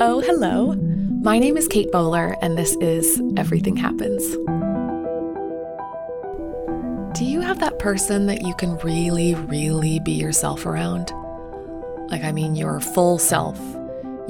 Oh, 0.00 0.22
hello. 0.24 0.74
My 1.22 1.38
name 1.40 1.56
is 1.56 1.66
Kate 1.66 1.90
Bowler, 1.90 2.36
and 2.40 2.56
this 2.56 2.76
is 2.76 3.20
Everything 3.36 3.76
Happens. 3.76 4.24
Do 7.18 7.24
you 7.24 7.40
have 7.40 7.58
that 7.58 7.80
person 7.80 8.26
that 8.26 8.42
you 8.42 8.54
can 8.54 8.76
really, 8.78 9.34
really 9.34 9.98
be 9.98 10.12
yourself 10.12 10.66
around? 10.66 11.10
Like, 12.10 12.22
I 12.22 12.30
mean, 12.30 12.54
your 12.54 12.78
full 12.78 13.18
self, 13.18 13.58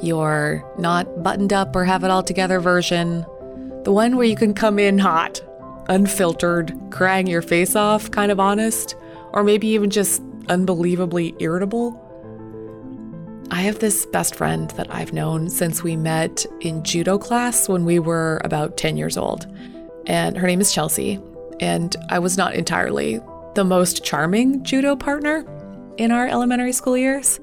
your 0.01 0.63
not 0.79 1.21
buttoned 1.21 1.53
up 1.53 1.75
or 1.75 1.85
have 1.85 2.03
it 2.03 2.09
all 2.09 2.23
together 2.23 2.59
version, 2.59 3.23
the 3.83 3.91
one 3.91 4.15
where 4.15 4.25
you 4.25 4.35
can 4.35 4.55
come 4.55 4.79
in 4.79 4.97
hot, 4.97 5.39
unfiltered, 5.87 6.75
crying 6.89 7.27
your 7.27 7.43
face 7.43 7.75
off, 7.75 8.09
kind 8.09 8.31
of 8.31 8.39
honest, 8.39 8.95
or 9.33 9.43
maybe 9.43 9.67
even 9.67 9.91
just 9.91 10.23
unbelievably 10.47 11.35
irritable. 11.39 12.05
I 13.51 13.61
have 13.61 13.79
this 13.79 14.05
best 14.05 14.35
friend 14.35 14.69
that 14.71 14.93
I've 14.93 15.11
known 15.11 15.49
since 15.49 15.81
we 15.81 15.95
met 15.95 16.45
in 16.61 16.83
judo 16.83 17.17
class 17.17 17.67
when 17.67 17.83
we 17.83 17.97
were 17.97 18.39
about 18.43 18.77
10 18.77 18.95
years 18.95 19.17
old. 19.17 19.47
And 20.05 20.37
her 20.37 20.45
name 20.45 20.61
is 20.61 20.71
Chelsea. 20.71 21.19
And 21.59 21.95
I 22.09 22.19
was 22.19 22.37
not 22.37 22.53
entirely 22.53 23.19
the 23.55 23.63
most 23.63 24.03
charming 24.03 24.63
judo 24.63 24.95
partner 24.95 25.45
in 25.97 26.11
our 26.11 26.27
elementary 26.27 26.71
school 26.71 26.95
years. 26.95 27.39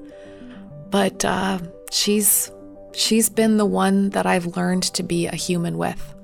But 0.89 1.25
uh, 1.25 1.59
she's 1.91 2.51
she's 2.93 3.29
been 3.29 3.57
the 3.57 3.65
one 3.65 4.09
that 4.11 4.25
I've 4.25 4.57
learned 4.57 4.83
to 4.83 5.03
be 5.03 5.27
a 5.27 5.35
human 5.35 5.77
with. 5.77 6.15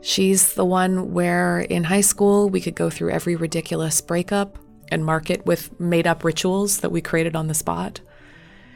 She's 0.00 0.54
the 0.54 0.64
one 0.64 1.12
where 1.12 1.60
in 1.60 1.84
high 1.84 2.00
school 2.00 2.48
we 2.48 2.60
could 2.60 2.74
go 2.74 2.88
through 2.88 3.10
every 3.10 3.36
ridiculous 3.36 4.00
breakup 4.00 4.58
and 4.90 5.04
mark 5.04 5.30
it 5.30 5.44
with 5.46 5.78
made 5.78 6.06
up 6.06 6.24
rituals 6.24 6.80
that 6.80 6.90
we 6.90 7.00
created 7.00 7.36
on 7.36 7.46
the 7.46 7.54
spot. 7.54 8.00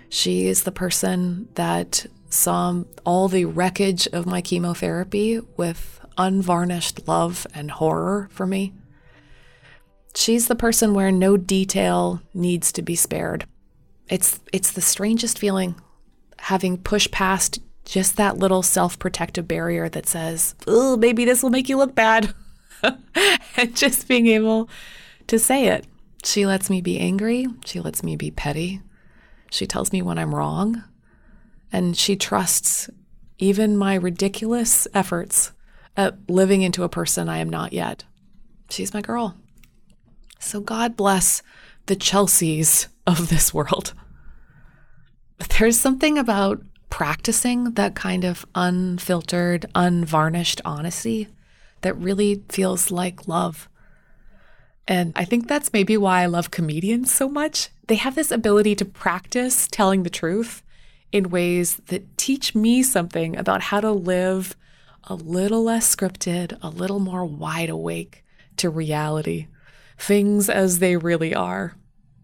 She 0.09 0.47
is 0.47 0.63
the 0.63 0.73
person 0.73 1.49
that 1.55 2.07
saw 2.31 2.83
all 3.05 3.29
the 3.29 3.45
wreckage 3.45 4.07
of 4.09 4.27
my 4.27 4.41
chemotherapy 4.41 5.41
with 5.57 6.01
unvarnished 6.19 7.07
love 7.07 7.47
and 7.55 7.71
horror 7.71 8.29
for 8.31 8.47
me. 8.47 8.73
She's 10.15 10.49
the 10.49 10.55
person 10.55 10.95
where 10.95 11.13
no 11.13 11.37
detail 11.37 12.23
needs 12.33 12.73
to 12.73 12.83
be 12.83 12.97
spared. 12.97 13.47
It's 14.09 14.41
it's 14.53 14.71
the 14.71 14.81
strangest 14.81 15.39
feeling 15.39 15.75
having 16.39 16.79
pushed 16.79 17.11
past 17.11 17.59
just 17.85 18.17
that 18.17 18.39
little 18.39 18.63
self-protective 18.63 19.47
barrier 19.47 19.89
that 19.89 20.07
says, 20.07 20.55
"Oh, 20.67 20.97
maybe 20.97 21.25
this 21.25 21.43
will 21.43 21.51
make 21.51 21.69
you 21.69 21.77
look 21.77 21.95
bad." 21.95 22.35
and 23.57 23.77
just 23.77 24.09
being 24.09 24.27
able 24.27 24.69
to 25.27 25.39
say 25.39 25.67
it. 25.69 25.87
She 26.25 26.47
lets 26.47 26.71
me 26.71 26.81
be 26.81 26.99
angry, 26.99 27.47
she 27.65 27.81
lets 27.81 28.03
me 28.03 28.17
be 28.17 28.31
petty. 28.31 28.81
She 29.51 29.67
tells 29.67 29.93
me 29.93 30.03
when 30.03 30.19
I'm 30.19 30.35
wrong, 30.35 30.85
and 31.73 31.97
she 31.97 32.17
trusts 32.17 32.91
even 33.39 33.77
my 33.77 33.95
ridiculous 33.95 34.89
efforts 34.95 35.53
at 35.97 36.17
living 36.29 36.63
into 36.63 36.83
a 36.83 36.89
person 36.89 37.29
I 37.29 37.39
am 37.39 37.51
not 37.51 37.73
yet. 37.73 38.05
She's 38.71 38.95
my 38.95 39.01
girl. 39.01 39.37
So 40.39 40.61
God 40.61 40.97
bless 40.97 41.43
the 41.87 41.97
Chelseas 41.97 42.89
of 43.07 43.29
this 43.29 43.55
world. 43.55 43.95
There's 45.59 45.79
something 45.79 46.19
about 46.19 46.63
practicing 46.91 47.73
that 47.73 47.95
kind 47.95 48.25
of 48.25 48.47
unfiltered, 48.55 49.67
unvarnished 49.75 50.61
honesty 50.65 51.29
that 51.83 51.97
really 51.97 52.43
feels 52.49 52.91
like 52.91 53.29
love. 53.29 53.69
And 54.89 55.13
I 55.17 55.25
think 55.25 55.49
that's 55.49 55.73
maybe 55.73 55.97
why 55.97 56.23
I 56.23 56.27
love 56.27 56.51
comedians 56.51 57.13
so 57.13 57.29
much. 57.29 57.71
They 57.87 57.97
have 57.97 58.15
this 58.15 58.31
ability 58.31 58.75
to 58.77 58.85
practice 58.85 59.69
telling 59.71 60.03
the 60.03 60.11
truth 60.11 60.63
in 61.13 61.31
ways 61.31 61.77
that 61.87 62.19
teach 62.19 62.55
me 62.55 62.83
something 62.83 63.37
about 63.37 63.63
how 63.63 63.81
to 63.81 63.93
live 63.93 64.57
a 65.05 65.15
little 65.15 65.63
less 65.63 65.95
scripted, 65.95 66.59
a 66.63 66.69
little 66.69 66.99
more 66.99 67.25
wide 67.25 67.71
awake 67.71 68.25
to 68.57 68.71
reality, 68.71 69.47
things 69.99 70.51
as 70.51 70.81
they 70.81 70.97
really 70.97 71.35
are. 71.35 71.77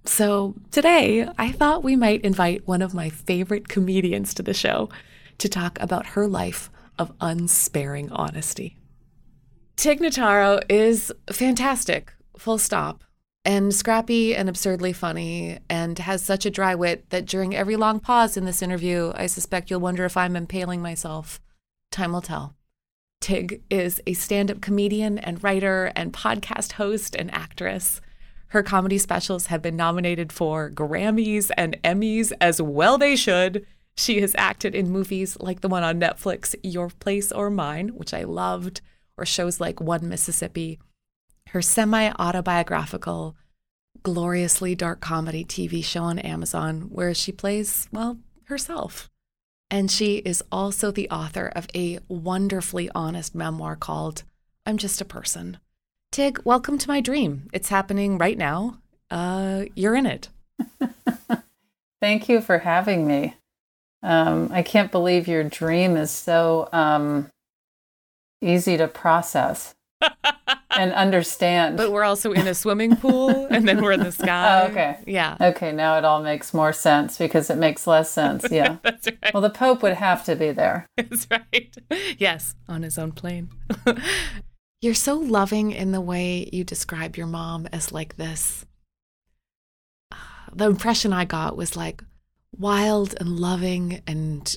So 0.04 0.56
today, 0.72 1.28
I 1.38 1.52
thought 1.52 1.84
we 1.84 1.94
might 1.94 2.22
invite 2.22 2.66
one 2.66 2.82
of 2.82 2.92
my 2.92 3.08
favorite 3.08 3.68
comedians 3.68 4.34
to 4.34 4.42
the 4.42 4.54
show 4.54 4.88
to 5.38 5.48
talk 5.48 5.78
about 5.80 6.06
her 6.06 6.26
life 6.26 6.70
of 6.98 7.12
unsparing 7.20 8.10
honesty. 8.10 8.76
Tig 9.76 10.00
Notaro 10.00 10.60
is 10.68 11.12
fantastic, 11.30 12.12
full 12.36 12.58
stop, 12.58 13.04
and 13.44 13.74
scrappy 13.74 14.34
and 14.34 14.48
absurdly 14.48 14.92
funny, 14.92 15.58
and 15.68 15.98
has 15.98 16.22
such 16.22 16.46
a 16.46 16.50
dry 16.50 16.74
wit 16.74 17.10
that 17.10 17.26
during 17.26 17.54
every 17.54 17.76
long 17.76 17.98
pause 17.98 18.36
in 18.36 18.44
this 18.44 18.62
interview, 18.62 19.12
I 19.14 19.26
suspect 19.26 19.70
you'll 19.70 19.80
wonder 19.80 20.04
if 20.04 20.16
I'm 20.16 20.36
impaling 20.36 20.80
myself. 20.80 21.40
Time 21.90 22.12
will 22.12 22.20
tell. 22.22 22.54
Tig 23.20 23.62
is 23.70 24.00
a 24.06 24.14
stand 24.14 24.50
up 24.50 24.60
comedian 24.60 25.18
and 25.18 25.42
writer 25.42 25.92
and 25.94 26.12
podcast 26.12 26.72
host 26.72 27.14
and 27.14 27.32
actress. 27.32 28.00
Her 28.48 28.62
comedy 28.62 28.98
specials 28.98 29.46
have 29.46 29.62
been 29.62 29.76
nominated 29.76 30.32
for 30.32 30.70
Grammys 30.70 31.50
and 31.56 31.80
Emmys, 31.82 32.32
as 32.40 32.60
well 32.60 32.98
they 32.98 33.16
should. 33.16 33.64
She 33.96 34.20
has 34.20 34.34
acted 34.36 34.74
in 34.74 34.90
movies 34.90 35.36
like 35.40 35.60
the 35.60 35.68
one 35.68 35.82
on 35.82 36.00
Netflix, 36.00 36.54
Your 36.62 36.90
Place 36.90 37.32
or 37.32 37.50
Mine, 37.50 37.88
which 37.90 38.12
I 38.12 38.24
loved, 38.24 38.80
or 39.16 39.24
shows 39.24 39.60
like 39.60 39.80
One 39.80 40.08
Mississippi. 40.08 40.78
Her 41.52 41.60
semi 41.60 42.10
autobiographical, 42.18 43.36
gloriously 44.02 44.74
dark 44.74 45.02
comedy 45.02 45.44
TV 45.44 45.84
show 45.84 46.04
on 46.04 46.18
Amazon, 46.18 46.88
where 46.90 47.12
she 47.12 47.30
plays, 47.30 47.90
well, 47.92 48.16
herself. 48.44 49.10
And 49.70 49.90
she 49.90 50.16
is 50.16 50.42
also 50.50 50.90
the 50.90 51.10
author 51.10 51.52
of 51.54 51.66
a 51.74 51.98
wonderfully 52.08 52.88
honest 52.94 53.34
memoir 53.34 53.76
called 53.76 54.22
I'm 54.64 54.78
Just 54.78 55.02
a 55.02 55.04
Person. 55.04 55.58
Tig, 56.10 56.40
welcome 56.42 56.78
to 56.78 56.88
my 56.88 57.02
dream. 57.02 57.50
It's 57.52 57.68
happening 57.68 58.16
right 58.16 58.38
now. 58.38 58.78
Uh, 59.10 59.66
you're 59.74 59.94
in 59.94 60.06
it. 60.06 60.30
Thank 62.00 62.30
you 62.30 62.40
for 62.40 62.60
having 62.60 63.06
me. 63.06 63.34
Um, 64.02 64.48
I 64.54 64.62
can't 64.62 64.90
believe 64.90 65.28
your 65.28 65.44
dream 65.44 65.98
is 65.98 66.10
so 66.10 66.70
um, 66.72 67.30
easy 68.40 68.78
to 68.78 68.88
process 68.88 69.74
and 70.76 70.92
understand. 70.92 71.76
But 71.76 71.92
we're 71.92 72.04
also 72.04 72.32
in 72.32 72.46
a 72.46 72.54
swimming 72.54 72.96
pool 72.96 73.46
and 73.50 73.66
then 73.66 73.82
we're 73.82 73.92
in 73.92 74.00
the 74.00 74.06
oh, 74.08 74.10
sky. 74.10 74.62
Oh, 74.62 74.70
okay. 74.70 74.98
Yeah. 75.06 75.36
Okay, 75.40 75.72
now 75.72 75.98
it 75.98 76.04
all 76.04 76.22
makes 76.22 76.54
more 76.54 76.72
sense 76.72 77.18
because 77.18 77.50
it 77.50 77.58
makes 77.58 77.86
less 77.86 78.10
sense. 78.10 78.46
Yeah. 78.50 78.78
That's 78.82 79.06
right. 79.06 79.34
Well, 79.34 79.42
the 79.42 79.50
Pope 79.50 79.82
would 79.82 79.94
have 79.94 80.24
to 80.24 80.36
be 80.36 80.52
there. 80.52 80.86
That's 80.96 81.26
right. 81.30 81.76
Yes, 82.18 82.54
on 82.68 82.82
his 82.82 82.98
own 82.98 83.12
plane. 83.12 83.50
You're 84.80 84.94
so 84.94 85.14
loving 85.14 85.70
in 85.70 85.92
the 85.92 86.00
way 86.00 86.48
you 86.52 86.64
describe 86.64 87.16
your 87.16 87.26
mom 87.26 87.68
as 87.72 87.92
like 87.92 88.16
this. 88.16 88.66
The 90.54 90.66
impression 90.66 91.12
I 91.12 91.24
got 91.24 91.56
was 91.56 91.76
like 91.76 92.02
wild 92.56 93.14
and 93.18 93.38
loving 93.38 94.02
and 94.06 94.56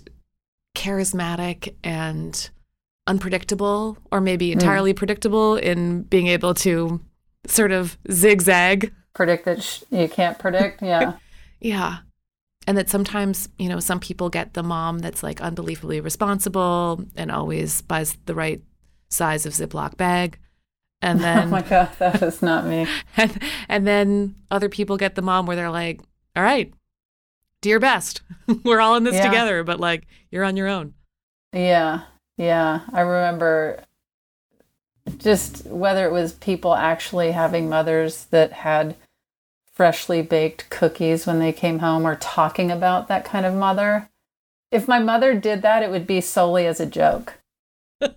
charismatic 0.76 1.76
and 1.84 2.50
unpredictable, 3.08 3.98
or 4.12 4.20
maybe 4.20 4.52
entirely 4.52 4.94
mm. 4.94 4.98
predictable 4.98 5.56
in 5.56 6.04
being 6.04 6.28
able 6.28 6.54
to 6.56 7.00
sort 7.48 7.72
of 7.72 7.98
zigzag. 8.12 8.94
Predict 9.14 9.46
that 9.46 9.64
sh- 9.64 9.84
you 9.92 10.08
can't 10.08 10.38
predict. 10.40 10.82
Yeah. 10.82 11.14
yeah. 11.60 11.98
And 12.68 12.78
that 12.78 12.90
sometimes, 12.90 13.48
you 13.60 13.70
know, 13.70 13.80
some 13.80 14.00
people 14.00 14.30
get 14.30 14.54
the 14.54 14.64
mom 14.64 15.00
that's 15.00 15.22
like 15.22 15.40
unbelievably 15.40 16.02
responsible 16.02 17.04
and 17.16 17.32
always 17.32 17.82
buys 17.84 18.18
the 18.26 18.34
right 18.34 18.62
size 19.10 19.46
of 19.46 19.54
Ziploc 19.54 19.98
bag. 19.98 20.40
And 21.02 21.20
then, 21.22 21.48
oh 21.48 21.52
my 21.52 21.62
God, 21.62 21.92
that 22.00 22.24
is 22.24 22.42
not 22.42 22.66
me. 22.66 22.88
And, 23.18 23.42
and 23.70 23.88
then 23.88 24.36
other 24.50 24.70
people 24.70 24.98
get 24.98 25.16
the 25.16 25.22
mom 25.22 25.46
where 25.46 25.56
they're 25.56 25.70
like, 25.70 26.02
all 26.36 26.44
right, 26.44 26.74
do 27.62 27.70
your 27.70 27.80
best. 27.80 28.22
We're 28.64 28.82
all 28.82 28.96
in 28.96 29.04
this 29.04 29.16
yeah. 29.16 29.26
together, 29.26 29.64
but 29.64 29.80
like, 29.80 30.08
you're 30.32 30.44
on 30.44 30.58
your 30.58 30.68
own. 30.68 30.94
Yeah. 31.54 32.02
Yeah. 32.38 32.82
I 32.92 33.02
remember 33.02 33.84
just 35.18 35.66
whether 35.66 36.06
it 36.06 36.12
was 36.12 36.34
people 36.34 36.74
actually 36.76 37.32
having 37.32 37.70
mothers 37.70 38.26
that 38.26 38.52
had 38.52 38.96
freshly 39.72 40.22
baked 40.22 40.70
cookies 40.70 41.28
when 41.28 41.40
they 41.40 41.52
came 41.52 41.80
home 41.80 42.06
or 42.06 42.16
talking 42.16 42.72
about 42.72 43.08
that 43.08 43.26
kind 43.26 43.46
of 43.46 43.54
mother. 43.54 44.10
If 44.72 44.88
my 44.88 45.00
mother 45.00 45.34
did 45.34 45.62
that, 45.62 45.84
it 45.84 45.92
would 45.92 46.08
be 46.08 46.22
solely 46.22 46.66
as 46.66 46.80
a 46.80 46.86
joke 46.86 47.40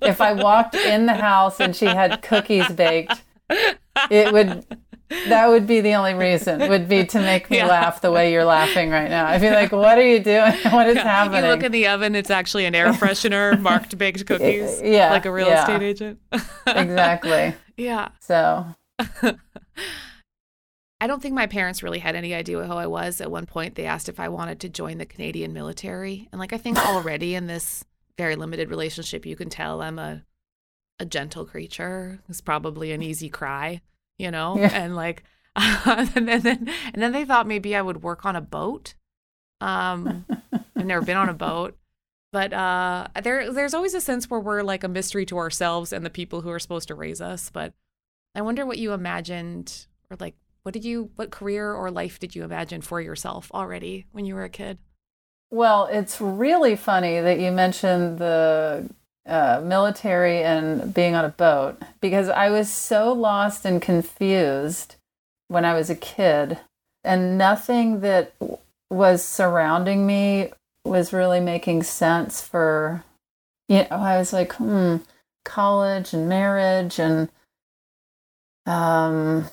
if 0.02 0.20
I 0.20 0.32
walked 0.32 0.74
in 0.74 1.06
the 1.06 1.14
house 1.14 1.60
and 1.60 1.74
she 1.74 1.86
had 1.86 2.22
cookies 2.22 2.68
baked, 2.68 3.22
it 4.10 4.32
would 4.32 4.64
that 5.08 5.48
would 5.48 5.66
be 5.66 5.80
the 5.80 5.94
only 5.94 6.14
reason 6.14 6.68
would 6.68 6.88
be 6.88 7.04
to 7.06 7.20
make 7.20 7.50
me 7.50 7.56
yeah. 7.58 7.66
laugh 7.66 8.00
the 8.00 8.10
way 8.12 8.32
you're 8.32 8.44
laughing 8.44 8.90
right 8.90 9.08
now. 9.08 9.26
I'd 9.26 9.40
be 9.40 9.50
like, 9.50 9.72
"What 9.72 9.98
are 9.98 10.06
you 10.06 10.20
doing? 10.20 10.52
What 10.70 10.88
is 10.88 10.96
yeah. 10.96 11.02
happening?" 11.02 11.44
You 11.44 11.50
look 11.50 11.62
in 11.62 11.72
the 11.72 11.86
oven; 11.88 12.14
it's 12.14 12.30
actually 12.30 12.66
an 12.66 12.74
air 12.74 12.92
freshener 12.92 13.58
marked 13.60 13.96
baked 13.96 14.26
cookies. 14.26 14.80
Yeah, 14.82 15.10
like 15.10 15.26
a 15.26 15.32
real 15.32 15.48
yeah. 15.48 15.62
estate 15.62 15.82
agent. 15.82 16.20
exactly. 16.66 17.54
Yeah. 17.76 18.08
So. 18.20 18.66
I 21.00 21.06
don't 21.06 21.22
think 21.22 21.34
my 21.34 21.46
parents 21.46 21.82
really 21.82 22.00
had 22.00 22.16
any 22.16 22.34
idea 22.34 22.64
who 22.64 22.72
I 22.72 22.88
was. 22.88 23.20
At 23.20 23.30
one 23.30 23.46
point, 23.46 23.76
they 23.76 23.84
asked 23.86 24.08
if 24.08 24.18
I 24.18 24.28
wanted 24.28 24.58
to 24.60 24.68
join 24.68 24.98
the 24.98 25.06
Canadian 25.06 25.52
military. 25.52 26.28
And 26.32 26.40
like, 26.40 26.52
I 26.52 26.58
think 26.58 26.76
already 26.76 27.36
in 27.36 27.46
this 27.46 27.84
very 28.16 28.34
limited 28.34 28.68
relationship, 28.68 29.24
you 29.24 29.36
can 29.36 29.48
tell 29.48 29.80
I'm 29.80 30.00
a, 30.00 30.24
a 30.98 31.04
gentle 31.04 31.44
creature. 31.44 32.18
It's 32.28 32.40
probably 32.40 32.90
an 32.90 33.00
easy 33.00 33.28
cry, 33.28 33.80
you 34.18 34.30
know? 34.30 34.56
Yeah. 34.58 34.70
And 34.72 34.96
like, 34.96 35.24
and, 35.56 36.28
then, 36.28 36.46
and 36.46 37.02
then 37.02 37.12
they 37.12 37.24
thought 37.24 37.46
maybe 37.46 37.74
I 37.74 37.82
would 37.82 38.02
work 38.02 38.24
on 38.24 38.36
a 38.36 38.40
boat. 38.40 38.94
Um, 39.60 40.24
I've 40.76 40.86
never 40.86 41.04
been 41.04 41.16
on 41.16 41.28
a 41.28 41.34
boat. 41.34 41.76
But 42.30 42.52
uh, 42.52 43.08
there, 43.22 43.50
there's 43.52 43.74
always 43.74 43.94
a 43.94 44.00
sense 44.00 44.28
where 44.28 44.40
we're 44.40 44.62
like 44.62 44.84
a 44.84 44.88
mystery 44.88 45.24
to 45.26 45.38
ourselves 45.38 45.92
and 45.92 46.04
the 46.04 46.10
people 46.10 46.42
who 46.42 46.50
are 46.50 46.58
supposed 46.58 46.88
to 46.88 46.94
raise 46.94 47.20
us. 47.20 47.50
But 47.50 47.72
I 48.34 48.42
wonder 48.42 48.66
what 48.66 48.78
you 48.78 48.92
imagined, 48.92 49.86
or 50.10 50.16
like, 50.20 50.34
what 50.62 50.74
did 50.74 50.84
you, 50.84 51.10
what 51.16 51.30
career 51.30 51.72
or 51.72 51.90
life 51.90 52.18
did 52.18 52.36
you 52.36 52.44
imagine 52.44 52.82
for 52.82 53.00
yourself 53.00 53.50
already 53.54 54.06
when 54.12 54.26
you 54.26 54.34
were 54.34 54.44
a 54.44 54.50
kid? 54.50 54.78
Well, 55.50 55.86
it's 55.86 56.20
really 56.20 56.76
funny 56.76 57.20
that 57.20 57.40
you 57.40 57.50
mentioned 57.50 58.18
the 58.18 58.90
uh, 59.28 59.60
military 59.62 60.42
and 60.42 60.92
being 60.92 61.14
on 61.14 61.24
a 61.24 61.30
boat 61.30 61.80
because 62.00 62.28
I 62.28 62.50
was 62.50 62.72
so 62.72 63.12
lost 63.12 63.64
and 63.64 63.80
confused 63.80 64.96
when 65.48 65.64
I 65.64 65.74
was 65.74 65.90
a 65.90 65.94
kid, 65.94 66.58
and 67.04 67.38
nothing 67.38 68.00
that 68.00 68.34
was 68.90 69.24
surrounding 69.24 70.06
me 70.06 70.50
was 70.84 71.12
really 71.12 71.40
making 71.40 71.82
sense 71.82 72.40
for 72.40 73.04
you 73.68 73.78
know 73.78 73.88
i 73.90 74.16
was 74.16 74.32
like 74.32 74.52
hmm 74.54 74.96
college 75.44 76.12
and 76.12 76.28
marriage 76.28 76.98
and 76.98 77.28
um 78.66 79.46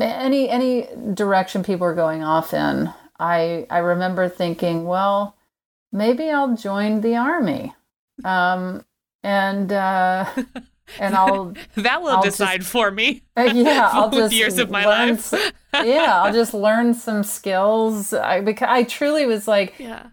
any 0.00 0.48
any 0.48 0.88
direction 1.14 1.62
people 1.62 1.86
were 1.86 1.94
going 1.94 2.22
off 2.22 2.54
in 2.54 2.92
i 3.18 3.66
i 3.70 3.78
remember 3.78 4.28
thinking 4.28 4.84
well 4.84 5.36
maybe 5.92 6.30
i'll 6.30 6.56
join 6.56 7.00
the 7.00 7.16
army 7.16 7.74
um 8.24 8.84
and 9.22 9.72
uh 9.72 10.26
and 10.98 11.14
I'll 11.14 11.54
that 11.76 12.02
will 12.02 12.10
I'll 12.10 12.22
decide 12.22 12.60
just, 12.60 12.72
for 12.72 12.90
me. 12.90 13.22
Uh, 13.36 13.50
yeah, 13.54 13.90
I'll 13.92 14.10
just 14.10 14.34
years 14.34 14.58
of 14.58 14.70
my 14.70 14.84
life. 14.86 15.32
yeah, 15.72 16.22
I'll 16.22 16.32
just 16.32 16.54
learn 16.54 16.94
some 16.94 17.22
skills. 17.22 18.12
I 18.12 18.40
because 18.40 18.68
I 18.70 18.84
truly 18.84 19.26
was 19.26 19.48
like, 19.48 19.74
yeah, 19.78 20.08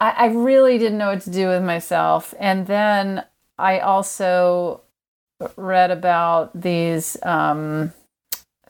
I, 0.00 0.10
I 0.10 0.26
really 0.26 0.78
didn't 0.78 0.98
know 0.98 1.10
what 1.10 1.22
to 1.22 1.30
do 1.30 1.48
with 1.48 1.62
myself. 1.62 2.34
And 2.38 2.66
then 2.66 3.24
I 3.58 3.80
also 3.80 4.82
read 5.56 5.90
about 5.90 6.60
these 6.60 7.16
um, 7.22 7.92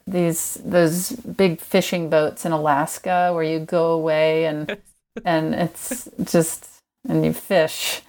these 0.07 0.59
those 0.65 1.13
big 1.13 1.61
fishing 1.61 2.11
boats 2.11 2.45
in 2.45 2.53
Alaska 2.53 3.31
where 3.33 3.45
you 3.45 3.61
go 3.61 3.93
away 3.93 4.47
and 4.47 4.77
and 5.25 5.55
it's 5.55 6.09
just 6.25 6.69
and 7.09 7.25
you 7.25 7.33
fish 7.33 8.03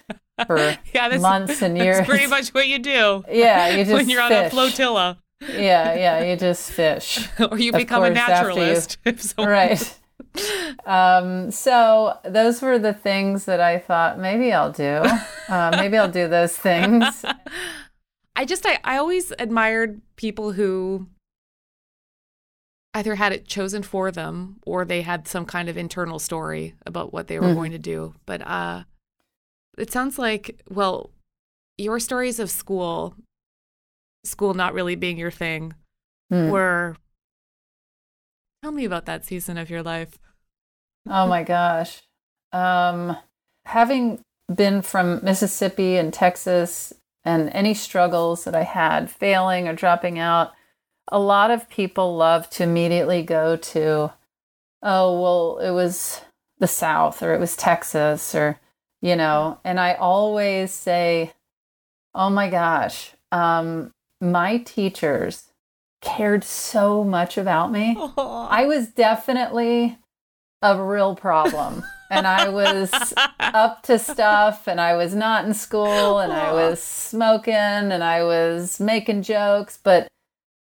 for 0.46 0.58
yeah, 0.94 1.08
that's, 1.08 1.22
months 1.22 1.62
and 1.62 1.76
years. 1.76 1.98
That's 1.98 2.08
pretty 2.08 2.26
much 2.26 2.48
what 2.50 2.68
you 2.68 2.78
do. 2.78 3.24
Yeah, 3.30 3.68
you 3.76 3.84
just 3.84 3.92
when 3.92 4.08
you're 4.08 4.26
fish. 4.28 4.36
on 4.36 4.44
a 4.44 4.50
flotilla. 4.50 5.18
Yeah, 5.40 5.94
yeah, 5.94 6.24
you 6.24 6.36
just 6.36 6.70
fish. 6.70 7.28
or 7.50 7.58
you 7.58 7.72
become 7.72 8.00
course, 8.00 8.10
a 8.10 8.14
naturalist. 8.14 8.98
You, 9.04 9.44
right 9.44 9.98
um, 10.86 11.50
so 11.50 12.18
those 12.24 12.60
were 12.60 12.78
the 12.78 12.92
things 12.92 13.44
that 13.44 13.60
I 13.60 13.78
thought 13.78 14.18
maybe 14.18 14.52
I'll 14.52 14.72
do. 14.72 15.02
Uh, 15.48 15.70
maybe 15.76 15.96
I'll 15.96 16.10
do 16.10 16.28
those 16.28 16.56
things. 16.56 17.24
I 18.36 18.44
just 18.44 18.66
I, 18.66 18.78
I 18.84 18.96
always 18.96 19.32
admired 19.38 20.00
people 20.16 20.52
who 20.52 21.08
either 22.94 23.16
had 23.16 23.32
it 23.32 23.46
chosen 23.46 23.82
for 23.82 24.10
them 24.10 24.56
or 24.64 24.84
they 24.84 25.02
had 25.02 25.26
some 25.26 25.44
kind 25.44 25.68
of 25.68 25.76
internal 25.76 26.18
story 26.18 26.74
about 26.86 27.12
what 27.12 27.26
they 27.26 27.38
were 27.38 27.48
mm. 27.48 27.54
going 27.54 27.72
to 27.72 27.78
do. 27.78 28.14
But 28.24 28.40
uh, 28.46 28.84
it 29.78 29.92
sounds 29.92 30.18
like 30.18 30.62
well, 30.70 31.10
your 31.78 32.00
stories 32.00 32.38
of 32.38 32.50
school, 32.50 33.14
school 34.24 34.54
not 34.54 34.74
really 34.74 34.96
being 34.96 35.18
your 35.18 35.30
thing, 35.30 35.74
mm. 36.32 36.50
were 36.50 36.96
Tell 38.64 38.72
me 38.72 38.86
about 38.86 39.04
that 39.04 39.26
season 39.26 39.58
of 39.58 39.68
your 39.68 39.82
life. 39.82 40.16
Oh 41.06 41.26
my 41.26 41.42
gosh. 41.42 42.00
Um, 42.50 43.14
having 43.66 44.22
been 44.54 44.80
from 44.80 45.22
Mississippi 45.22 45.98
and 45.98 46.14
Texas 46.14 46.90
and 47.26 47.50
any 47.52 47.74
struggles 47.74 48.44
that 48.44 48.54
I 48.54 48.62
had, 48.62 49.10
failing 49.10 49.68
or 49.68 49.74
dropping 49.74 50.18
out, 50.18 50.52
a 51.12 51.18
lot 51.18 51.50
of 51.50 51.68
people 51.68 52.16
love 52.16 52.48
to 52.50 52.62
immediately 52.62 53.22
go 53.22 53.56
to, 53.56 54.14
oh, 54.82 55.20
well, 55.20 55.58
it 55.58 55.72
was 55.72 56.22
the 56.58 56.66
South 56.66 57.22
or 57.22 57.34
it 57.34 57.40
was 57.40 57.56
Texas 57.56 58.34
or, 58.34 58.58
you 59.04 59.16
know, 59.16 59.60
and 59.64 59.78
I 59.78 59.92
always 59.92 60.72
say, 60.72 61.34
oh 62.14 62.30
my 62.30 62.48
gosh, 62.48 63.12
um, 63.30 63.92
my 64.18 64.56
teachers 64.56 65.50
cared 66.00 66.42
so 66.42 67.04
much 67.04 67.36
about 67.36 67.70
me. 67.70 67.96
Aww. 67.96 68.46
I 68.48 68.64
was 68.64 68.88
definitely 68.88 69.98
a 70.62 70.82
real 70.82 71.14
problem. 71.14 71.84
and 72.10 72.26
I 72.26 72.48
was 72.48 72.90
up 73.40 73.82
to 73.82 73.98
stuff 73.98 74.66
and 74.66 74.80
I 74.80 74.96
was 74.96 75.14
not 75.14 75.44
in 75.44 75.52
school 75.52 76.18
and 76.18 76.32
I 76.32 76.54
was 76.54 76.82
smoking 76.82 77.52
and 77.52 78.02
I 78.02 78.22
was 78.24 78.80
making 78.80 79.20
jokes, 79.20 79.78
but 79.82 80.08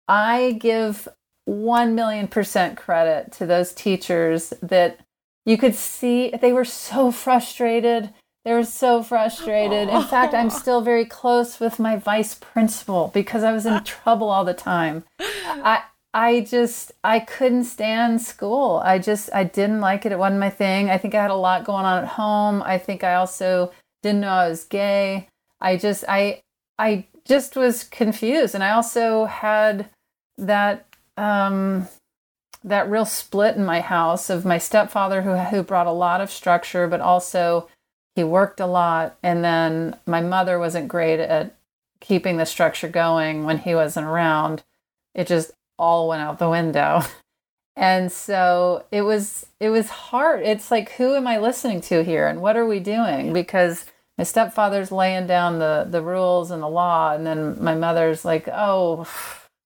I 0.08 0.58
give 0.60 1.08
1 1.46 1.94
million 1.94 2.28
percent 2.28 2.76
credit 2.76 3.32
to 3.34 3.46
those 3.46 3.72
teachers 3.72 4.52
that 4.64 5.05
you 5.46 5.58
could 5.58 5.76
see 5.76 6.32
they 6.42 6.54
were 6.54 6.66
so 6.66 7.12
frustrated 7.12 8.14
they 8.46 8.54
were 8.54 8.64
so 8.64 9.02
frustrated. 9.02 9.90
In 9.90 10.04
fact, 10.04 10.36
I'm 10.36 10.50
still 10.62 10.82
very 10.82 11.04
close 11.04 11.60
with 11.60 11.80
my 11.80 11.96
vice 11.96 12.36
principal 12.36 13.10
because 13.12 13.44
I 13.44 13.52
was 13.52 13.66
in 13.66 13.84
trouble 13.84 14.30
all 14.30 14.46
the 14.46 14.54
time. 14.54 15.04
I 15.20 15.82
I 16.14 16.42
just 16.42 16.92
I 17.04 17.20
couldn't 17.20 17.64
stand 17.64 18.22
school. 18.22 18.82
I 18.86 19.00
just 19.00 19.32
I 19.34 19.46
didn't 19.46 19.82
like 19.82 20.06
it. 20.06 20.12
It 20.12 20.20
wasn't 20.20 20.40
my 20.40 20.52
thing. 20.52 20.92
I 20.92 21.00
think 21.00 21.16
I 21.16 21.24
had 21.24 21.32
a 21.32 21.36
lot 21.36 21.66
going 21.66 21.86
on 21.86 22.04
at 22.04 22.10
home. 22.10 22.62
I 22.64 22.78
think 22.78 23.04
I 23.04 23.16
also 23.16 23.72
didn't 24.04 24.22
know 24.22 24.30
I 24.30 24.48
was 24.48 24.64
gay. 24.64 25.28
I 25.60 25.76
just 25.76 26.06
I 26.08 26.42
I 26.78 27.08
just 27.26 27.56
was 27.56 27.84
confused 27.84 28.54
and 28.54 28.64
I 28.64 28.72
also 28.72 29.26
had 29.26 29.90
that 30.38 30.86
um 31.18 31.88
that 32.66 32.90
real 32.90 33.06
split 33.06 33.56
in 33.56 33.64
my 33.64 33.80
house 33.80 34.30
of 34.30 34.46
my 34.46 34.58
stepfather 34.58 35.22
who 35.22 35.36
who 35.36 35.64
brought 35.64 35.88
a 35.88 35.92
lot 35.92 36.20
of 36.20 36.30
structure 36.32 36.88
but 36.88 37.00
also 37.00 37.70
he 38.16 38.24
worked 38.24 38.60
a 38.60 38.66
lot. 38.66 39.18
And 39.22 39.44
then 39.44 39.98
my 40.06 40.22
mother 40.22 40.58
wasn't 40.58 40.88
great 40.88 41.20
at 41.20 41.56
keeping 42.00 42.38
the 42.38 42.46
structure 42.46 42.88
going 42.88 43.44
when 43.44 43.60
he 43.60 43.76
wasn't 43.76 44.08
around. 44.08 44.64
It 45.14 45.28
just 45.28 45.52
all 45.78 46.08
went 46.08 46.22
out 46.22 46.40
the 46.40 46.50
window. 46.50 47.02
And 47.78 48.10
so 48.10 48.86
it 48.90 49.02
was 49.02 49.48
it 49.60 49.68
was 49.68 49.90
hard. 49.90 50.44
It's 50.44 50.72
like 50.72 50.94
who 50.94 51.14
am 51.14 51.28
i 51.28 51.38
listening 51.38 51.82
to 51.82 52.06
here? 52.06 52.26
And 52.26 52.42
what 52.42 52.56
are 52.56 52.66
we 52.66 52.80
doing? 52.80 53.34
Because 53.34 53.84
my 54.18 54.24
stepfather's 54.24 54.94
laying 54.94 55.28
down 55.28 55.60
the 55.60 55.86
the 55.90 56.02
rules 56.02 56.52
and 56.52 56.64
the 56.64 56.70
law 56.70 57.14
and 57.14 57.28
then 57.28 57.62
my 57.62 57.76
mother's 57.76 58.24
like 58.24 58.48
oh 58.48 59.06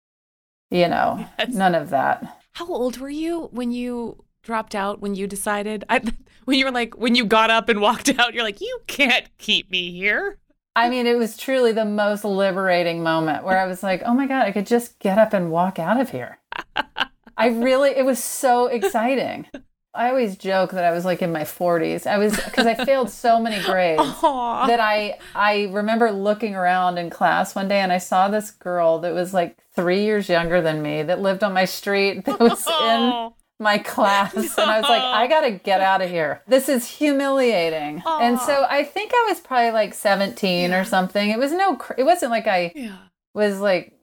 you 0.72 0.88
know 0.88 1.24
yes. 1.38 1.54
none 1.54 1.76
of 1.76 1.92
that 1.92 2.39
how 2.60 2.68
old 2.68 2.98
were 2.98 3.10
you 3.10 3.48
when 3.54 3.72
you 3.72 4.22
dropped 4.44 4.76
out 4.76 5.00
when 5.00 5.16
you 5.16 5.26
decided 5.28 5.86
I, 5.90 6.02
when 6.44 6.60
you 6.60 6.66
were 6.66 6.72
like 6.72 6.98
when 6.98 7.16
you 7.16 7.26
got 7.26 7.50
up 7.50 7.70
and 7.70 7.80
walked 7.80 8.10
out 8.20 8.34
you're 8.34 8.44
like 8.44 8.60
you 8.60 8.82
can't 8.86 9.26
keep 9.38 9.72
me 9.72 9.92
here. 9.92 10.38
I 10.76 10.90
mean 10.90 11.08
it 11.08 11.18
was 11.18 11.38
truly 11.38 11.72
the 11.72 11.86
most 11.86 12.26
liberating 12.26 13.02
moment 13.02 13.46
where 13.46 13.58
i 13.58 13.66
was 13.66 13.82
like 13.82 14.02
oh 14.06 14.14
my 14.14 14.28
god 14.28 14.46
i 14.46 14.52
could 14.52 14.68
just 14.68 15.00
get 15.00 15.18
up 15.18 15.32
and 15.32 15.52
walk 15.52 15.80
out 15.80 16.02
of 16.02 16.10
here. 16.10 16.40
I 17.38 17.48
really 17.48 17.92
it 17.92 18.04
was 18.04 18.22
so 18.22 18.68
exciting 18.68 19.48
i 19.94 20.10
always 20.10 20.38
joke 20.38 20.72
that 20.72 20.84
i 20.84 20.92
was 20.92 21.06
like 21.06 21.22
in 21.22 21.32
my 21.32 21.44
40s 21.44 22.06
i 22.08 22.18
was 22.18 22.36
because 22.36 22.66
i 22.66 22.74
failed 22.74 23.10
so 23.10 23.40
many 23.40 23.64
grades 23.66 24.02
Aww. 24.02 24.68
that 24.68 24.80
i 24.80 25.18
i 25.36 25.70
remember 25.72 26.12
looking 26.12 26.56
around 26.56 26.98
in 26.98 27.10
class 27.10 27.56
one 27.56 27.68
day 27.68 27.80
and 27.80 27.92
i 27.92 27.98
saw 27.98 28.28
this 28.28 28.52
girl 28.52 29.00
that 29.00 29.14
was 29.14 29.34
like 29.34 29.58
three 29.76 30.04
years 30.04 30.28
younger 30.28 30.62
than 30.62 30.82
me 30.82 31.04
that 31.04 31.22
lived 31.22 31.44
on 31.44 31.54
my 31.54 31.66
street 31.66 32.24
that 32.26 32.40
was 32.40 32.66
in 32.68 33.32
my 33.60 33.78
class 33.78 34.34
no. 34.36 34.42
and 34.42 34.72
I 34.72 34.80
was 34.80 34.90
like, 34.90 35.02
I 35.02 35.28
gotta 35.30 35.52
get 35.52 35.82
out 35.82 36.02
of 36.02 36.10
here. 36.10 36.42
This 36.48 36.70
is 36.70 36.88
humiliating. 36.88 38.02
Aww. 38.02 38.22
And 38.22 38.40
so 38.40 38.66
I 38.70 38.84
think 38.84 39.12
I 39.14 39.26
was 39.30 39.40
probably 39.42 39.72
like 39.72 39.94
17 39.94 40.72
yeah. 40.72 40.80
or 40.80 40.86
something. 40.86 41.30
It 41.30 41.38
was 41.38 41.52
no, 41.52 41.80
it 41.98 42.04
wasn't 42.04 42.32
like 42.32 42.48
I 42.48 42.72
yeah. 42.74 42.98
was 43.34 43.60
like 43.60 43.94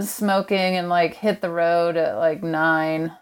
smoking 0.00 0.76
and 0.76 0.88
like 0.88 1.14
hit 1.14 1.42
the 1.42 1.50
road 1.50 1.96
at 1.96 2.16
like 2.16 2.42
nine. 2.42 3.12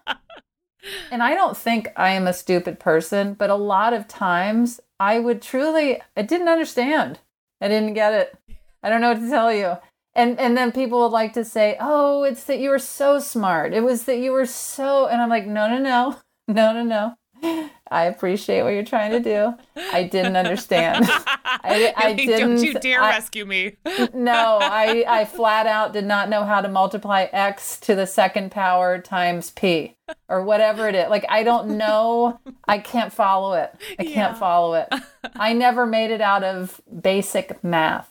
And 1.11 1.23
I 1.23 1.35
don't 1.35 1.57
think 1.57 1.89
I 1.97 2.11
am 2.11 2.27
a 2.27 2.33
stupid 2.33 2.79
person, 2.81 3.35
but 3.35 3.51
a 3.51 3.55
lot 3.55 3.93
of 3.93 4.09
times 4.09 4.81
I 4.99 5.19
would 5.19 5.43
truly, 5.43 6.01
I 6.17 6.23
didn't 6.23 6.49
understand. 6.49 7.19
I 7.61 7.69
didn't 7.69 7.95
get 7.95 8.13
it. 8.15 8.37
I 8.83 8.89
don't 8.89 9.01
know 9.01 9.11
what 9.13 9.21
to 9.21 9.29
tell 9.31 9.53
you. 9.53 9.77
and 10.15 10.39
and 10.41 10.57
then 10.57 10.73
people 10.73 11.01
would 11.01 11.13
like 11.13 11.33
to 11.35 11.45
say, 11.45 11.77
"Oh, 11.81 12.25
it's 12.25 12.45
that 12.45 12.59
you 12.59 12.71
were 12.71 12.79
so 12.81 13.19
smart. 13.21 13.73
It 13.75 13.83
was 13.83 14.05
that 14.05 14.19
you 14.19 14.33
were 14.33 14.47
so." 14.47 15.07
And 15.07 15.21
I'm 15.23 15.29
like, 15.29 15.47
"No, 15.47 15.69
no, 15.69 15.79
no, 15.79 16.17
no, 16.49 16.73
no, 16.73 16.83
no. 16.85 17.15
I 17.43 18.05
appreciate 18.05 18.63
what 18.63 18.69
you're 18.71 18.85
trying 18.85 19.11
to 19.13 19.21
do. 19.21 19.55
I 19.93 20.05
didn't 20.05 20.37
understand. 20.37 21.07
I, 21.09 21.93
I 21.97 22.13
didn't. 22.15 22.39
Don't 22.59 22.63
you 22.65 22.75
dare 22.75 23.03
I, 23.03 23.11
rescue 23.11 23.45
me. 23.45 23.77
no, 24.15 24.59
I 24.61 25.05
I 25.09 25.25
flat 25.25 25.67
out 25.67 25.93
did 25.93 26.05
not 26.05 26.29
know 26.29 26.45
how 26.45 26.61
to 26.61 26.69
multiply 26.69 27.27
x 27.33 27.79
to 27.81 27.95
the 27.95 28.07
second 28.07 28.51
power 28.53 28.99
times 29.01 29.51
p 29.51 29.97
or 30.29 30.45
whatever 30.45 30.89
it 30.89 30.95
is. 30.95 31.09
Like 31.11 31.27
I 31.29 31.43
don't 31.43 31.77
know. 31.77 32.39
I 32.69 32.79
can't 32.79 33.13
follow 33.13 33.55
it. 33.55 33.73
I 33.99 34.05
can't 34.05 34.15
Yeah. 34.15 34.35
follow 34.35 34.75
it. 34.75 34.89
I 35.35 35.53
never 35.53 35.85
made 35.87 36.11
it 36.11 36.21
out 36.21 36.45
of 36.45 36.81
basic 37.01 37.63
math. 37.65 38.09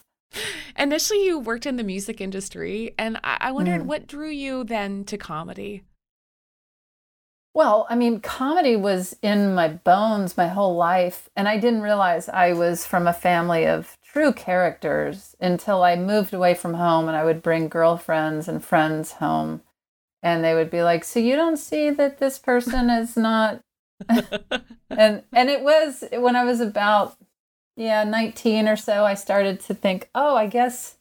Initially, 0.78 1.26
you 1.26 1.40
worked 1.40 1.66
in 1.66 1.76
the 1.78 1.84
music 1.84 2.22
industry, 2.22 2.94
and 3.00 3.18
I, 3.24 3.38
I 3.42 3.52
wondered 3.52 3.82
Mm. 3.82 3.86
what 3.86 4.06
drew 4.08 4.30
you 4.30 4.64
then 4.64 5.04
to 5.06 5.18
comedy. 5.18 5.84
Well, 7.54 7.88
I 7.90 7.96
mean, 7.96 8.22
comedy 8.22 8.76
was 8.76 9.16
in 9.22 9.56
my 9.56 9.68
bones 9.70 10.38
my 10.38 10.48
whole 10.48 10.76
life, 10.76 11.30
and 11.36 11.48
I 11.48 11.58
didn't 11.58 11.82
realize 11.82 12.30
I 12.30 12.54
was 12.54 12.86
from 12.86 13.08
a 13.08 13.14
family 13.14 13.66
of 13.66 13.98
true 14.04 14.34
characters 14.34 15.36
until 15.40 15.84
I 15.84 15.96
moved 15.96 16.34
away 16.34 16.54
from 16.54 16.76
home 16.76 17.08
and 17.08 17.18
I 17.18 17.24
would 17.24 17.42
bring 17.42 17.68
girlfriends 17.70 18.48
and 18.48 18.64
friends 18.64 19.14
home. 19.14 19.62
And 20.24 20.44
they 20.44 20.54
would 20.54 20.70
be 20.70 20.84
like, 20.84 21.04
"So 21.04 21.20
you 21.20 21.36
don't 21.36 21.58
see 21.58 21.90
that 21.92 22.20
this 22.20 22.40
person 22.40 22.90
is 22.90 23.18
not 23.18 23.62
and 24.10 25.24
and 25.34 25.50
it 25.50 25.62
was 25.64 26.04
when 26.14 26.36
I 26.36 26.44
was 26.46 26.62
about 26.62 27.18
yeah, 27.78 28.04
19 28.04 28.68
or 28.68 28.76
so 28.78 29.06
I 29.06 29.16
started 29.16 29.60
to 29.62 29.74
think, 29.76 30.10
"Oh, 30.16 30.36
I 30.36 30.48
guess 30.48 30.99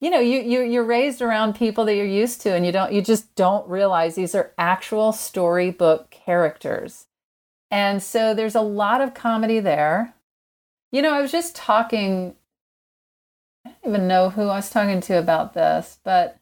you 0.00 0.08
know, 0.08 0.20
you 0.20 0.40
you 0.40 0.62
you're 0.62 0.84
raised 0.84 1.20
around 1.20 1.54
people 1.54 1.84
that 1.84 1.94
you're 1.94 2.06
used 2.06 2.40
to 2.42 2.54
and 2.54 2.64
you 2.64 2.72
don't 2.72 2.92
you 2.92 3.02
just 3.02 3.34
don't 3.34 3.68
realize 3.68 4.14
these 4.14 4.34
are 4.34 4.52
actual 4.56 5.12
storybook 5.12 6.10
characters. 6.10 7.06
And 7.70 8.02
so 8.02 8.34
there's 8.34 8.54
a 8.54 8.62
lot 8.62 9.00
of 9.00 9.14
comedy 9.14 9.60
there. 9.60 10.14
You 10.90 11.02
know, 11.02 11.12
I 11.12 11.20
was 11.20 11.30
just 11.30 11.54
talking 11.54 12.34
I 13.66 13.70
don't 13.70 13.94
even 13.94 14.08
know 14.08 14.30
who 14.30 14.42
I 14.42 14.56
was 14.56 14.70
talking 14.70 15.00
to 15.02 15.18
about 15.18 15.52
this, 15.52 15.98
but 16.02 16.38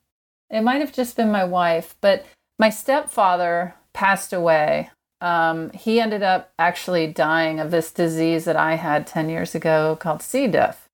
it 0.51 0.63
might 0.63 0.81
have 0.81 0.93
just 0.93 1.17
been 1.17 1.33
my 1.33 1.45
wife, 1.45 1.97
but 2.01 2.25
my 2.59 2.71
stepfather 2.71 3.75
passed 3.93 4.33
away. 4.33 4.91
Um, 5.21 5.71
he 5.73 6.01
ended 6.01 6.23
up 6.23 6.53
actually 6.61 7.09
dying 7.09 7.59
of 7.59 7.73
this 7.73 7.91
disease 7.91 8.45
that 8.45 8.57
I 8.57 8.77
had 8.77 9.05
10 9.05 9.29
years 9.29 9.55
ago 9.55 9.97
called 9.97 10.23
C. 10.23 10.47
diff. 10.47 10.89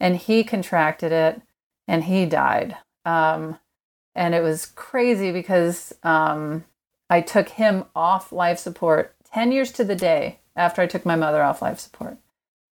And 0.00 0.16
he 0.16 0.42
contracted 0.42 1.12
it 1.12 1.42
and 1.88 2.04
he 2.04 2.26
died. 2.26 2.76
Um, 3.04 3.58
and 4.14 4.34
it 4.34 4.42
was 4.42 4.66
crazy 4.66 5.32
because 5.32 5.94
um, 6.02 6.64
I 7.08 7.22
took 7.22 7.48
him 7.50 7.86
off 7.96 8.30
life 8.30 8.58
support 8.58 9.14
10 9.32 9.50
years 9.52 9.72
to 9.72 9.84
the 9.84 9.96
day 9.96 10.40
after 10.54 10.82
I 10.82 10.86
took 10.86 11.06
my 11.06 11.16
mother 11.16 11.42
off 11.42 11.62
life 11.62 11.78
support. 11.80 12.18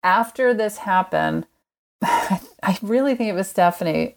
After 0.03 0.53
this 0.53 0.79
happened, 0.79 1.47
I 2.03 2.79
really 2.83 3.15
think 3.15 3.31
it 3.31 3.35
was 3.35 3.49
Stephanie. 3.49 4.17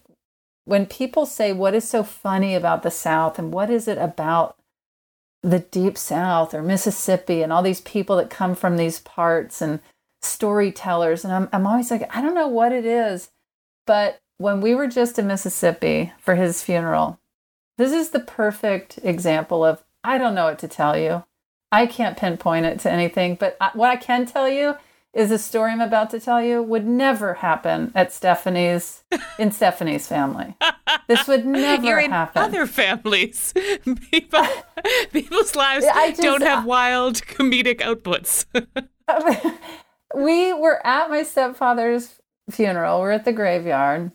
When 0.64 0.86
people 0.86 1.24
say, 1.24 1.52
What 1.52 1.74
is 1.74 1.88
so 1.88 2.02
funny 2.02 2.54
about 2.54 2.82
the 2.82 2.90
South 2.90 3.38
and 3.38 3.52
what 3.52 3.70
is 3.70 3.88
it 3.88 3.98
about 3.98 4.56
the 5.42 5.60
Deep 5.60 5.96
South 5.96 6.52
or 6.52 6.62
Mississippi 6.62 7.42
and 7.42 7.52
all 7.52 7.62
these 7.62 7.80
people 7.80 8.16
that 8.16 8.28
come 8.28 8.54
from 8.54 8.76
these 8.76 9.00
parts 9.00 9.62
and 9.62 9.80
storytellers? 10.20 11.24
And 11.24 11.32
I'm, 11.32 11.48
I'm 11.52 11.66
always 11.66 11.90
like, 11.90 12.14
I 12.14 12.20
don't 12.20 12.34
know 12.34 12.48
what 12.48 12.72
it 12.72 12.84
is, 12.84 13.30
but 13.86 14.20
when 14.40 14.62
we 14.62 14.74
were 14.74 14.86
just 14.86 15.18
in 15.18 15.26
Mississippi 15.26 16.12
for 16.18 16.34
his 16.34 16.62
funeral, 16.62 17.20
this 17.76 17.92
is 17.92 18.08
the 18.10 18.20
perfect 18.20 18.98
example 19.02 19.62
of 19.62 19.84
I 20.02 20.16
don't 20.16 20.34
know 20.34 20.46
what 20.46 20.58
to 20.60 20.68
tell 20.68 20.96
you. 20.96 21.24
I 21.70 21.86
can't 21.86 22.16
pinpoint 22.16 22.64
it 22.64 22.80
to 22.80 22.90
anything, 22.90 23.34
but 23.34 23.58
I, 23.60 23.70
what 23.74 23.90
I 23.90 23.96
can 23.96 24.24
tell 24.24 24.48
you 24.48 24.76
is 25.12 25.28
the 25.28 25.38
story 25.38 25.72
I'm 25.72 25.82
about 25.82 26.08
to 26.10 26.20
tell 26.20 26.42
you 26.42 26.62
would 26.62 26.86
never 26.86 27.34
happen 27.34 27.92
at 27.94 28.14
Stephanie's 28.14 29.02
in 29.38 29.52
Stephanie's 29.60 30.06
family. 30.08 30.56
This 31.06 31.28
would 31.28 31.44
never 31.66 31.84
You're 31.84 31.98
in 32.00 32.10
happen. 32.10 32.40
other 32.42 32.66
families. 32.66 33.52
People, 34.10 34.46
people's 35.12 35.54
lives 35.54 35.84
just- 35.84 36.22
don't 36.22 36.42
have 36.42 36.64
wild 36.64 37.16
comedic 37.26 37.80
outputs. 37.80 38.46
we 40.14 40.52
were 40.54 40.84
at 40.86 41.10
my 41.10 41.24
stepfather's 41.24 42.20
funeral. 42.50 43.00
We're 43.00 43.10
at 43.12 43.24
the 43.26 43.32
graveyard. 43.32 44.12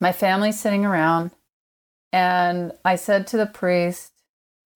My 0.00 0.12
family's 0.12 0.60
sitting 0.60 0.84
around, 0.84 1.30
and 2.12 2.72
I 2.84 2.96
said 2.96 3.26
to 3.28 3.36
the 3.36 3.46
priest, 3.46 4.12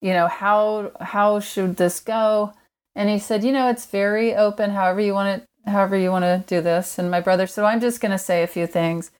"You 0.01 0.13
know 0.13 0.27
how 0.27 0.91
how 0.99 1.39
should 1.39 1.77
this 1.77 1.99
go?" 1.99 2.53
And 2.95 3.09
he 3.09 3.19
said, 3.19 3.43
"You 3.43 3.51
know, 3.51 3.69
it's 3.69 3.85
very 3.85 4.35
open. 4.35 4.71
However 4.71 4.99
you 5.01 5.13
want 5.13 5.41
it, 5.41 5.69
however 5.69 5.95
you 5.95 6.11
want 6.11 6.25
to 6.25 6.43
do 6.47 6.61
this." 6.61 6.97
And 6.99 7.11
my 7.11 7.21
brother 7.21 7.47
said, 7.47 7.61
well, 7.61 7.71
"I'm 7.71 7.79
just 7.81 8.01
going 8.01 8.11
to 8.11 8.17
say 8.17 8.43
a 8.43 8.47
few 8.47 8.67
things." 8.67 9.11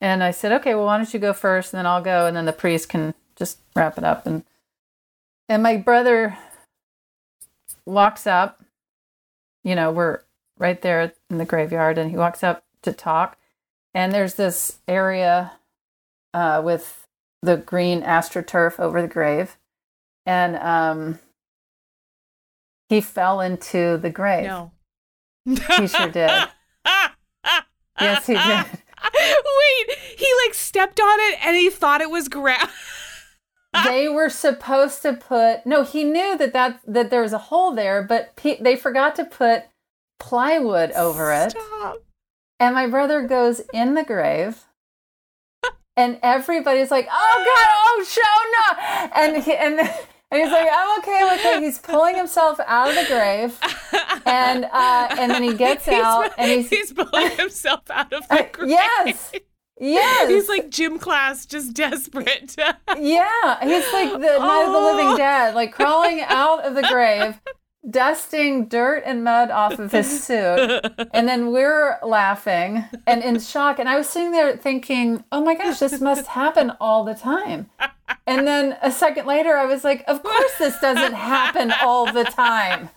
And 0.00 0.22
I 0.22 0.30
said, 0.30 0.52
"Okay, 0.52 0.74
well, 0.74 0.86
why 0.86 0.96
don't 0.98 1.12
you 1.14 1.20
go 1.20 1.32
first, 1.32 1.72
and 1.72 1.78
then 1.78 1.86
I'll 1.86 2.02
go, 2.02 2.26
and 2.26 2.36
then 2.36 2.46
the 2.46 2.52
priest 2.52 2.88
can 2.88 3.14
just 3.36 3.58
wrap 3.76 3.98
it 3.98 4.04
up." 4.04 4.26
And 4.26 4.44
and 5.48 5.62
my 5.62 5.76
brother 5.76 6.38
walks 7.86 8.26
up. 8.26 8.62
You 9.62 9.74
know, 9.74 9.90
we're 9.92 10.20
right 10.58 10.80
there 10.82 11.12
in 11.30 11.38
the 11.38 11.44
graveyard 11.44 11.98
and 11.98 12.10
he 12.10 12.16
walks 12.16 12.42
up 12.42 12.64
to 12.82 12.92
talk 12.92 13.36
and 13.94 14.12
there's 14.12 14.34
this 14.34 14.78
area 14.88 15.52
uh, 16.32 16.60
with 16.64 17.06
the 17.42 17.56
green 17.56 18.02
astroturf 18.02 18.78
over 18.80 19.00
the 19.00 19.08
grave 19.08 19.56
and 20.26 20.56
um, 20.56 21.18
he 22.88 23.00
fell 23.00 23.40
into 23.40 23.96
the 23.98 24.10
grave 24.10 24.46
no. 24.46 24.72
he 25.44 25.86
sure 25.86 26.08
did 26.08 26.30
yes 28.00 28.26
he 28.26 28.34
did 28.34 28.66
Wait, 29.14 29.98
he 30.16 30.26
like 30.44 30.54
stepped 30.54 30.98
on 30.98 31.20
it 31.20 31.38
and 31.46 31.56
he 31.56 31.68
thought 31.70 32.00
it 32.00 32.10
was 32.10 32.28
grass. 32.28 32.70
they 33.84 34.08
were 34.08 34.30
supposed 34.30 35.02
to 35.02 35.12
put 35.12 35.66
no 35.66 35.82
he 35.82 36.04
knew 36.04 36.38
that 36.38 36.52
that 36.52 36.80
that 36.86 37.10
there 37.10 37.22
was 37.22 37.32
a 37.32 37.38
hole 37.38 37.72
there 37.74 38.02
but 38.02 38.34
pe- 38.36 38.60
they 38.62 38.76
forgot 38.76 39.14
to 39.16 39.24
put 39.24 39.64
plywood 40.20 40.92
over 40.92 41.32
it 41.32 41.50
Stop. 41.50 41.96
And 42.64 42.74
my 42.74 42.86
brother 42.86 43.22
goes 43.26 43.60
in 43.74 43.94
the 43.94 44.04
grave, 44.04 44.64
and 45.96 46.18
everybody's 46.22 46.90
like, 46.90 47.06
"Oh 47.10 47.36
God! 47.44 47.68
Oh 47.84 48.04
show 48.08 48.32
no!" 48.56 49.10
And 49.22 49.42
he, 49.42 49.52
and 49.54 49.78
and 49.80 50.42
he's 50.42 50.50
like, 50.50 50.68
"I'm 50.72 50.98
okay, 51.00 51.20
with 51.24 51.44
it." 51.44 51.62
He's 51.62 51.78
pulling 51.78 52.16
himself 52.16 52.58
out 52.66 52.88
of 52.88 52.94
the 52.94 53.04
grave, 53.06 53.58
and 54.26 54.64
uh, 54.64 55.08
and 55.18 55.30
then 55.30 55.42
he 55.42 55.54
gets 55.54 55.84
He's- 55.84 56.02
out, 56.02 56.32
and 56.38 56.50
he's, 56.50 56.70
he's 56.70 56.92
pulling 56.92 57.30
himself 57.36 57.82
out 57.90 58.12
of 58.12 58.26
the 58.28 58.48
grave. 58.52 58.70
yes, 58.70 59.32
yes, 59.78 60.28
He's 60.30 60.48
like 60.48 60.70
gym 60.70 60.98
class, 60.98 61.44
just 61.46 61.74
desperate. 61.74 62.56
yeah, 62.96 63.60
he's 63.62 63.92
like 63.92 64.10
the 64.12 64.38
Night 64.38 64.64
of 64.66 64.72
the 64.72 64.78
Oh. 64.78 64.92
Living 64.96 65.16
Dead, 65.18 65.54
like 65.54 65.72
crawling 65.72 66.22
out 66.22 66.64
of 66.64 66.74
the 66.74 66.82
grave, 66.82 67.38
dusting 67.88 68.66
dirt 68.66 69.02
and 69.04 69.24
mud 69.24 69.50
off 69.50 69.78
of 69.78 69.92
his 69.92 70.24
suit. 70.24 70.84
And 71.12 71.28
then 71.28 71.52
we're 71.52 71.98
laughing 72.02 72.84
and 73.06 73.22
in 73.22 73.40
shock. 73.40 73.78
And 73.78 73.88
I 73.88 73.96
was 73.96 74.08
sitting 74.08 74.32
there 74.32 74.56
thinking, 74.56 75.24
oh 75.30 75.44
my 75.44 75.54
gosh, 75.54 75.78
this 75.78 76.00
must 76.00 76.26
happen 76.28 76.72
all 76.80 77.04
the 77.04 77.14
time. 77.14 77.70
And 78.26 78.46
then 78.46 78.76
a 78.82 78.90
second 78.90 79.26
later, 79.26 79.56
I 79.56 79.66
was 79.66 79.84
like, 79.84 80.04
of 80.06 80.22
course, 80.22 80.58
this 80.58 80.78
doesn't 80.80 81.14
happen 81.14 81.72
all 81.82 82.10
the 82.12 82.24
time. 82.24 82.90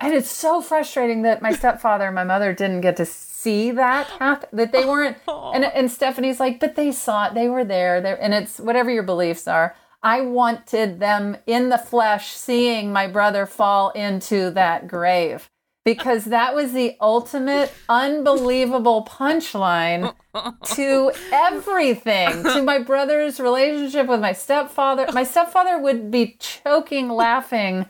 And 0.00 0.14
it's 0.14 0.30
so 0.30 0.60
frustrating 0.60 1.22
that 1.22 1.42
my 1.42 1.52
stepfather 1.52 2.06
and 2.06 2.14
my 2.14 2.24
mother 2.24 2.52
didn't 2.52 2.82
get 2.82 2.96
to 2.98 3.04
see 3.04 3.72
that 3.72 4.06
happen, 4.06 4.48
that 4.52 4.70
they 4.70 4.84
weren't. 4.84 5.16
And, 5.26 5.64
and 5.64 5.90
Stephanie's 5.90 6.38
like, 6.38 6.60
but 6.60 6.76
they 6.76 6.92
saw 6.92 7.26
it, 7.26 7.34
they 7.34 7.48
were 7.48 7.64
there. 7.64 8.00
They're, 8.00 8.20
and 8.20 8.32
it's 8.32 8.60
whatever 8.60 8.90
your 8.90 9.02
beliefs 9.02 9.48
are. 9.48 9.74
I 10.08 10.22
wanted 10.22 11.00
them 11.00 11.36
in 11.46 11.68
the 11.68 11.76
flesh 11.76 12.30
seeing 12.30 12.94
my 12.94 13.08
brother 13.08 13.44
fall 13.44 13.90
into 13.90 14.50
that 14.52 14.88
grave 14.88 15.50
because 15.84 16.24
that 16.24 16.54
was 16.54 16.72
the 16.72 16.96
ultimate 16.98 17.70
unbelievable 17.90 19.04
punchline 19.04 20.14
to 20.76 21.12
everything 21.30 22.42
to 22.42 22.62
my 22.62 22.78
brother's 22.78 23.38
relationship 23.38 24.06
with 24.06 24.20
my 24.20 24.32
stepfather. 24.32 25.08
My 25.12 25.24
stepfather 25.24 25.78
would 25.78 26.10
be 26.10 26.38
choking 26.40 27.10
laughing 27.10 27.84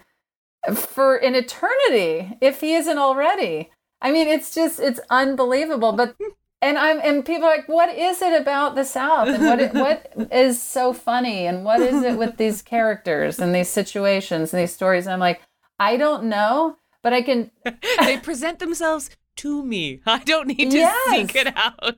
for 0.74 1.14
an 1.18 1.36
eternity 1.36 2.36
if 2.40 2.60
he 2.60 2.74
isn't 2.74 2.98
already. 2.98 3.70
I 4.02 4.10
mean 4.10 4.26
it's 4.26 4.52
just 4.52 4.80
it's 4.80 4.98
unbelievable 5.08 5.92
but 5.92 6.16
and 6.60 6.76
i'm 6.78 7.00
and 7.02 7.24
people 7.24 7.44
are 7.46 7.56
like 7.56 7.68
what 7.68 7.88
is 7.96 8.20
it 8.22 8.40
about 8.40 8.74
the 8.74 8.84
south 8.84 9.28
and 9.28 9.44
what 9.44 9.60
it, 9.60 9.72
what 9.84 10.12
is 10.32 10.60
so 10.62 10.92
funny 10.92 11.46
and 11.46 11.64
what 11.64 11.80
is 11.80 12.02
it 12.02 12.18
with 12.18 12.36
these 12.36 12.62
characters 12.62 13.38
and 13.38 13.54
these 13.54 13.68
situations 13.68 14.52
and 14.52 14.62
these 14.62 14.72
stories 14.74 15.06
and 15.06 15.12
i'm 15.14 15.20
like 15.20 15.40
i 15.78 15.96
don't 15.96 16.24
know 16.24 16.76
but 17.02 17.12
i 17.12 17.22
can 17.22 17.50
they 18.00 18.16
present 18.18 18.58
themselves 18.58 19.10
to 19.36 19.64
me. 19.64 20.00
I 20.04 20.18
don't 20.24 20.48
need 20.48 20.72
to 20.72 20.78
Yes. 20.78 21.10
seek 21.10 21.36
it 21.36 21.56
out. 21.56 21.96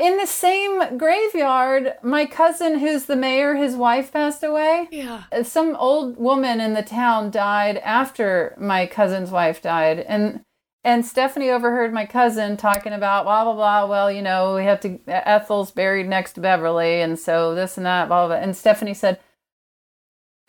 in 0.00 0.16
the 0.18 0.26
same 0.26 0.98
graveyard, 0.98 1.94
my 2.02 2.26
cousin, 2.26 2.80
who's 2.80 3.04
the 3.04 3.14
mayor, 3.14 3.54
his 3.54 3.76
wife 3.76 4.12
passed 4.12 4.42
away. 4.42 4.88
Yeah. 4.90 5.22
Uh, 5.30 5.44
some 5.44 5.76
old 5.76 6.16
woman 6.16 6.60
in 6.60 6.74
the 6.74 6.82
town 6.82 7.30
died 7.30 7.76
after 7.78 8.56
my 8.58 8.86
cousin's 8.86 9.30
wife 9.30 9.62
died, 9.62 10.00
and 10.00 10.40
and 10.84 11.04
Stephanie 11.04 11.50
overheard 11.50 11.92
my 11.92 12.06
cousin 12.06 12.56
talking 12.56 12.92
about 12.92 13.24
blah 13.24 13.44
blah 13.44 13.54
blah. 13.54 13.86
Well, 13.86 14.12
you 14.12 14.22
know, 14.22 14.54
we 14.54 14.64
have 14.64 14.80
to. 14.80 14.98
Ethel's 15.06 15.70
buried 15.70 16.08
next 16.08 16.34
to 16.34 16.40
Beverly, 16.40 17.00
and 17.00 17.18
so 17.18 17.54
this 17.54 17.76
and 17.76 17.86
that, 17.86 18.08
blah 18.08 18.26
blah. 18.26 18.36
blah. 18.36 18.42
And 18.44 18.56
Stephanie 18.56 18.94
said, 18.94 19.18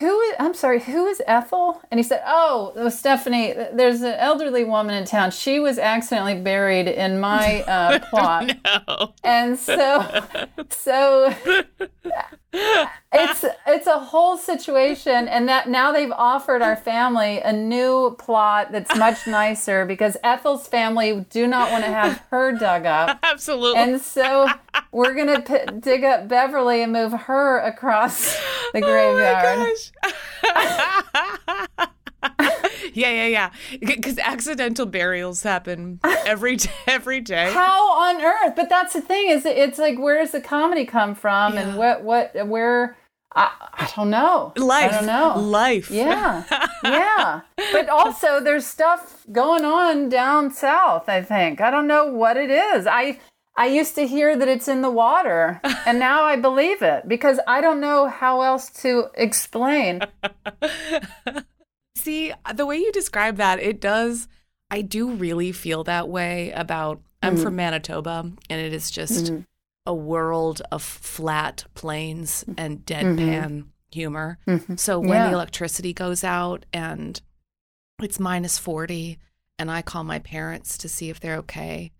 who 0.00 0.20
is 0.20 0.34
i'm 0.38 0.52
sorry 0.52 0.80
who 0.80 1.06
is 1.06 1.22
ethel 1.26 1.80
and 1.90 1.98
he 1.98 2.04
said 2.04 2.22
oh 2.26 2.72
it 2.76 2.82
was 2.82 2.98
stephanie 2.98 3.54
there's 3.72 4.02
an 4.02 4.14
elderly 4.14 4.62
woman 4.62 4.94
in 4.94 5.06
town 5.06 5.30
she 5.30 5.58
was 5.58 5.78
accidentally 5.78 6.38
buried 6.38 6.86
in 6.86 7.18
my 7.18 7.62
uh, 7.62 7.98
plot 8.10 8.52
no. 8.64 9.14
and 9.24 9.58
so 9.58 10.22
so 10.68 11.34
it's 13.12 13.44
it's 13.66 13.86
a 13.86 13.98
whole 13.98 14.36
situation 14.36 15.28
and 15.28 15.48
that 15.48 15.68
now 15.68 15.92
they've 15.92 16.12
offered 16.12 16.62
our 16.62 16.76
family 16.76 17.38
a 17.40 17.52
new 17.52 18.14
plot 18.18 18.72
that's 18.72 18.94
much 18.96 19.26
nicer 19.26 19.84
because 19.86 20.16
ethel's 20.24 20.66
family 20.66 21.24
do 21.30 21.46
not 21.46 21.70
want 21.70 21.84
to 21.84 21.90
have 21.90 22.22
her 22.30 22.52
dug 22.52 22.86
up 22.86 23.18
Absolutely. 23.22 23.78
and 23.80 24.00
so 24.00 24.48
we're 24.92 25.14
gonna 25.14 25.40
p- 25.40 25.78
dig 25.80 26.04
up 26.04 26.28
beverly 26.28 26.82
and 26.82 26.92
move 26.92 27.12
her 27.12 27.58
across 27.60 28.36
the 28.72 28.80
graveyard 28.80 29.44
Oh 29.44 29.56
my 29.58 29.72
gosh. 29.72 31.25
Yeah, 32.96 33.10
yeah, 33.10 33.26
yeah. 33.26 33.78
Because 33.80 34.18
accidental 34.18 34.86
burials 34.86 35.42
happen 35.42 36.00
every 36.04 36.56
day, 36.56 36.70
every 36.86 37.20
day. 37.20 37.52
how 37.52 37.90
on 37.92 38.22
earth? 38.22 38.54
But 38.56 38.68
that's 38.68 38.94
the 38.94 39.00
thing 39.00 39.30
is 39.30 39.44
it's 39.44 39.78
like 39.78 39.98
where 39.98 40.18
does 40.18 40.32
the 40.32 40.40
comedy 40.40 40.84
come 40.84 41.14
from 41.14 41.56
and 41.58 41.76
what 41.76 42.02
what 42.02 42.32
where 42.46 42.96
I, 43.34 43.50
I 43.74 43.90
don't 43.94 44.10
know. 44.10 44.52
Life. 44.56 44.92
i 44.92 44.96
don't 44.96 45.06
know. 45.06 45.38
Life. 45.38 45.90
yeah. 45.90 46.44
Yeah. 46.84 47.40
But 47.72 47.88
also 47.88 48.38
there's 48.40 48.66
stuff 48.66 49.26
going 49.32 49.64
on 49.64 50.08
down 50.08 50.52
south 50.52 51.08
i 51.08 51.22
think. 51.22 51.60
I 51.60 51.70
don't 51.70 51.86
know 51.86 52.06
what 52.06 52.36
it 52.36 52.50
is. 52.50 52.86
I 52.86 53.18
i 53.56 53.66
used 53.66 53.94
to 53.96 54.06
hear 54.06 54.36
that 54.36 54.48
it's 54.48 54.68
in 54.68 54.82
the 54.82 54.90
water 54.90 55.60
and 55.86 55.98
now 55.98 56.24
i 56.24 56.36
believe 56.36 56.82
it 56.82 57.08
because 57.08 57.40
i 57.46 57.60
don't 57.60 57.80
know 57.80 58.06
how 58.06 58.42
else 58.42 58.68
to 58.68 59.06
explain 59.14 60.02
See, 62.06 62.32
the 62.54 62.64
way 62.64 62.76
you 62.76 62.92
describe 62.92 63.36
that, 63.38 63.58
it 63.58 63.80
does. 63.80 64.28
I 64.70 64.82
do 64.82 65.10
really 65.10 65.50
feel 65.50 65.82
that 65.84 66.08
way 66.08 66.52
about. 66.52 67.00
I'm 67.20 67.34
mm-hmm. 67.34 67.42
from 67.42 67.56
Manitoba, 67.56 68.30
and 68.48 68.60
it 68.60 68.72
is 68.72 68.92
just 68.92 69.24
mm-hmm. 69.24 69.40
a 69.86 69.92
world 69.92 70.62
of 70.70 70.84
flat 70.84 71.64
plains 71.74 72.44
and 72.56 72.86
deadpan 72.86 73.16
mm-hmm. 73.18 73.60
humor. 73.90 74.38
So 74.76 75.00
when 75.00 75.08
Yeah. 75.08 75.26
the 75.30 75.32
electricity 75.32 75.92
goes 75.92 76.22
out 76.22 76.64
and 76.72 77.20
it's 78.00 78.20
minus 78.20 78.56
40, 78.56 79.18
and 79.58 79.68
I 79.68 79.82
call 79.82 80.04
my 80.04 80.20
parents 80.20 80.78
to 80.78 80.88
see 80.88 81.10
if 81.10 81.18
they're 81.18 81.38
okay, 81.38 81.90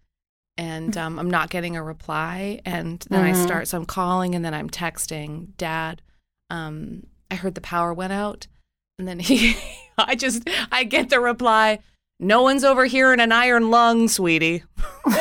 and 0.57 0.93
mm. 0.93 1.01
um, 1.01 1.19
I'm 1.19 1.31
not 1.31 1.51
getting 1.51 1.77
a 1.77 1.83
reply, 1.83 2.61
and 2.65 3.05
then 3.11 3.25
I 3.25 3.33
start, 3.33 3.67
so 3.67 3.79
I'm 3.79 3.87
calling 3.87 4.37
and 4.37 4.45
then 4.45 4.55
I'm 4.55 4.71
texting, 4.71 5.57
Dad, 5.57 6.01
um, 6.49 7.09
I 7.29 7.35
heard 7.35 7.57
the 7.57 7.61
power 7.61 7.93
went 7.93 8.13
out. 8.13 8.47
And 8.99 9.07
then 9.07 9.19
he, 9.21 9.57
I 9.99 10.15
just, 10.15 10.49
I 10.73 10.85
get 10.85 11.11
the 11.11 11.21
reply, 11.21 11.81
no 12.19 12.43
one's 12.43 12.65
over 12.65 12.87
here 12.87 13.13
in 13.13 13.21
an 13.21 13.33
iron 13.33 13.71
lung, 13.71 14.09
sweetie. 14.09 14.65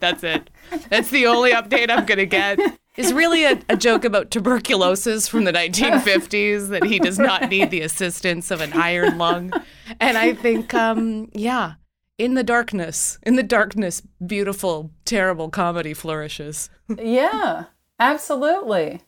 That's 0.00 0.22
it. 0.22 0.48
That's 0.90 1.10
the 1.10 1.26
only 1.26 1.50
update 1.50 1.90
I'm 1.90 2.06
going 2.06 2.18
to 2.18 2.26
get. 2.26 2.60
Is 2.96 3.12
really 3.12 3.44
a, 3.44 3.60
a 3.68 3.76
joke 3.76 4.04
about 4.04 4.30
tuberculosis 4.30 5.26
from 5.28 5.44
the 5.44 5.52
1950s 5.52 6.68
that 6.68 6.84
he 6.84 6.98
does 6.98 7.18
not 7.18 7.48
need 7.48 7.70
the 7.70 7.80
assistance 7.80 8.50
of 8.50 8.60
an 8.60 8.72
iron 8.72 9.18
lung. 9.18 9.52
And 10.00 10.16
I 10.18 10.34
think, 10.34 10.74
um, 10.74 11.30
yeah, 11.32 11.74
in 12.16 12.34
the 12.34 12.42
darkness, 12.44 13.18
in 13.22 13.36
the 13.36 13.42
darkness, 13.42 14.02
beautiful, 14.24 14.90
terrible 15.04 15.48
comedy 15.48 15.94
flourishes. 15.94 16.70
yeah 16.96 17.64
absolutely 18.00 19.00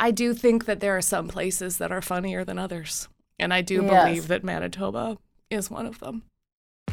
I 0.00 0.10
do 0.10 0.34
think 0.34 0.66
that 0.66 0.80
there 0.80 0.96
are 0.96 1.02
some 1.02 1.28
places 1.28 1.78
that 1.78 1.90
are 1.90 2.02
funnier 2.02 2.44
than 2.44 2.58
others. 2.58 3.08
And 3.38 3.52
I 3.52 3.62
do 3.62 3.82
Yes. 3.82 4.04
believe 4.04 4.28
that 4.28 4.44
Manitoba 4.44 5.18
is 5.50 5.70
one 5.70 5.86
of 5.86 5.98
them. 6.00 6.22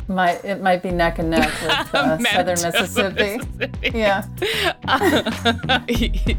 might 0.08 0.44
it 0.46 0.62
might 0.62 0.84
be 0.84 0.92
neck 0.92 1.18
and 1.20 1.32
neck 1.32 1.52
with 1.62 1.72
uh, 1.96 2.18
southern 2.20 2.62
mississippi 2.62 3.38
Mississippi. 3.38 3.98
yeah 3.98 4.24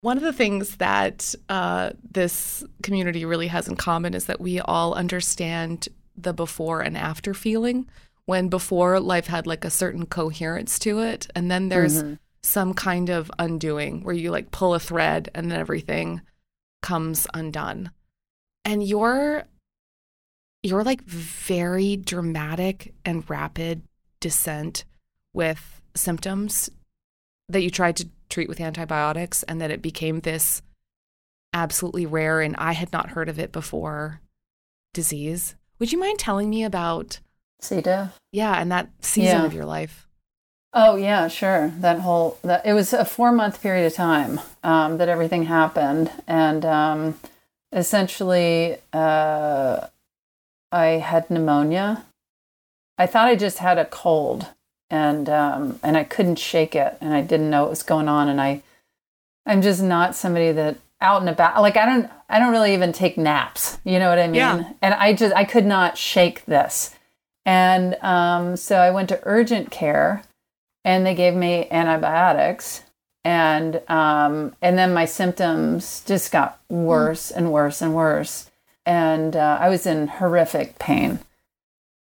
One 0.00 0.16
of 0.16 0.24
the 0.24 0.32
things 0.32 0.76
that 0.76 1.34
uh, 1.48 1.90
this 2.10 2.64
community 2.82 3.24
really 3.24 3.46
has 3.46 3.68
in 3.68 3.76
common 3.76 4.14
is 4.14 4.24
that 4.26 4.40
we 4.40 4.58
all 4.60 4.94
understand 4.94 5.88
the 6.16 6.32
before 6.32 6.80
and 6.80 6.96
after 6.96 7.34
feeling. 7.34 7.88
When 8.24 8.48
before 8.48 9.00
life 9.00 9.26
had 9.26 9.46
like 9.46 9.64
a 9.64 9.70
certain 9.70 10.06
coherence 10.06 10.78
to 10.80 11.00
it, 11.00 11.26
and 11.34 11.50
then 11.50 11.68
there's 11.68 12.02
mm-hmm. 12.02 12.14
some 12.42 12.72
kind 12.72 13.10
of 13.10 13.30
undoing 13.38 14.04
where 14.04 14.14
you 14.14 14.30
like 14.30 14.52
pull 14.52 14.74
a 14.74 14.80
thread 14.80 15.28
and 15.34 15.50
then 15.50 15.58
everything 15.58 16.22
comes 16.82 17.26
undone. 17.34 17.90
And 18.64 18.82
your 18.86 19.44
your 20.62 20.84
like 20.84 21.02
very 21.02 21.96
dramatic 21.96 22.94
and 23.04 23.28
rapid 23.28 23.82
descent 24.20 24.84
with 25.34 25.80
symptoms 25.94 26.70
that 27.48 27.62
you 27.62 27.70
tried 27.70 27.96
to 27.96 28.08
treat 28.28 28.48
with 28.48 28.60
antibiotics 28.60 29.42
and 29.44 29.60
that 29.60 29.70
it 29.70 29.82
became 29.82 30.20
this 30.20 30.62
absolutely 31.52 32.06
rare 32.06 32.40
and 32.40 32.56
I 32.56 32.72
had 32.72 32.92
not 32.92 33.10
heard 33.10 33.28
of 33.28 33.38
it 33.38 33.52
before 33.52 34.20
disease. 34.94 35.54
Would 35.78 35.92
you 35.92 35.98
mind 35.98 36.18
telling 36.18 36.48
me 36.50 36.64
about 36.64 37.20
c 37.60 37.80
diff 37.80 38.18
yeah, 38.32 38.60
and 38.60 38.70
that 38.72 38.88
season 39.00 39.40
Yeah. 39.40 39.46
of 39.46 39.54
your 39.54 39.64
life? 39.64 40.06
Oh 40.72 40.96
yeah, 40.96 41.28
sure. 41.28 41.68
That 41.78 42.00
whole 42.00 42.38
that 42.42 42.64
it 42.64 42.72
was 42.72 42.92
a 42.92 43.04
four 43.04 43.30
month 43.32 43.60
period 43.60 43.86
of 43.86 43.94
time 43.94 44.40
um, 44.62 44.98
that 44.98 45.08
everything 45.08 45.44
happened, 45.44 46.10
and 46.26 46.64
um, 46.64 47.18
essentially, 47.72 48.78
uh, 48.92 49.86
I 50.70 50.86
had 50.86 51.28
pneumonia. 51.30 52.04
I 52.96 53.06
thought 53.06 53.28
I 53.28 53.36
just 53.36 53.58
had 53.58 53.76
a 53.78 53.84
cold, 53.84 54.46
and 54.88 55.28
um, 55.28 55.78
and 55.82 55.96
I 55.96 56.04
couldn't 56.04 56.36
shake 56.38 56.74
it, 56.74 56.96
and 57.00 57.12
I 57.12 57.20
didn't 57.20 57.50
know 57.50 57.62
what 57.62 57.70
was 57.70 57.82
going 57.82 58.08
on, 58.08 58.28
and 58.28 58.40
I, 58.40 58.62
I'm 59.44 59.60
just 59.60 59.82
not 59.82 60.14
somebody 60.14 60.52
that 60.52 60.78
out 61.02 61.20
and 61.20 61.28
about. 61.28 61.60
Like 61.60 61.76
I 61.76 61.84
don't, 61.84 62.10
I 62.28 62.38
don't 62.38 62.52
really 62.52 62.72
even 62.72 62.92
take 62.92 63.18
naps. 63.18 63.78
You 63.84 63.98
know 63.98 64.08
what 64.08 64.18
I 64.18 64.26
mean? 64.26 64.34
Yeah. 64.36 64.72
And 64.80 64.94
I 64.94 65.12
just, 65.12 65.34
I 65.34 65.44
could 65.44 65.66
not 65.66 65.98
shake 65.98 66.44
this, 66.46 66.94
and 67.44 67.96
um, 68.02 68.56
so 68.56 68.76
I 68.76 68.90
went 68.90 69.08
to 69.10 69.20
urgent 69.24 69.70
care 69.70 70.22
and 70.84 71.06
they 71.06 71.14
gave 71.14 71.34
me 71.34 71.68
antibiotics 71.70 72.82
and 73.24 73.80
um, 73.88 74.54
and 74.60 74.76
then 74.76 74.92
my 74.92 75.04
symptoms 75.04 76.02
just 76.06 76.32
got 76.32 76.60
worse 76.68 77.30
and 77.30 77.52
worse 77.52 77.80
and 77.80 77.94
worse 77.94 78.50
and 78.84 79.36
uh, 79.36 79.58
i 79.60 79.68
was 79.68 79.86
in 79.86 80.08
horrific 80.08 80.78
pain 80.78 81.20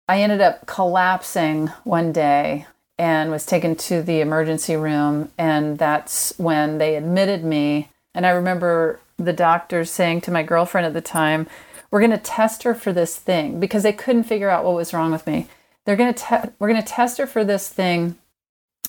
i 0.07 0.21
ended 0.21 0.41
up 0.41 0.65
collapsing 0.65 1.67
one 1.83 2.11
day 2.11 2.65
and 2.97 3.31
was 3.31 3.45
taken 3.45 3.75
to 3.75 4.01
the 4.01 4.21
emergency 4.21 4.75
room 4.75 5.31
and 5.37 5.77
that's 5.77 6.33
when 6.37 6.77
they 6.77 6.95
admitted 6.95 7.43
me 7.43 7.89
and 8.13 8.25
i 8.25 8.29
remember 8.29 8.99
the 9.17 9.33
doctors 9.33 9.91
saying 9.91 10.21
to 10.21 10.31
my 10.31 10.43
girlfriend 10.43 10.85
at 10.85 10.93
the 10.93 11.01
time 11.01 11.47
we're 11.93 11.99
going 11.99 12.09
to 12.09 12.17
test 12.17 12.63
her 12.63 12.73
for 12.73 12.91
this 12.91 13.15
thing 13.17 13.59
because 13.59 13.83
they 13.83 13.93
couldn't 13.93 14.23
figure 14.23 14.49
out 14.49 14.65
what 14.65 14.73
was 14.73 14.95
wrong 14.95 15.11
with 15.11 15.27
me. 15.27 15.47
They're 15.85 15.95
going 15.95 16.11
to 16.11 16.23
te- 16.23 16.49
we're 16.57 16.69
going 16.69 16.81
to 16.81 16.87
test 16.87 17.19
her 17.19 17.27
for 17.27 17.45
this 17.45 17.69
thing 17.69 18.17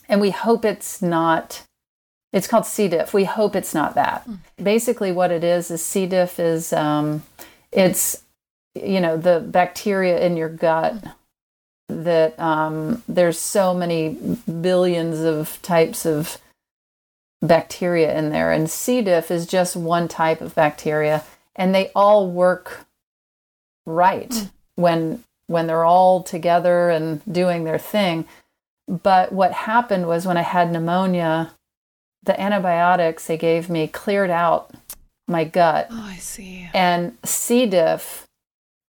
and 0.09 0.23
we 0.23 0.31
hope 0.31 0.65
it's 0.65 1.03
not 1.03 1.67
it's 2.33 2.47
called 2.47 2.65
c. 2.65 2.89
diff. 2.89 3.13
We 3.13 3.25
hope 3.25 3.55
it's 3.55 3.75
not 3.75 3.95
that. 3.95 4.27
Basically 4.61 5.13
what 5.13 5.31
it 5.31 5.45
is 5.45 5.71
is 5.71 5.85
c. 5.85 6.07
diff 6.07 6.41
is 6.41 6.73
um, 6.73 7.25
it's 7.71 8.23
you 8.75 9.03
know 9.03 9.19
the 9.19 9.39
bacteria 9.39 10.25
in 10.25 10.39
your 10.39 10.49
gut 10.49 11.05
that 11.91 12.41
um, 12.41 13.03
there's 13.07 13.39
so 13.39 13.75
many 13.75 14.17
billions 14.63 15.21
of 15.21 15.61
types 15.61 16.07
of 16.07 16.39
bacteria 17.47 18.17
in 18.17 18.31
there 18.31 18.51
and 18.51 18.71
c 18.71 19.03
diff 19.03 19.31
is 19.31 19.47
just 19.47 19.77
one 19.77 20.09
type 20.09 20.41
of 20.41 20.55
bacteria 20.55 21.23
and 21.55 21.75
they 21.75 21.91
all 21.95 22.31
work 22.31 22.87
right 23.87 24.33
hmm. 24.33 24.45
when 24.83 25.25
when 25.47 25.67
they're 25.67 25.85
all 25.85 26.23
together 26.23 26.89
and 26.89 27.21
doing 27.31 27.65
their 27.65 27.79
thing 27.79 28.27
but 28.87 29.33
what 29.33 29.53
happened 29.53 30.07
was 30.07 30.27
when 30.27 30.37
I 30.37 30.43
had 30.43 30.71
pneumonia, 30.71 31.53
the 32.23 32.39
antibiotics 32.41 33.27
they 33.27 33.37
gave 33.37 33.71
me 33.71 33.87
cleared 33.87 34.31
out 34.31 34.71
my 35.27 35.45
gut. 35.45 35.89
Oh, 35.91 36.05
I 36.05 36.17
see. 36.17 36.69
And 36.75 37.17
C. 37.25 37.67
diff 37.67 38.27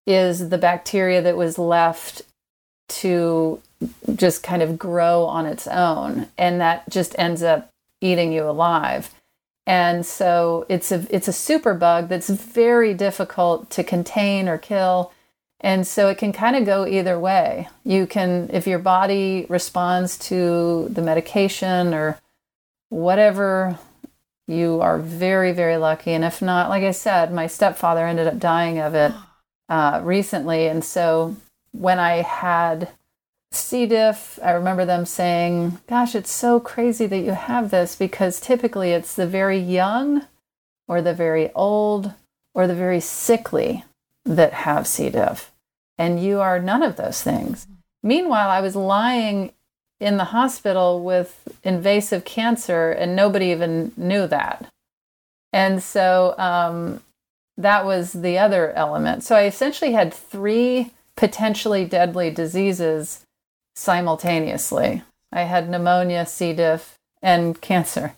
is 0.08 0.50
the 0.50 0.58
bacteria 0.58 1.22
that 1.22 1.38
was 1.38 1.58
left 1.58 2.24
to 2.90 3.62
just 4.16 4.44
kind 4.44 4.62
of 4.62 4.80
grow 4.80 5.26
on 5.26 5.46
its 5.46 5.68
own. 5.68 6.28
And 6.38 6.60
that 6.60 6.90
just 6.90 7.16
ends 7.20 7.44
up 7.44 7.70
eating 8.04 8.32
you 8.32 8.48
alive. 8.48 9.10
And 9.66 10.06
so 10.06 10.66
it's 10.68 10.92
a 10.92 11.08
it's 11.10 11.28
a 11.28 11.34
super 11.34 11.74
bug 11.74 12.10
that's 12.10 12.30
very 12.30 12.94
difficult 12.94 13.70
to 13.72 13.84
contain 13.84 14.50
or 14.50 14.58
kill. 14.58 15.14
And 15.62 15.88
so 15.88 16.10
it 16.10 16.18
can 16.18 16.34
kind 16.34 16.58
of 16.58 16.66
go 16.66 16.86
either 16.86 17.18
way. 17.18 17.70
You 17.86 18.06
can 18.06 18.50
if 18.52 18.68
your 18.68 18.80
body 18.80 19.46
responds 19.48 20.18
to 20.30 20.90
the 20.90 21.02
medication 21.02 21.94
or 21.94 22.20
whatever 22.90 23.80
you 24.48 24.82
are 24.82 25.00
very 25.00 25.52
very 25.54 25.78
lucky 25.78 26.12
and 26.12 26.24
if 26.24 26.42
not 26.42 26.70
like 26.70 26.84
i 26.84 26.92
said 26.92 27.34
my 27.34 27.48
stepfather 27.48 28.06
ended 28.06 28.28
up 28.28 28.38
dying 28.38 28.78
of 28.78 28.94
it 28.94 29.12
uh, 29.70 30.02
recently 30.04 30.68
and 30.68 30.84
so 30.84 31.36
when 31.72 31.98
i 31.98 32.16
had 32.18 32.90
c 33.56 33.86
diff 33.86 34.40
i 34.44 34.52
remember 34.52 34.86
them 34.86 35.06
saying 35.06 35.80
gosh 35.88 36.16
it's 36.16 36.32
so 36.32 36.60
crazy 36.60 37.06
that 37.06 37.20
you 37.20 37.32
have 37.32 37.70
this 37.70 37.96
because 37.96 38.40
typically 38.40 38.92
it's 38.92 39.16
the 39.16 39.28
very 39.28 39.60
young 39.60 40.24
or 40.88 41.02
the 41.02 41.14
very 41.14 41.52
old 41.54 42.14
or 42.54 42.68
the 42.68 42.76
very 42.76 43.00
sickly 43.00 43.84
that 44.26 44.54
have 44.54 44.88
c 44.88 45.10
diff 45.10 45.52
and 45.98 46.24
you 46.24 46.40
are 46.40 46.60
none 46.60 46.84
of 46.84 46.96
those 46.96 47.22
things 47.22 47.68
meanwhile 48.02 48.50
i 48.50 48.62
was 48.62 48.76
lying 48.76 49.52
in 50.04 50.18
the 50.18 50.26
hospital 50.26 51.02
with 51.02 51.48
invasive 51.64 52.26
cancer, 52.26 52.92
and 52.92 53.16
nobody 53.16 53.48
even 53.48 53.94
knew 53.96 54.28
that. 54.28 54.66
And 55.54 55.82
so 55.82 56.36
um, 56.38 57.02
that 57.58 57.86
was 57.86 58.12
the 58.12 58.38
other 58.38 58.72
element. 58.74 59.24
So 59.24 59.36
I 59.36 59.46
essentially 59.46 59.94
had 59.94 60.14
three 60.14 60.92
potentially 61.16 61.86
deadly 61.86 62.30
diseases 62.32 63.22
simultaneously. 63.76 65.04
I 65.32 65.44
had 65.44 65.70
pneumonia, 65.70 66.26
C. 66.26 66.54
diff, 66.54 66.98
and 67.22 67.60
cancer. 67.60 68.16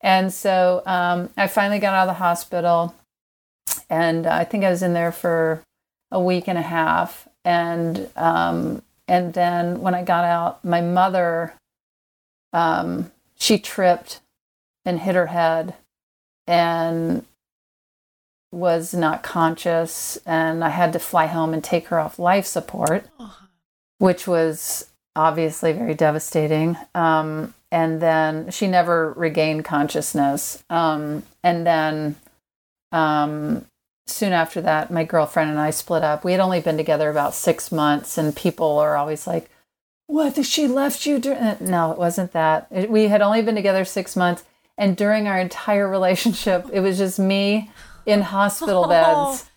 And 0.00 0.32
so 0.32 0.82
um, 0.86 1.30
I 1.36 1.46
finally 1.46 1.78
got 1.78 1.94
out 1.94 2.08
of 2.08 2.14
the 2.14 2.22
hospital, 2.22 2.94
and 3.90 4.26
I 4.26 4.44
think 4.44 4.64
I 4.64 4.70
was 4.70 4.82
in 4.82 4.94
there 4.94 5.12
for 5.12 5.62
a 6.10 6.20
week 6.20 6.48
and 6.48 6.58
a 6.58 6.62
half. 6.62 7.28
And 7.44 8.08
um, 8.16 8.82
and 9.06 9.32
then 9.34 9.80
when 9.80 9.94
I 9.94 10.02
got 10.04 10.24
out, 10.24 10.64
my 10.64 10.80
mother, 10.80 11.54
um, 12.52 13.10
she 13.38 13.58
tripped 13.58 14.20
and 14.84 15.00
hit 15.00 15.14
her 15.14 15.28
head 15.28 15.74
and 16.46 17.24
was 18.52 18.94
not 18.94 19.22
conscious. 19.22 20.18
And 20.26 20.62
I 20.62 20.68
had 20.70 20.92
to 20.92 20.98
fly 20.98 21.26
home 21.26 21.54
and 21.54 21.64
take 21.64 21.88
her 21.88 21.98
off 21.98 22.18
life 22.18 22.46
support, 22.46 23.06
which 23.98 24.26
was 24.26 24.90
obviously 25.14 25.72
very 25.72 25.94
devastating. 25.94 26.76
Um, 26.94 27.54
and 27.70 28.00
then 28.00 28.50
she 28.50 28.66
never 28.66 29.12
regained 29.12 29.64
consciousness. 29.64 30.62
Um, 30.70 31.24
and 31.42 31.66
then 31.66 32.16
um, 32.92 33.66
soon 34.06 34.32
after 34.32 34.60
that, 34.62 34.90
my 34.90 35.04
girlfriend 35.04 35.50
and 35.50 35.58
I 35.58 35.70
split 35.70 36.02
up. 36.02 36.24
We 36.24 36.32
had 36.32 36.40
only 36.40 36.60
been 36.60 36.76
together 36.76 37.10
about 37.10 37.34
six 37.34 37.70
months, 37.70 38.16
and 38.16 38.34
people 38.34 38.78
are 38.78 38.96
always 38.96 39.26
like, 39.26 39.50
What? 40.06 40.44
She 40.44 40.66
left 40.66 41.04
you? 41.04 41.16
Uh, 41.16 41.56
no, 41.60 41.92
it 41.92 41.98
wasn't 41.98 42.32
that. 42.32 42.68
It, 42.70 42.90
we 42.90 43.08
had 43.08 43.20
only 43.20 43.42
been 43.42 43.54
together 43.54 43.84
six 43.84 44.16
months. 44.16 44.44
And 44.78 44.96
during 44.96 45.26
our 45.26 45.38
entire 45.38 45.88
relationship, 45.90 46.66
it 46.72 46.80
was 46.80 46.98
just 46.98 47.18
me 47.18 47.70
in 48.06 48.22
hospital 48.22 48.88
beds, 48.88 49.50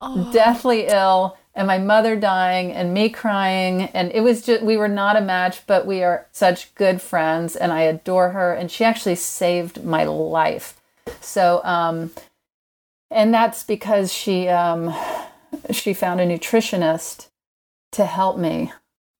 oh. 0.00 0.30
deathly 0.32 0.86
ill, 0.86 1.36
and 1.56 1.66
my 1.66 1.78
mother 1.78 2.14
dying, 2.14 2.70
and 2.70 2.94
me 2.94 3.08
crying. 3.08 3.82
And 3.94 4.12
it 4.12 4.20
was 4.20 4.42
just, 4.42 4.62
we 4.62 4.76
were 4.76 4.88
not 4.88 5.16
a 5.16 5.20
match, 5.22 5.66
but 5.66 5.86
we 5.86 6.04
are 6.04 6.26
such 6.30 6.72
good 6.74 7.02
friends, 7.02 7.56
and 7.56 7.72
I 7.72 7.80
adore 7.80 8.30
her. 8.30 8.52
And 8.52 8.70
she 8.70 8.84
actually 8.84 9.16
saved 9.16 9.82
my 9.82 10.04
life. 10.04 10.78
So, 11.20 11.62
um, 11.64 12.12
and 13.10 13.32
that's 13.32 13.64
because 13.64 14.12
she 14.12 14.48
um, 14.48 14.94
she 15.70 15.94
found 15.94 16.20
a 16.20 16.26
nutritionist 16.26 17.28
to 17.92 18.04
help 18.04 18.38
me 18.38 18.72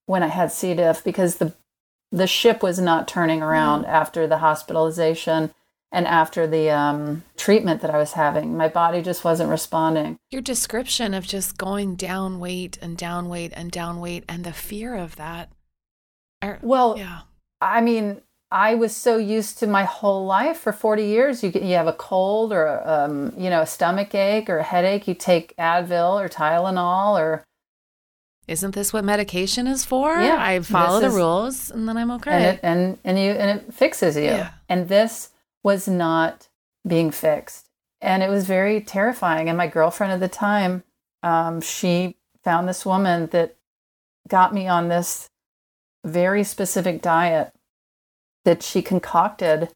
when 0.06 0.22
I 0.22 0.28
had 0.28 0.52
C. 0.52 0.74
diff 0.74 1.02
because 1.02 1.36
the 1.36 1.54
the 2.12 2.26
ship 2.26 2.62
was 2.62 2.78
not 2.78 3.08
turning 3.08 3.42
around 3.42 3.84
mm. 3.84 3.88
after 3.88 4.26
the 4.26 4.38
hospitalization 4.38 5.52
and 5.92 6.06
after 6.06 6.46
the 6.46 6.70
um, 6.70 7.22
treatment 7.36 7.80
that 7.80 7.90
I 7.90 7.98
was 7.98 8.12
having. 8.12 8.56
My 8.56 8.68
body 8.68 9.02
just 9.02 9.24
wasn't 9.24 9.50
responding. 9.50 10.16
Your 10.30 10.42
description 10.42 11.14
of 11.14 11.26
just 11.26 11.56
going 11.56 11.96
down 11.96 12.40
weight 12.40 12.78
and 12.82 12.96
down 12.96 13.28
weight 13.28 13.52
and 13.54 13.70
down 13.70 14.00
weight 14.00 14.24
and 14.28 14.44
the 14.44 14.52
fear 14.52 14.94
of 14.94 15.16
that. 15.16 15.50
Are, 16.42 16.58
well, 16.62 16.98
yeah. 16.98 17.20
I 17.60 17.80
mean, 17.80 18.20
I 18.50 18.74
was 18.74 18.94
so 18.94 19.16
used 19.16 19.58
to 19.58 19.66
my 19.66 19.84
whole 19.84 20.24
life 20.26 20.58
for 20.58 20.72
40 20.72 21.04
years. 21.04 21.42
You 21.42 21.50
get, 21.50 21.62
you 21.62 21.74
have 21.74 21.86
a 21.86 21.92
cold 21.92 22.52
or 22.52 22.86
um, 22.88 23.32
you 23.36 23.50
know 23.50 23.62
a 23.62 23.66
stomach 23.66 24.14
ache 24.14 24.48
or 24.48 24.58
a 24.58 24.62
headache, 24.62 25.08
you 25.08 25.14
take 25.14 25.56
Advil 25.56 26.22
or 26.22 26.28
Tylenol 26.28 27.18
or. 27.18 27.44
Isn't 28.46 28.76
this 28.76 28.92
what 28.92 29.04
medication 29.04 29.66
is 29.66 29.84
for? 29.84 30.20
Yeah, 30.20 30.36
I 30.38 30.60
follow 30.60 31.00
the 31.00 31.08
is, 31.08 31.14
rules 31.14 31.70
and 31.70 31.88
then 31.88 31.96
I'm 31.96 32.12
okay. 32.12 32.30
And 32.30 32.44
it, 32.44 32.60
and, 32.62 32.98
and 33.02 33.18
you 33.18 33.30
and 33.32 33.58
it 33.58 33.74
fixes 33.74 34.16
you. 34.16 34.24
Yeah. 34.24 34.50
And 34.68 34.88
this 34.88 35.30
was 35.66 35.88
not 35.88 36.46
being 36.86 37.10
fixed, 37.10 37.66
and 38.00 38.22
it 38.22 38.30
was 38.30 38.46
very 38.46 38.80
terrifying. 38.80 39.48
And 39.48 39.58
my 39.58 39.66
girlfriend 39.66 40.12
at 40.12 40.20
the 40.20 40.28
time, 40.28 40.84
um, 41.24 41.60
she 41.60 42.14
found 42.44 42.68
this 42.68 42.86
woman 42.86 43.26
that 43.32 43.56
got 44.28 44.54
me 44.54 44.68
on 44.68 44.86
this 44.86 45.28
very 46.04 46.44
specific 46.44 47.02
diet 47.02 47.52
that 48.44 48.62
she 48.62 48.80
concocted 48.80 49.70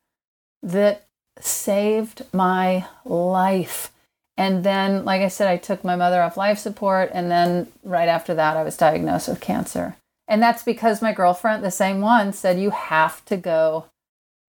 that 0.63 1.09
saved 1.41 2.23
my 2.33 2.87
life. 3.05 3.91
And 4.37 4.63
then, 4.63 5.05
like 5.05 5.23
I 5.23 5.29
said, 5.29 5.49
I 5.49 5.57
took 5.57 5.83
my 5.83 5.97
mother 5.97 6.23
off 6.23 6.37
life 6.37 6.61
support. 6.61 7.11
And 7.13 7.33
then 7.33 7.67
right 7.83 8.09
after 8.09 8.33
that, 8.35 8.57
I 8.57 8.63
was 8.63 8.77
diagnosed 8.77 9.27
with 9.27 9.41
cancer. 9.41 9.97
And 10.29 10.41
that's 10.41 10.63
because 10.63 11.03
my 11.03 11.13
girlfriend, 11.13 11.65
the 11.65 11.73
same 11.73 12.01
one, 12.01 12.33
said, 12.33 12.61
You 12.61 12.71
have 12.71 13.25
to 13.25 13.37
go 13.37 13.87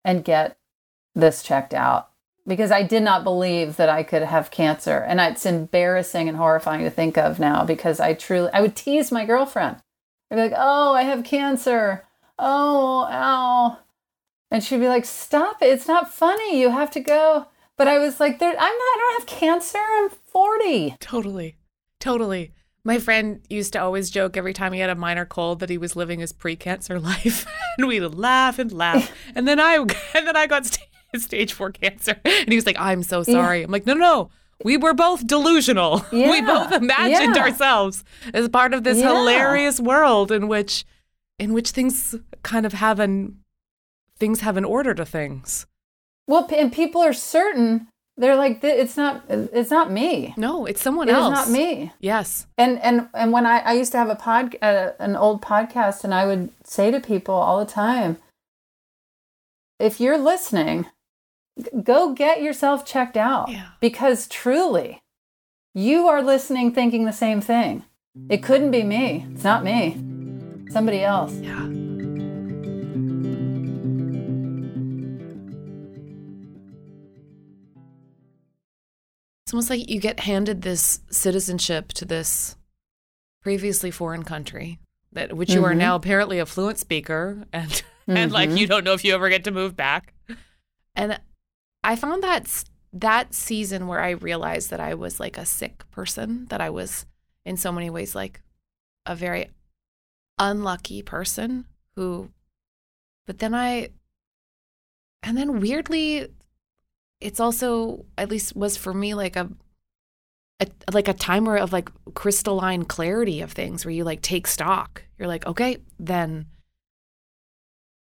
and 0.06 0.24
get 0.24 0.56
this 1.16 1.44
checked 1.44 1.74
out. 1.74 2.10
Because 2.48 2.72
I 2.72 2.82
did 2.82 3.04
not 3.04 3.24
believe 3.24 3.76
that 3.78 3.90
I 3.90 4.02
could 4.02 4.24
have 4.24 4.50
cancer. 4.50 4.98
And 4.98 5.20
it's 5.20 5.46
embarrassing 5.46 6.28
and 6.28 6.38
horrifying 6.38 6.84
to 6.84 6.90
think 6.90 7.18
of 7.18 7.40
now 7.40 7.64
because 7.64 8.00
I 8.00 8.14
truly, 8.14 8.50
I 8.52 8.62
would 8.62 8.76
tease 8.76 9.12
my 9.12 9.26
girlfriend. 9.26 9.78
I'd 10.32 10.36
be 10.36 10.42
like, 10.42 10.54
Oh, 10.58 10.94
I 10.94 11.04
have 11.04 11.24
cancer. 11.24 12.04
Oh, 12.40 13.08
ow. 13.12 13.78
And 14.52 14.62
she'd 14.62 14.82
be 14.82 14.90
like, 14.90 15.06
"Stop 15.06 15.62
it! 15.62 15.68
It's 15.68 15.88
not 15.88 16.14
funny. 16.14 16.60
You 16.60 16.70
have 16.72 16.92
to 16.92 17.00
go." 17.00 17.48
But 17.78 17.88
I 17.88 17.98
was 18.00 18.20
like, 18.20 18.42
"I'm 18.42 18.50
not. 18.50 18.60
I 18.60 18.98
don't 19.00 19.22
have 19.22 19.40
cancer. 19.40 19.80
I'm 19.80 20.10
40." 20.10 20.98
Totally, 21.00 21.56
totally. 22.00 22.54
My 22.84 23.00
friend 23.00 23.42
used 23.50 23.74
to 23.74 23.82
always 23.82 24.10
joke 24.10 24.36
every 24.36 24.54
time 24.54 24.74
he 24.74 24.80
had 24.80 24.90
a 24.90 24.96
minor 24.96 25.26
cold 25.26 25.60
that 25.60 25.70
he 25.70 25.78
was 25.78 25.96
living 25.96 26.20
his 26.20 26.34
pre-cancer 26.34 27.00
life, 27.00 27.46
and 27.78 27.88
we'd 27.88 28.02
laugh 28.02 28.60
and 28.60 28.74
laugh. 28.74 29.12
and 29.36 29.48
then 29.48 29.60
I, 29.60 29.76
and 30.14 30.28
then 30.28 30.36
I 30.36 30.48
got 30.48 30.66
st- 30.66 30.88
stage 31.18 31.54
four 31.54 31.72
cancer, 31.72 32.20
and 32.24 32.50
he 32.50 32.56
was 32.56 32.66
like, 32.66 32.80
"I'm 32.80 33.04
so 33.04 33.24
sorry." 33.24 33.60
Yeah. 33.60 33.66
I'm 33.66 33.72
like, 33.72 33.86
"No, 33.86 33.94
no, 33.94 34.00
no." 34.00 34.30
We 34.64 34.78
were 34.78 34.94
both 34.94 35.26
delusional. 35.26 36.06
Yeah. 36.12 36.30
We 36.30 36.42
both 36.42 36.72
imagined 36.72 37.36
yeah. 37.36 37.42
ourselves 37.42 38.04
as 38.34 38.48
part 38.48 38.76
of 38.76 38.84
this 38.84 39.02
hilarious 39.02 39.80
world 39.80 40.32
in 40.32 40.48
which, 40.48 40.86
in 41.40 41.52
which 41.54 41.72
things 41.72 42.16
kind 42.44 42.66
of 42.66 42.74
have 42.74 43.00
an 43.00 43.40
things 44.18 44.42
have 44.42 44.58
an 44.58 44.66
order 44.66 44.94
to 44.94 45.06
things. 45.06 45.66
Well, 46.28 46.48
and 46.52 46.72
people 46.72 47.02
are 47.02 47.14
certain 47.14 47.88
they're 48.18 48.36
like 48.36 48.64
it's 48.64 48.98
not 48.98 49.24
it's 49.30 49.72
not 49.72 49.92
me. 49.92 50.34
No, 50.38 50.66
it's 50.66 50.82
someone 50.82 51.10
it 51.10 51.14
else. 51.14 51.40
It's 51.40 51.50
not 51.50 51.52
me. 51.52 51.92
Yes. 52.00 52.46
And 52.58 52.80
and 52.82 53.08
and 53.14 53.32
when 53.32 53.46
I 53.46 53.60
I 53.60 53.74
used 53.74 53.92
to 53.94 53.98
have 53.98 54.10
a 54.10 54.16
pod 54.16 54.56
uh, 54.62 54.92
an 55.00 55.16
old 55.16 55.42
podcast 55.42 56.04
and 56.04 56.14
I 56.14 56.26
would 56.26 56.52
say 56.64 56.92
to 56.92 57.00
people 57.00 57.34
all 57.34 57.60
the 57.60 57.72
time 57.72 58.18
if 59.80 60.00
you're 60.00 60.18
listening 60.18 60.86
go 61.84 62.14
get 62.14 62.42
yourself 62.42 62.86
checked 62.86 63.18
out 63.18 63.50
yeah. 63.50 63.70
because 63.80 64.28
truly 64.28 65.02
you 65.74 66.08
are 66.08 66.22
listening 66.22 66.74
thinking 66.74 67.06
the 67.06 67.14
same 67.14 67.42
thing. 67.42 67.86
It 68.30 68.44
couldn't 68.44 68.72
be 68.72 68.84
me. 68.84 69.26
It's 69.32 69.44
not 69.44 69.64
me. 69.64 69.94
Somebody 70.70 71.02
else. 71.02 71.34
Yeah. 71.34 71.68
It's 79.52 79.54
almost 79.54 79.70
like 79.70 79.90
you 79.90 80.00
get 80.00 80.22
handed 80.22 80.62
this 80.62 81.02
citizenship 81.10 81.90
to 81.94 82.06
this 82.06 82.56
previously 83.42 83.92
foreign 83.92 84.24
country 84.24 84.80
that 85.12 85.34
which 85.36 85.50
mm-hmm. 85.50 85.60
you 85.60 85.66
are 85.66 85.72
mm-hmm. 85.72 85.80
now 85.80 85.96
apparently 85.96 86.40
a 86.40 86.46
fluent 86.46 86.78
speaker 86.78 87.46
and 87.52 87.70
mm-hmm. 87.70 88.12
and 88.18 88.32
like 88.32 88.50
mm-hmm. 88.50 88.60
you 88.60 88.68
don't 88.68 88.84
know 88.84 88.94
if 88.94 89.04
you 89.04 89.14
ever 89.14 89.30
get 89.30 89.44
to 89.44 89.52
move 89.52 89.76
back. 89.76 90.14
And 90.96 91.20
I 91.84 91.96
found 91.96 92.24
that 92.24 92.64
that 92.94 93.34
season 93.34 93.88
where 93.88 94.02
I 94.02 94.12
realized 94.12 94.70
that 94.70 94.80
I 94.80 94.94
was 94.94 95.20
like 95.20 95.38
a 95.38 95.46
sick 95.46 95.90
person, 95.92 96.46
that 96.50 96.62
I 96.62 96.70
was 96.70 97.06
in 97.46 97.58
so 97.58 97.72
many 97.72 97.90
ways 97.90 98.14
like 98.14 98.42
a 99.06 99.16
very 99.16 99.50
unlucky 100.38 101.02
person 101.02 101.66
who, 101.96 102.30
but 103.26 103.40
then 103.40 103.56
I, 103.56 103.90
and 105.24 105.38
then 105.38 105.60
weirdly, 105.60 106.28
it's 107.20 107.40
also, 107.40 108.06
at 108.18 108.30
least 108.30 108.56
was 108.56 108.76
for 108.78 108.94
me, 108.94 109.14
like 109.14 109.36
a, 109.36 109.50
a, 110.60 110.68
like 110.92 111.08
a 111.08 111.14
timer 111.14 111.58
of 111.58 111.72
like 111.72 111.90
crystalline 112.14 112.86
clarity 112.86 113.42
of 113.42 113.52
things 113.52 113.86
where 113.86 113.94
you 113.94 114.04
like 114.04 114.22
take 114.22 114.48
stock. 114.48 115.04
You're 115.18 115.28
like, 115.28 115.46
okay, 115.46 115.78
then 116.00 116.48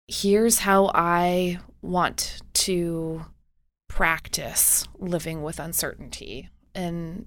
here's 0.07 0.59
how 0.59 0.91
I 0.93 1.59
want 1.81 2.41
to 2.53 3.25
practice 3.99 4.87
living 4.97 5.43
with 5.43 5.59
uncertainty. 5.59 6.47
And 6.73 7.25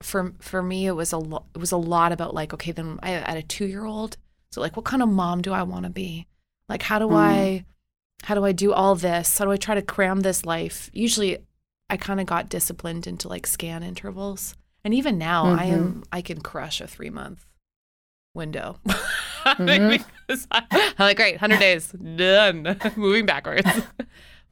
for 0.00 0.32
for 0.38 0.62
me, 0.62 0.86
it 0.86 0.92
was 0.92 1.12
a 1.12 1.18
lot. 1.18 1.46
It 1.56 1.58
was 1.58 1.72
a 1.72 1.76
lot 1.76 2.12
about 2.12 2.32
like, 2.32 2.54
okay, 2.54 2.70
then 2.70 3.00
I 3.02 3.10
had 3.10 3.36
a 3.36 3.42
two 3.42 3.66
year 3.66 3.84
old. 3.84 4.16
So 4.52 4.60
like, 4.60 4.76
what 4.76 4.84
kind 4.84 5.02
of 5.02 5.08
mom 5.08 5.42
do 5.42 5.52
I 5.52 5.64
want 5.64 5.86
to 5.86 5.90
be? 5.90 6.28
Like, 6.68 6.82
how 6.82 7.00
do 7.00 7.08
mm. 7.08 7.16
I, 7.16 7.64
how 8.22 8.36
do 8.36 8.44
I 8.44 8.52
do 8.52 8.72
all 8.72 8.94
this? 8.94 9.38
How 9.38 9.44
do 9.44 9.50
I 9.50 9.56
try 9.56 9.74
to 9.74 9.82
cram 9.82 10.20
this 10.20 10.46
life? 10.46 10.88
Usually, 10.92 11.38
I 11.90 11.96
kind 11.96 12.20
of 12.20 12.26
got 12.26 12.48
disciplined 12.48 13.08
into 13.08 13.26
like 13.26 13.44
scan 13.44 13.82
intervals, 13.82 14.54
and 14.84 14.94
even 14.94 15.18
now, 15.18 15.46
mm-hmm. 15.46 15.58
I 15.58 15.64
am 15.64 16.04
I 16.12 16.22
can 16.22 16.40
crush 16.42 16.80
a 16.80 16.86
three 16.86 17.10
month 17.10 17.44
window. 18.34 18.78
Mm-hmm. 19.44 20.36
I'm 20.50 20.72
like, 20.98 21.18
great, 21.18 21.34
100 21.34 21.58
days, 21.58 21.88
done, 21.92 22.80
moving 22.96 23.26
backwards. 23.26 23.68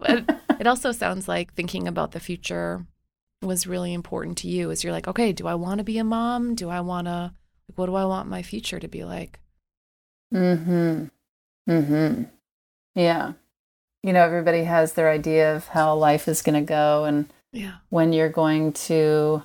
But 0.03 0.43
it 0.61 0.67
also 0.67 0.93
sounds 0.93 1.29
like 1.29 1.55
thinking 1.55 1.89
about 1.89 2.13
the 2.13 2.21
future 2.21 2.87
was 3.41 3.67
really 3.67 3.93
important 3.93 4.39
to 4.39 4.49
you. 4.49 4.71
Is 4.71 4.85
you're 4.85 4.93
like, 4.93 5.09
okay, 5.09 5.33
do 5.33 5.47
I 5.47 5.55
want 5.55 5.79
to 5.79 5.85
be 5.85 5.99
a 5.99 6.05
mom? 6.05 6.55
Do 6.55 6.69
I 6.71 6.81
want 6.81 7.07
to, 7.07 7.33
like, 7.69 7.79
what 7.79 7.87
do 7.87 7.95
I 7.95 8.05
want 8.05 8.29
my 8.29 8.43
future 8.43 8.79
to 8.79 8.89
be 8.89 9.05
like? 9.05 9.41
Mm 10.33 10.65
hmm. 10.65 11.05
Mm 11.71 11.87
hmm. 11.87 12.23
Yeah. 12.95 13.33
You 14.03 14.13
know, 14.13 14.25
everybody 14.25 14.65
has 14.65 14.95
their 14.95 15.11
idea 15.11 15.55
of 15.55 15.69
how 15.69 15.95
life 15.95 16.27
is 16.27 16.43
going 16.43 16.55
to 16.55 16.67
go 16.67 17.05
and 17.05 17.33
yeah. 17.53 17.75
when 17.91 18.13
you're 18.13 18.29
going 18.29 18.73
to 18.73 19.43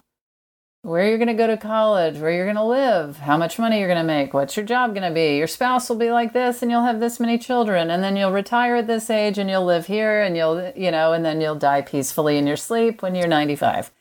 where 0.88 1.06
you're 1.06 1.18
going 1.18 1.28
to 1.28 1.34
go 1.34 1.48
to 1.48 1.58
college, 1.58 2.18
where 2.18 2.32
you're 2.32 2.46
going 2.46 2.56
to 2.56 2.64
live, 2.64 3.18
how 3.18 3.36
much 3.36 3.60
money 3.60 3.80
you're 3.80 3.90
going 3.90 4.00
to 4.00 4.06
make, 4.06 4.34
what's 4.34 4.56
your 4.56 4.66
job 4.66 4.92
going 4.92 5.08
to 5.08 5.14
be. 5.14 5.36
Your 5.36 5.46
spouse 5.46 5.90
will 5.90 5.98
be 5.98 6.12
like 6.12 6.32
this 6.32 6.62
and 6.62 6.72
you'll 6.72 6.86
have 6.86 7.02
this 7.02 7.20
many 7.20 7.38
children 7.38 7.92
and 7.92 8.02
then 8.02 8.16
you'll 8.16 8.32
retire 8.32 8.78
at 8.78 8.88
this 8.88 9.10
age 9.10 9.38
and 9.38 9.50
you'll 9.50 9.66
live 9.66 9.88
here 9.88 10.22
and 10.22 10.38
you'll, 10.38 10.72
you 10.78 10.90
know, 10.90 11.12
and 11.12 11.26
then 11.26 11.42
you'll 11.42 11.56
die 11.56 11.82
peacefully 11.82 12.38
in 12.38 12.48
your 12.48 12.56
sleep 12.56 13.02
when 13.02 13.16
you're 13.16 13.28
95. 13.28 13.92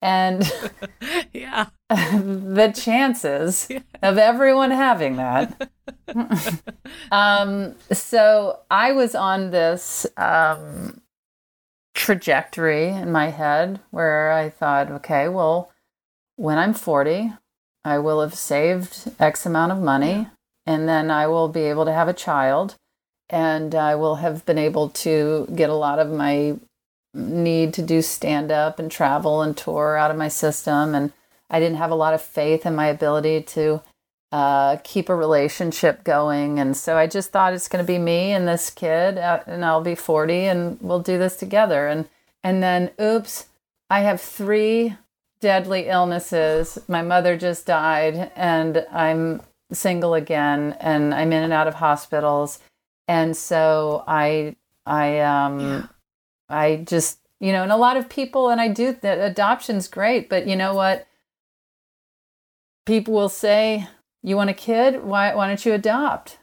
And 0.00 0.50
yeah. 1.32 1.66
the 1.88 2.72
chances 2.76 3.66
yeah. 3.70 3.80
of 4.00 4.16
everyone 4.16 4.70
having 4.70 5.16
that. 5.16 5.68
um, 7.10 7.74
so 7.90 8.60
I 8.70 8.92
was 8.92 9.16
on 9.16 9.50
this 9.50 10.06
um, 10.16 11.00
trajectory 11.94 12.86
in 12.86 13.10
my 13.10 13.30
head 13.30 13.80
where 13.90 14.30
I 14.30 14.48
thought, 14.48 14.92
okay, 14.92 15.28
well, 15.28 15.72
when 16.40 16.56
I'm 16.56 16.72
40, 16.72 17.34
I 17.84 17.98
will 17.98 18.22
have 18.22 18.34
saved 18.34 19.12
X 19.18 19.44
amount 19.44 19.72
of 19.72 19.78
money 19.78 20.26
and 20.64 20.88
then 20.88 21.10
I 21.10 21.26
will 21.26 21.48
be 21.48 21.64
able 21.64 21.84
to 21.84 21.92
have 21.92 22.08
a 22.08 22.14
child 22.14 22.76
and 23.28 23.74
I 23.74 23.94
will 23.94 24.16
have 24.16 24.46
been 24.46 24.56
able 24.56 24.88
to 24.88 25.46
get 25.54 25.68
a 25.68 25.74
lot 25.74 25.98
of 25.98 26.10
my 26.10 26.56
need 27.12 27.74
to 27.74 27.82
do 27.82 28.00
stand 28.00 28.50
up 28.50 28.78
and 28.78 28.90
travel 28.90 29.42
and 29.42 29.54
tour 29.54 29.98
out 29.98 30.10
of 30.10 30.16
my 30.16 30.28
system. 30.28 30.94
And 30.94 31.12
I 31.50 31.60
didn't 31.60 31.76
have 31.76 31.90
a 31.90 31.94
lot 31.94 32.14
of 32.14 32.22
faith 32.22 32.64
in 32.64 32.74
my 32.74 32.86
ability 32.86 33.42
to 33.42 33.82
uh, 34.32 34.78
keep 34.82 35.10
a 35.10 35.14
relationship 35.14 36.04
going. 36.04 36.58
And 36.58 36.74
so 36.74 36.96
I 36.96 37.06
just 37.06 37.32
thought 37.32 37.52
it's 37.52 37.68
going 37.68 37.84
to 37.84 37.92
be 37.92 37.98
me 37.98 38.32
and 38.32 38.48
this 38.48 38.70
kid, 38.70 39.18
uh, 39.18 39.40
and 39.46 39.62
I'll 39.62 39.82
be 39.82 39.94
40 39.94 40.46
and 40.46 40.78
we'll 40.80 41.00
do 41.00 41.18
this 41.18 41.36
together. 41.36 41.86
And, 41.86 42.08
and 42.42 42.62
then, 42.62 42.92
oops, 42.98 43.48
I 43.90 44.00
have 44.00 44.22
three 44.22 44.96
deadly 45.40 45.88
illnesses. 45.88 46.78
My 46.88 47.02
mother 47.02 47.36
just 47.36 47.66
died, 47.66 48.30
and 48.36 48.86
I'm 48.92 49.42
single 49.72 50.14
again, 50.14 50.76
and 50.80 51.14
I'm 51.14 51.32
in 51.32 51.42
and 51.42 51.52
out 51.52 51.68
of 51.68 51.74
hospitals. 51.74 52.58
And 53.08 53.36
so 53.36 54.04
I, 54.06 54.56
I, 54.86 55.20
um, 55.20 55.60
yeah. 55.60 55.86
I 56.48 56.76
just, 56.86 57.18
you 57.40 57.52
know, 57.52 57.62
and 57.62 57.72
a 57.72 57.76
lot 57.76 57.96
of 57.96 58.08
people, 58.08 58.50
and 58.50 58.60
I 58.60 58.68
do 58.68 58.96
that 59.02 59.18
adoption's 59.18 59.88
great, 59.88 60.28
but 60.28 60.46
you 60.46 60.56
know 60.56 60.74
what? 60.74 61.06
People 62.86 63.14
will 63.14 63.28
say, 63.28 63.86
"You 64.22 64.36
want 64.36 64.50
a 64.50 64.54
kid? 64.54 65.04
Why, 65.04 65.34
why 65.34 65.46
don't 65.46 65.64
you 65.64 65.72
adopt?" 65.72 66.38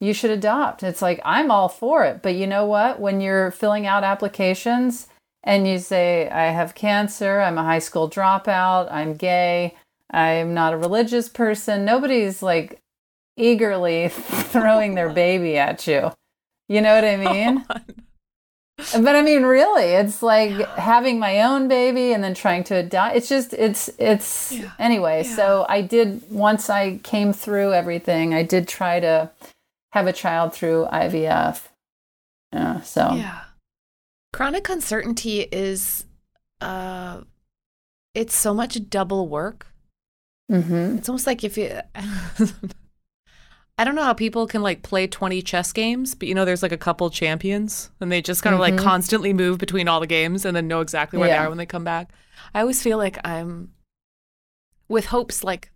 You 0.00 0.14
should 0.14 0.30
adopt. 0.30 0.82
It's 0.82 1.02
like 1.02 1.20
I'm 1.24 1.50
all 1.50 1.68
for 1.68 2.04
it, 2.04 2.22
but 2.22 2.34
you 2.34 2.46
know 2.46 2.64
what? 2.64 3.00
When 3.00 3.20
you're 3.20 3.50
filling 3.50 3.86
out 3.86 4.02
applications 4.02 5.08
and 5.42 5.66
you 5.66 5.78
say, 5.78 6.28
I 6.28 6.46
have 6.46 6.74
cancer, 6.74 7.40
I'm 7.40 7.58
a 7.58 7.64
high 7.64 7.78
school 7.78 8.10
dropout, 8.10 8.90
I'm 8.90 9.14
gay, 9.14 9.74
I'm 10.10 10.54
not 10.54 10.74
a 10.74 10.76
religious 10.76 11.28
person, 11.28 11.84
nobody's 11.84 12.42
like 12.42 12.80
eagerly 13.36 14.08
throwing 14.10 14.94
their 14.94 15.10
baby 15.10 15.56
at 15.56 15.86
you. 15.86 16.12
You 16.68 16.80
know 16.80 16.94
what 16.94 17.04
I 17.04 17.16
mean? 17.32 17.64
but 19.02 19.16
I 19.16 19.22
mean, 19.22 19.42
really, 19.42 19.84
it's 19.84 20.22
like 20.22 20.52
having 20.76 21.18
my 21.18 21.42
own 21.42 21.68
baby 21.68 22.12
and 22.12 22.22
then 22.22 22.34
trying 22.34 22.64
to 22.64 22.76
adopt. 22.76 23.16
It's 23.16 23.28
just, 23.28 23.52
it's, 23.52 23.90
it's, 23.98 24.52
yeah. 24.52 24.72
anyway. 24.78 25.22
Yeah. 25.24 25.36
So 25.36 25.66
I 25.68 25.82
did, 25.82 26.22
once 26.30 26.70
I 26.70 26.98
came 26.98 27.32
through 27.32 27.72
everything, 27.72 28.34
I 28.34 28.42
did 28.42 28.68
try 28.68 29.00
to 29.00 29.30
have 29.92 30.06
a 30.06 30.12
child 30.12 30.54
through 30.54 30.86
IVF. 30.92 31.62
Yeah. 32.52 32.80
So, 32.82 33.14
yeah. 33.14 33.40
Chronic 34.32 34.68
uncertainty 34.68 35.40
is 35.40 36.04
uh 36.60 37.22
it's 38.14 38.34
so 38.34 38.52
much 38.52 38.88
double 38.88 39.28
work. 39.28 39.66
Mm-hmm. 40.50 40.98
It's 40.98 41.08
almost 41.08 41.26
like 41.26 41.44
if 41.44 41.56
you 41.56 41.80
I 43.78 43.84
don't 43.84 43.94
know 43.94 44.04
how 44.04 44.12
people 44.12 44.46
can 44.46 44.62
like 44.62 44.82
play 44.82 45.06
20 45.06 45.40
chess 45.40 45.72
games, 45.72 46.14
but 46.14 46.28
you 46.28 46.34
know, 46.34 46.44
there's 46.44 46.62
like 46.62 46.72
a 46.72 46.76
couple 46.76 47.08
champions 47.08 47.90
and 48.00 48.12
they 48.12 48.20
just 48.20 48.42
kind 48.42 48.54
of 48.54 48.60
mm-hmm. 48.60 48.76
like 48.76 48.84
constantly 48.84 49.32
move 49.32 49.58
between 49.58 49.88
all 49.88 50.00
the 50.00 50.06
games 50.06 50.44
and 50.44 50.54
then 50.54 50.68
know 50.68 50.80
exactly 50.80 51.18
where 51.18 51.28
yeah. 51.28 51.38
they 51.38 51.44
are 51.46 51.48
when 51.48 51.56
they 51.56 51.64
come 51.64 51.84
back. 51.84 52.10
I 52.52 52.60
always 52.60 52.82
feel 52.82 52.98
like 52.98 53.18
I'm 53.24 53.72
with 54.88 55.06
hopes 55.06 55.42
like 55.42 55.70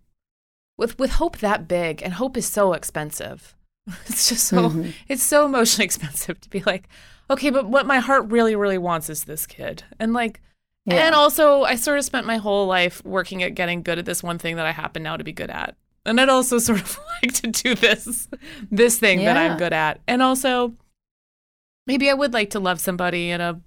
with 0.77 0.99
with 0.99 1.13
hope 1.13 1.37
that 1.39 1.67
big 1.67 2.03
and 2.03 2.13
hope 2.13 2.37
is 2.37 2.45
so 2.45 2.73
expensive. 2.73 3.55
It's 4.07 4.29
just 4.29 4.47
so 4.47 4.69
mm-hmm. 4.69 4.91
it's 5.07 5.23
so 5.23 5.45
emotionally 5.45 5.85
expensive 5.91 6.39
to 6.41 6.49
be 6.49 6.61
like, 6.61 6.87
okay, 7.29 7.49
but 7.49 7.67
what 7.67 7.85
my 7.85 7.99
heart 7.99 8.29
really, 8.29 8.55
really 8.55 8.77
wants 8.77 9.09
is 9.09 9.23
this 9.23 9.45
kid. 9.45 9.83
And 9.99 10.13
like, 10.13 10.41
yeah. 10.85 11.07
and 11.07 11.15
also, 11.15 11.63
I 11.63 11.75
sort 11.75 11.97
of 11.97 12.05
spent 12.05 12.27
my 12.27 12.37
whole 12.37 12.67
life 12.67 13.03
working 13.03 13.43
at 13.43 13.55
getting 13.55 13.83
good 13.83 13.99
at 13.99 14.05
this 14.05 14.21
one 14.23 14.37
thing 14.37 14.55
that 14.57 14.65
I 14.65 14.71
happen 14.71 15.03
now 15.03 15.17
to 15.17 15.23
be 15.23 15.33
good 15.33 15.49
at. 15.49 15.75
And 16.05 16.21
I'd 16.21 16.29
also 16.29 16.57
sort 16.59 16.81
of 16.81 16.99
like 17.23 17.33
to 17.35 17.47
do 17.47 17.75
this, 17.75 18.27
this 18.71 18.99
thing 18.99 19.21
yeah. 19.21 19.33
that 19.33 19.51
I'm 19.51 19.57
good 19.57 19.73
at. 19.73 20.01
And 20.07 20.21
also, 20.21 20.73
maybe 21.87 22.09
I 22.09 22.13
would 22.13 22.33
like 22.33 22.51
to 22.51 22.59
love 22.59 22.79
somebody 22.79 23.31
in 23.31 23.41
a 23.41 23.61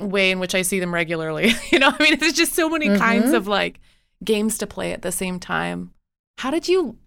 way 0.00 0.30
in 0.30 0.38
which 0.38 0.54
I 0.54 0.62
see 0.62 0.80
them 0.80 0.92
regularly. 0.92 1.52
you 1.70 1.78
know, 1.78 1.92
I 1.98 2.02
mean, 2.02 2.18
there's 2.18 2.32
just 2.32 2.54
so 2.54 2.68
many 2.68 2.88
mm-hmm. 2.88 2.98
kinds 2.98 3.32
of 3.32 3.46
like 3.46 3.80
games 4.24 4.58
to 4.58 4.66
play 4.66 4.92
at 4.92 5.02
the 5.02 5.12
same 5.12 5.38
time. 5.38 5.92
How 6.38 6.50
did 6.50 6.68
you 6.68 6.98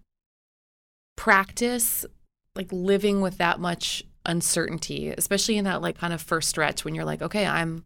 practice 1.16 2.06
like 2.56 2.72
living 2.72 3.20
with 3.20 3.38
that 3.38 3.60
much 3.60 4.02
uncertainty, 4.26 5.10
especially 5.16 5.58
in 5.58 5.64
that 5.64 5.82
like 5.82 5.98
kind 5.98 6.12
of 6.12 6.20
first 6.20 6.48
stretch 6.48 6.84
when 6.84 6.94
you're 6.94 7.04
like, 7.04 7.22
okay, 7.22 7.46
I'm 7.46 7.84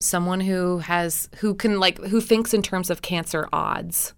someone 0.00 0.40
who 0.40 0.78
has 0.78 1.28
who 1.36 1.54
can 1.54 1.80
like 1.80 1.98
who 1.98 2.20
thinks 2.20 2.54
in 2.54 2.62
terms 2.62 2.90
of 2.90 3.02
cancer 3.02 3.48
odds. 3.52 4.14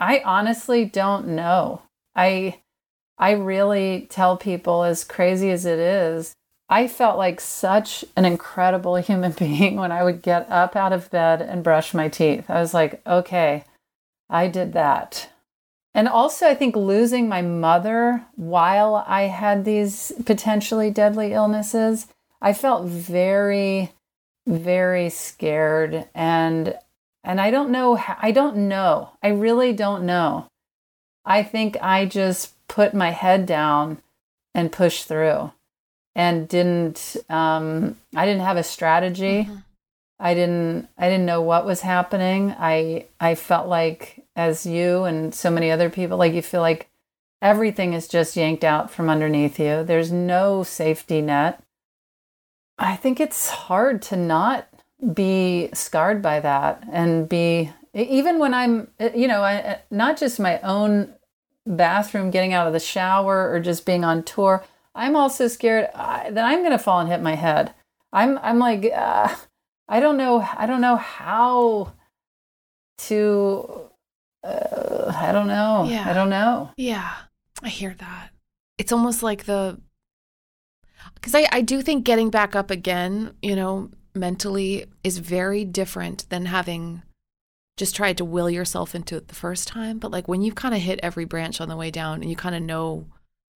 I 0.00 0.22
honestly 0.24 0.84
don't 0.84 1.28
know. 1.28 1.82
I 2.14 2.60
I 3.18 3.32
really 3.32 4.06
tell 4.10 4.36
people 4.36 4.82
as 4.82 5.04
crazy 5.04 5.50
as 5.50 5.66
it 5.66 5.78
is, 5.78 6.34
I 6.68 6.88
felt 6.88 7.18
like 7.18 7.40
such 7.40 8.04
an 8.16 8.24
incredible 8.24 8.96
human 8.96 9.32
being 9.32 9.76
when 9.76 9.92
I 9.92 10.02
would 10.04 10.22
get 10.22 10.50
up 10.50 10.76
out 10.76 10.92
of 10.92 11.10
bed 11.10 11.42
and 11.42 11.62
brush 11.62 11.94
my 11.94 12.08
teeth. 12.08 12.48
I 12.48 12.60
was 12.60 12.74
like, 12.74 13.00
okay, 13.06 13.64
I 14.28 14.48
did 14.48 14.72
that. 14.72 15.30
And 15.94 16.08
also, 16.08 16.48
I 16.48 16.54
think 16.56 16.74
losing 16.74 17.28
my 17.28 17.40
mother 17.42 18.24
while 18.34 19.04
I 19.06 19.22
had 19.22 19.64
these 19.64 20.12
potentially 20.26 20.90
deadly 20.90 21.32
illnesses, 21.32 22.08
I 22.42 22.52
felt 22.52 22.86
very, 22.86 23.92
very 24.46 25.08
scared. 25.10 26.08
And 26.14 26.76
and 27.22 27.40
I 27.40 27.50
don't 27.50 27.70
know. 27.70 27.96
I 28.20 28.32
don't 28.32 28.68
know. 28.68 29.10
I 29.22 29.28
really 29.28 29.72
don't 29.72 30.04
know. 30.04 30.48
I 31.24 31.42
think 31.42 31.76
I 31.80 32.04
just 32.06 32.52
put 32.68 32.92
my 32.92 33.10
head 33.10 33.46
down 33.46 34.02
and 34.54 34.72
pushed 34.72 35.06
through. 35.06 35.52
and 36.14 36.48
didn't 36.48 37.16
um, 37.28 37.96
I 38.14 38.26
didn't 38.26 38.42
have 38.42 38.56
a 38.56 38.62
strategy. 38.62 39.44
Mm-hmm. 39.44 39.56
I 40.20 40.34
didn't 40.34 40.88
I 40.98 41.08
didn't 41.08 41.26
know 41.26 41.42
what 41.42 41.66
was 41.66 41.80
happening. 41.80 42.54
I 42.58 43.06
I 43.20 43.34
felt 43.34 43.68
like 43.68 44.23
as 44.36 44.66
you 44.66 45.04
and 45.04 45.34
so 45.34 45.50
many 45.50 45.70
other 45.70 45.90
people 45.90 46.16
like 46.18 46.32
you 46.32 46.42
feel 46.42 46.60
like 46.60 46.88
everything 47.40 47.92
is 47.92 48.08
just 48.08 48.36
yanked 48.36 48.64
out 48.64 48.90
from 48.90 49.10
underneath 49.10 49.58
you. 49.58 49.84
There's 49.84 50.10
no 50.10 50.62
safety 50.62 51.20
net. 51.20 51.62
I 52.78 52.96
think 52.96 53.20
it's 53.20 53.50
hard 53.50 54.02
to 54.02 54.16
not 54.16 54.68
be 55.12 55.68
scarred 55.74 56.22
by 56.22 56.40
that 56.40 56.82
and 56.90 57.28
be 57.28 57.70
even 57.92 58.38
when 58.38 58.54
I'm 58.54 58.88
you 59.14 59.28
know, 59.28 59.42
I 59.42 59.80
not 59.90 60.18
just 60.18 60.40
my 60.40 60.60
own 60.60 61.14
bathroom 61.66 62.30
getting 62.30 62.52
out 62.52 62.66
of 62.66 62.72
the 62.72 62.80
shower 62.80 63.50
or 63.50 63.60
just 63.60 63.86
being 63.86 64.04
on 64.04 64.22
tour. 64.22 64.64
I'm 64.94 65.16
also 65.16 65.48
scared 65.48 65.88
that 65.94 66.38
I'm 66.38 66.60
going 66.60 66.70
to 66.70 66.78
fall 66.78 67.00
and 67.00 67.08
hit 67.08 67.22
my 67.22 67.34
head. 67.34 67.74
I'm 68.12 68.38
I'm 68.38 68.58
like 68.58 68.90
uh, 68.94 69.34
I 69.88 70.00
don't 70.00 70.16
know 70.16 70.48
I 70.56 70.66
don't 70.66 70.80
know 70.80 70.96
how 70.96 71.92
to 72.98 73.90
uh, 74.44 75.12
I 75.16 75.32
don't 75.32 75.48
know. 75.48 75.86
Yeah. 75.88 76.08
I 76.08 76.12
don't 76.12 76.30
know. 76.30 76.70
Yeah. 76.76 77.12
I 77.62 77.68
hear 77.68 77.94
that. 77.98 78.30
It's 78.78 78.92
almost 78.92 79.22
like 79.22 79.44
the 79.44 79.80
because 81.14 81.34
I, 81.34 81.48
I 81.52 81.60
do 81.60 81.82
think 81.82 82.04
getting 82.04 82.30
back 82.30 82.54
up 82.54 82.70
again, 82.70 83.34
you 83.42 83.56
know, 83.56 83.90
mentally 84.14 84.86
is 85.02 85.18
very 85.18 85.64
different 85.64 86.28
than 86.28 86.46
having 86.46 87.02
just 87.76 87.96
tried 87.96 88.16
to 88.18 88.24
will 88.24 88.48
yourself 88.50 88.94
into 88.94 89.16
it 89.16 89.28
the 89.28 89.34
first 89.34 89.66
time. 89.66 89.98
But 89.98 90.10
like 90.10 90.28
when 90.28 90.42
you've 90.42 90.54
kind 90.54 90.74
of 90.74 90.80
hit 90.80 91.00
every 91.02 91.24
branch 91.24 91.60
on 91.60 91.68
the 91.68 91.76
way 91.76 91.90
down 91.90 92.20
and 92.20 92.30
you 92.30 92.36
kind 92.36 92.54
of 92.54 92.62
know 92.62 93.06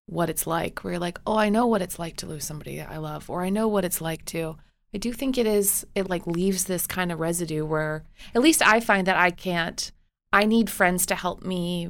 what 0.08 0.30
it's 0.30 0.48
like, 0.48 0.84
where 0.84 0.94
you're 0.94 1.00
like, 1.00 1.20
oh, 1.28 1.38
I 1.38 1.50
know 1.50 1.68
what 1.68 1.82
it's 1.82 2.00
like 2.00 2.16
to 2.18 2.26
lose 2.26 2.46
somebody 2.46 2.82
I 2.82 2.98
love, 2.98 3.30
or 3.30 3.44
I 3.44 3.50
know 3.50 3.68
what 3.68 3.86
it's 3.86 4.02
like 4.02 4.24
to. 4.26 4.56
I 4.94 4.98
do 4.98 5.12
think 5.12 5.38
it 5.38 5.46
is, 5.46 5.86
it 5.94 6.10
like 6.10 6.26
leaves 6.26 6.64
this 6.64 6.88
kind 6.88 7.12
of 7.12 7.20
residue 7.20 7.66
where 7.66 8.06
at 8.34 8.42
least 8.42 8.66
I 8.66 8.80
find 8.80 9.06
that 9.08 9.18
I 9.18 9.32
can't, 9.32 9.92
I 10.32 10.46
need 10.46 10.70
friends 10.70 11.06
to 11.08 11.16
help 11.16 11.44
me 11.44 11.90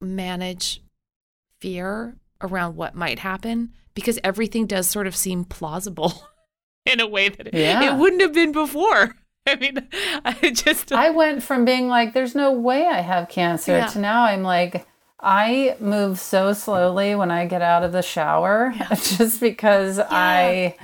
manage 0.00 0.82
fear 1.60 2.16
around 2.40 2.76
what 2.76 2.94
might 2.94 3.20
happen 3.20 3.72
because 3.94 4.18
everything 4.24 4.66
does 4.66 4.88
sort 4.88 5.06
of 5.06 5.16
seem 5.16 5.44
plausible 5.44 6.28
in 6.86 7.00
a 7.00 7.06
way 7.06 7.28
that 7.28 7.54
yeah. 7.54 7.92
it 7.94 7.98
wouldn't 7.98 8.22
have 8.22 8.32
been 8.32 8.52
before. 8.52 9.14
I 9.46 9.56
mean, 9.56 9.88
I 10.24 10.50
just. 10.50 10.92
I 10.92 11.10
went 11.10 11.42
from 11.42 11.64
being 11.64 11.88
like, 11.88 12.14
there's 12.14 12.34
no 12.34 12.52
way 12.52 12.86
I 12.86 13.00
have 13.00 13.28
cancer 13.28 13.72
yeah. 13.72 13.86
to 13.88 13.98
now 13.98 14.24
I'm 14.24 14.42
like, 14.42 14.86
I 15.20 15.76
move 15.80 16.18
so 16.18 16.52
slowly 16.52 17.14
when 17.14 17.30
I 17.30 17.46
get 17.46 17.62
out 17.62 17.82
of 17.82 17.92
the 17.92 18.02
shower 18.02 18.72
yeah. 18.76 18.88
just 18.94 19.40
because 19.40 19.98
yeah. 19.98 20.06
I. 20.10 20.76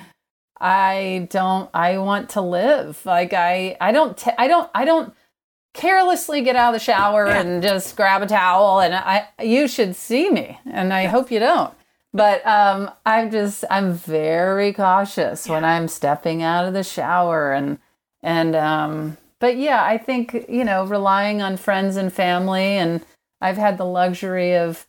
I 0.60 1.28
don't 1.30 1.70
I 1.72 1.98
want 1.98 2.30
to 2.30 2.40
live. 2.40 3.00
Like 3.06 3.32
I 3.32 3.76
I 3.80 3.92
don't 3.92 4.16
t- 4.16 4.32
I 4.36 4.48
don't 4.48 4.68
I 4.74 4.84
don't 4.84 5.14
carelessly 5.74 6.42
get 6.42 6.56
out 6.56 6.74
of 6.74 6.80
the 6.80 6.84
shower 6.84 7.26
yeah. 7.26 7.40
and 7.40 7.62
just 7.62 7.96
grab 7.96 8.22
a 8.22 8.26
towel 8.26 8.80
and 8.80 8.94
I 8.94 9.28
you 9.42 9.68
should 9.68 9.94
see 9.94 10.30
me 10.30 10.58
and 10.66 10.92
I 10.92 11.06
hope 11.06 11.30
you 11.30 11.38
don't. 11.38 11.72
But 12.12 12.46
um 12.46 12.90
I'm 13.06 13.30
just 13.30 13.64
I'm 13.70 13.92
very 13.92 14.72
cautious 14.72 15.46
yeah. 15.46 15.52
when 15.52 15.64
I'm 15.64 15.88
stepping 15.88 16.42
out 16.42 16.66
of 16.66 16.74
the 16.74 16.82
shower 16.82 17.52
and 17.52 17.78
and 18.22 18.56
um 18.56 19.16
but 19.38 19.56
yeah 19.56 19.84
i 19.84 19.96
think 19.98 20.46
you 20.48 20.64
know 20.64 20.84
relying 20.84 21.42
on 21.42 21.56
friends 21.56 21.96
and 21.96 22.12
family 22.12 22.76
and 22.76 23.04
i've 23.40 23.56
had 23.56 23.78
the 23.78 23.84
luxury 23.84 24.54
of 24.56 24.86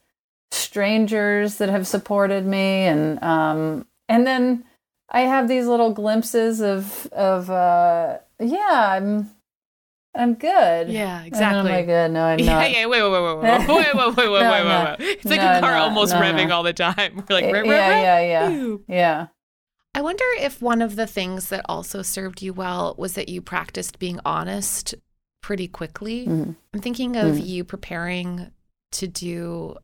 strangers 0.51 1.57
that 1.57 1.69
have 1.69 1.87
supported 1.87 2.45
me 2.45 2.83
and 2.85 3.21
um 3.23 3.85
and 4.07 4.25
then 4.25 4.63
i 5.09 5.21
have 5.21 5.47
these 5.47 5.67
little 5.67 5.93
glimpses 5.93 6.61
of 6.61 7.07
of 7.07 7.49
uh 7.49 8.17
yeah 8.39 8.97
i'm 8.97 9.29
I'm 10.19 10.33
good. 10.33 10.89
Yeah, 10.89 11.23
exactly. 11.23 11.71
am 11.71 11.77
I 11.77 11.81
good? 11.83 12.11
No, 12.11 12.25
I'm 12.25 12.37
not. 12.45 12.69
Yeah, 12.71 12.79
yeah. 12.79 12.85
Wait, 12.87 13.01
wait, 13.01 13.11
wait, 13.11 13.23
wait, 13.23 13.37
wait, 13.37 13.67
wait, 13.67 13.95
wait, 13.95 13.95
wait, 13.95 14.17
wait, 14.17 14.29
wait, 14.29 14.41
wait, 14.41 14.65
wait. 14.65 14.95
It's 14.99 15.25
like 15.25 15.39
no, 15.39 15.57
a 15.57 15.59
car 15.61 15.73
no, 15.73 15.83
almost 15.83 16.13
no, 16.13 16.19
revving 16.19 16.51
all 16.51 16.63
the 16.63 16.73
time. 16.73 17.15
We're 17.29 17.35
like, 17.35 17.53
rev, 17.53 17.65
yeah, 17.65 17.71
rev, 17.71 18.01
yeah, 18.01 18.19
yeah, 18.19 18.49
yeah, 18.49 18.75
yeah. 18.87 19.27
I 19.95 20.01
wonder 20.01 20.25
if 20.39 20.61
one 20.61 20.81
of 20.81 20.97
the 20.97 21.07
things 21.07 21.49
that 21.49 21.65
also 21.69 22.01
served 22.01 22.41
you 22.41 22.53
well 22.53 22.95
was 22.97 23.13
that 23.13 23.29
you 23.29 23.41
practiced 23.41 23.97
being 23.97 24.19
honest 24.25 24.93
pretty 25.41 25.67
quickly. 25.67 26.27
Mm-hmm. 26.27 26.51
I'm 26.73 26.79
thinking 26.81 27.15
of 27.15 27.35
mm-hmm. 27.35 27.45
you 27.45 27.63
preparing 27.63 28.51
to 28.91 29.07
do 29.07 29.77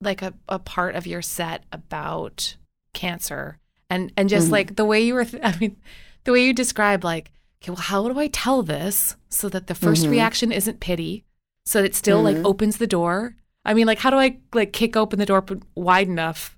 like 0.00 0.20
a, 0.20 0.34
a 0.48 0.58
part 0.58 0.94
of 0.94 1.06
your 1.06 1.22
set 1.22 1.64
about 1.72 2.56
cancer 2.92 3.58
and 3.88 4.12
and 4.16 4.28
just 4.28 4.46
mm-hmm. 4.46 4.52
like 4.52 4.76
the 4.76 4.84
way 4.84 5.00
you 5.00 5.14
were 5.14 5.24
th- 5.24 5.42
I 5.44 5.56
mean 5.58 5.76
the 6.24 6.32
way 6.32 6.44
you 6.44 6.52
described 6.52 7.04
like 7.04 7.30
okay 7.66 7.72
well 7.72 7.82
how 7.82 8.08
do 8.08 8.18
I 8.18 8.28
tell 8.28 8.62
this 8.62 9.16
so 9.28 9.48
that 9.48 9.66
the 9.66 9.74
1st 9.74 10.02
mm-hmm. 10.02 10.10
reaction 10.10 10.52
isn't 10.52 10.80
pity 10.80 11.24
so 11.64 11.80
that 11.80 11.86
it 11.86 11.94
still 11.94 12.22
like 12.22 12.36
mm-hmm. 12.36 12.46
opens 12.46 12.78
the 12.78 12.86
door 12.86 13.36
I 13.64 13.74
mean 13.74 13.86
like 13.86 13.98
how 13.98 14.10
do 14.10 14.16
I 14.16 14.38
like 14.54 14.72
kick 14.72 14.96
open 14.96 15.18
the 15.18 15.26
door 15.26 15.44
wide 15.74 16.08
enough 16.08 16.56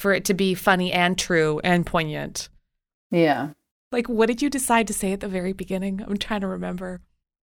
for 0.00 0.14
it 0.14 0.24
to 0.24 0.34
be 0.34 0.54
funny 0.54 0.90
and 0.92 1.18
true 1.18 1.60
and 1.62 1.84
poignant. 1.84 2.48
Yeah. 3.10 3.50
Like, 3.92 4.08
what 4.08 4.26
did 4.26 4.40
you 4.40 4.48
decide 4.48 4.86
to 4.86 4.94
say 4.94 5.12
at 5.12 5.20
the 5.20 5.28
very 5.28 5.52
beginning? 5.52 6.02
I'm 6.02 6.16
trying 6.16 6.40
to 6.40 6.46
remember. 6.46 7.02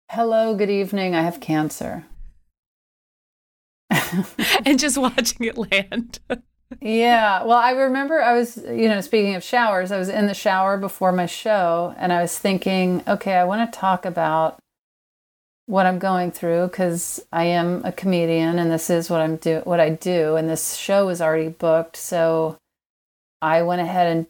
Hello, 0.10 0.56
good 0.56 0.72
evening. 0.72 1.14
I 1.14 1.22
have 1.22 1.40
cancer. 1.40 2.06
and 4.66 4.80
just 4.80 4.98
watching 4.98 5.46
it 5.46 5.58
land. 5.58 6.20
yeah. 6.82 7.44
Well, 7.44 7.58
I 7.58 7.72
remember 7.72 8.22
I 8.22 8.38
was, 8.38 8.58
you 8.58 8.88
know, 8.88 9.02
speaking 9.02 9.36
of 9.36 9.44
showers, 9.44 9.92
I 9.92 9.98
was 9.98 10.10
in 10.10 10.28
the 10.28 10.34
shower 10.34 10.78
before 10.78 11.12
my 11.12 11.26
show 11.26 11.96
and 11.98 12.14
I 12.14 12.22
was 12.22 12.38
thinking, 12.38 13.04
okay, 13.08 13.34
I 13.34 13.44
want 13.44 13.72
to 13.72 13.80
talk 13.80 14.06
about 14.06 14.60
what 15.70 15.86
I'm 15.86 16.00
going 16.00 16.32
through 16.32 16.68
because 16.68 17.24
I 17.32 17.44
am 17.44 17.86
a 17.86 17.92
comedian 17.92 18.58
and 18.58 18.72
this 18.72 18.90
is 18.90 19.08
what 19.08 19.22
I'm 19.22 19.36
do 19.36 19.62
what 19.66 19.80
I 19.80 19.92
do 19.92 20.36
and 20.36 20.50
this 20.50 20.74
show 20.76 21.10
is 21.10 21.22
already 21.22 21.50
booked 21.50 21.96
so 21.96 22.58
I 23.40 23.62
went 23.62 23.80
ahead 23.80 24.08
and 24.08 24.26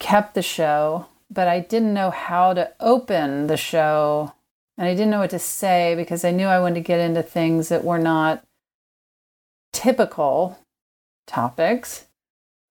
kept 0.00 0.34
the 0.34 0.42
show 0.42 1.06
but 1.30 1.46
I 1.46 1.60
didn't 1.60 1.94
know 1.94 2.10
how 2.10 2.54
to 2.54 2.72
open 2.80 3.46
the 3.46 3.56
show 3.56 4.32
and 4.76 4.88
I 4.88 4.94
didn't 4.94 5.10
know 5.10 5.20
what 5.20 5.30
to 5.30 5.38
say 5.38 5.94
because 5.94 6.24
I 6.24 6.32
knew 6.32 6.46
I 6.46 6.58
wanted 6.58 6.74
to 6.74 6.80
get 6.80 6.98
into 6.98 7.22
things 7.22 7.68
that 7.68 7.84
were 7.84 8.00
not 8.00 8.42
typical 9.72 10.58
topics 11.26 12.06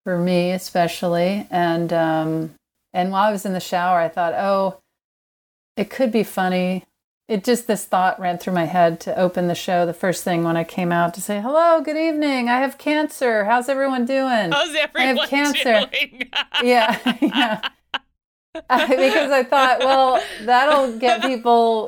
for 0.03 0.17
me 0.17 0.51
especially 0.51 1.47
and 1.49 1.91
um 1.93 2.53
and 2.93 3.11
while 3.11 3.23
I 3.23 3.31
was 3.31 3.45
in 3.45 3.53
the 3.53 3.59
shower 3.59 3.99
I 3.99 4.09
thought 4.09 4.33
oh 4.33 4.79
it 5.75 5.89
could 5.89 6.11
be 6.11 6.23
funny 6.23 6.85
it 7.27 7.43
just 7.43 7.67
this 7.67 7.85
thought 7.85 8.19
ran 8.19 8.37
through 8.37 8.53
my 8.53 8.65
head 8.65 8.99
to 9.01 9.17
open 9.17 9.47
the 9.47 9.55
show 9.55 9.85
the 9.85 9.93
first 9.93 10.23
thing 10.23 10.43
when 10.43 10.57
I 10.57 10.63
came 10.63 10.91
out 10.91 11.13
to 11.13 11.21
say 11.21 11.39
hello, 11.41 11.81
good 11.81 11.95
evening. 11.97 12.49
I 12.49 12.59
have 12.59 12.77
cancer. 12.77 13.45
How's 13.45 13.69
everyone 13.69 14.05
doing? 14.05 14.51
How's 14.51 14.75
everyone 14.75 15.17
I 15.17 15.21
have 15.21 15.29
cancer. 15.29 15.89
doing? 15.91 16.29
yeah, 16.63 16.99
yeah. 17.21 17.69
Because 18.53 19.31
I 19.31 19.43
thought, 19.43 19.79
well, 19.79 20.21
that'll 20.41 20.97
get 20.99 21.21
people 21.21 21.87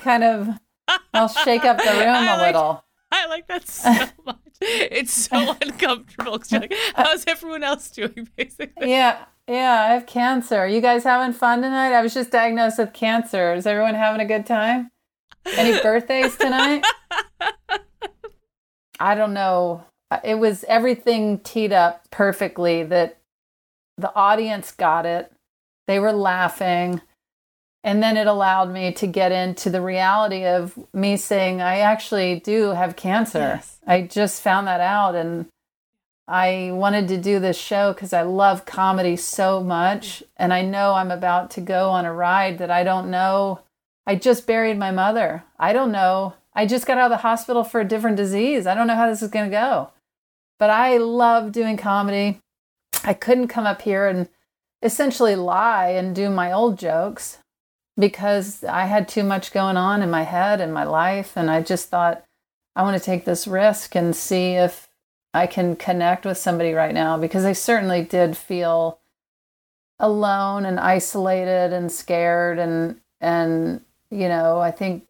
kind 0.00 0.24
of. 0.24 0.48
I'll 1.14 1.28
shake 1.28 1.64
up 1.64 1.78
the 1.78 1.90
room 1.90 2.14
I 2.14 2.34
a 2.34 2.38
like, 2.38 2.54
little. 2.54 2.84
I 3.10 3.26
like 3.26 3.46
that 3.48 3.68
so 3.68 3.90
much. 4.24 4.36
It's 4.92 5.12
so 5.12 5.56
uncomfortable. 5.62 6.38
Like, 6.50 6.72
how's 6.94 7.26
everyone 7.26 7.64
else 7.64 7.90
doing? 7.90 8.28
Basically. 8.36 8.90
Yeah. 8.90 9.24
Yeah, 9.48 9.86
I 9.88 9.94
have 9.94 10.06
cancer. 10.06 10.56
Are 10.56 10.68
you 10.68 10.80
guys 10.80 11.02
having 11.02 11.32
fun 11.32 11.62
tonight? 11.62 11.92
I 11.92 12.00
was 12.00 12.14
just 12.14 12.30
diagnosed 12.30 12.78
with 12.78 12.92
cancer. 12.92 13.54
Is 13.54 13.66
everyone 13.66 13.96
having 13.96 14.20
a 14.20 14.24
good 14.24 14.46
time? 14.46 14.90
Any 15.56 15.82
birthdays 15.82 16.36
tonight? 16.36 16.84
I 19.00 19.16
don't 19.16 19.34
know. 19.34 19.84
It 20.22 20.36
was 20.36 20.64
everything 20.68 21.40
teed 21.40 21.72
up 21.72 22.08
perfectly 22.12 22.84
that 22.84 23.18
the 23.98 24.14
audience 24.14 24.70
got 24.70 25.06
it. 25.06 25.32
They 25.88 25.98
were 25.98 26.12
laughing. 26.12 27.02
And 27.84 28.02
then 28.02 28.16
it 28.16 28.28
allowed 28.28 28.72
me 28.72 28.92
to 28.92 29.06
get 29.06 29.32
into 29.32 29.68
the 29.68 29.80
reality 29.80 30.44
of 30.44 30.78
me 30.92 31.16
saying, 31.16 31.60
I 31.60 31.78
actually 31.78 32.38
do 32.38 32.70
have 32.70 32.94
cancer. 32.94 33.38
Yes. 33.56 33.78
I 33.86 34.02
just 34.02 34.40
found 34.40 34.68
that 34.68 34.80
out. 34.80 35.16
And 35.16 35.46
I 36.28 36.70
wanted 36.72 37.08
to 37.08 37.18
do 37.18 37.40
this 37.40 37.58
show 37.58 37.92
because 37.92 38.12
I 38.12 38.22
love 38.22 38.64
comedy 38.66 39.16
so 39.16 39.60
much. 39.60 40.22
And 40.36 40.52
I 40.52 40.62
know 40.62 40.94
I'm 40.94 41.10
about 41.10 41.50
to 41.52 41.60
go 41.60 41.90
on 41.90 42.04
a 42.04 42.12
ride 42.12 42.58
that 42.58 42.70
I 42.70 42.84
don't 42.84 43.10
know. 43.10 43.60
I 44.06 44.14
just 44.14 44.46
buried 44.46 44.78
my 44.78 44.92
mother. 44.92 45.44
I 45.58 45.72
don't 45.72 45.90
know. 45.90 46.34
I 46.54 46.66
just 46.66 46.86
got 46.86 46.98
out 46.98 47.10
of 47.10 47.18
the 47.18 47.28
hospital 47.28 47.64
for 47.64 47.80
a 47.80 47.88
different 47.88 48.16
disease. 48.16 48.66
I 48.66 48.74
don't 48.74 48.86
know 48.86 48.94
how 48.94 49.08
this 49.08 49.22
is 49.22 49.30
going 49.30 49.50
to 49.50 49.56
go. 49.56 49.90
But 50.58 50.70
I 50.70 50.98
love 50.98 51.50
doing 51.50 51.76
comedy. 51.76 52.38
I 53.02 53.14
couldn't 53.14 53.48
come 53.48 53.66
up 53.66 53.82
here 53.82 54.06
and 54.06 54.28
essentially 54.82 55.34
lie 55.34 55.88
and 55.88 56.14
do 56.14 56.30
my 56.30 56.52
old 56.52 56.78
jokes 56.78 57.38
because 58.02 58.64
I 58.64 58.86
had 58.86 59.06
too 59.06 59.22
much 59.22 59.52
going 59.52 59.76
on 59.76 60.02
in 60.02 60.10
my 60.10 60.24
head 60.24 60.60
and 60.60 60.74
my 60.74 60.82
life. 60.82 61.36
And 61.36 61.48
I 61.48 61.62
just 61.62 61.88
thought, 61.88 62.24
I 62.74 62.82
want 62.82 62.98
to 62.98 63.04
take 63.04 63.24
this 63.24 63.46
risk 63.46 63.94
and 63.94 64.16
see 64.16 64.54
if 64.54 64.88
I 65.32 65.46
can 65.46 65.76
connect 65.76 66.26
with 66.26 66.36
somebody 66.36 66.72
right 66.72 66.92
now 66.92 67.16
because 67.16 67.44
I 67.44 67.52
certainly 67.52 68.02
did 68.02 68.36
feel 68.36 68.98
alone 70.00 70.66
and 70.66 70.80
isolated 70.80 71.72
and 71.72 71.92
scared 71.92 72.58
and 72.58 73.00
and 73.20 73.82
you 74.10 74.28
know, 74.28 74.58
I 74.58 74.72
think 74.72 75.06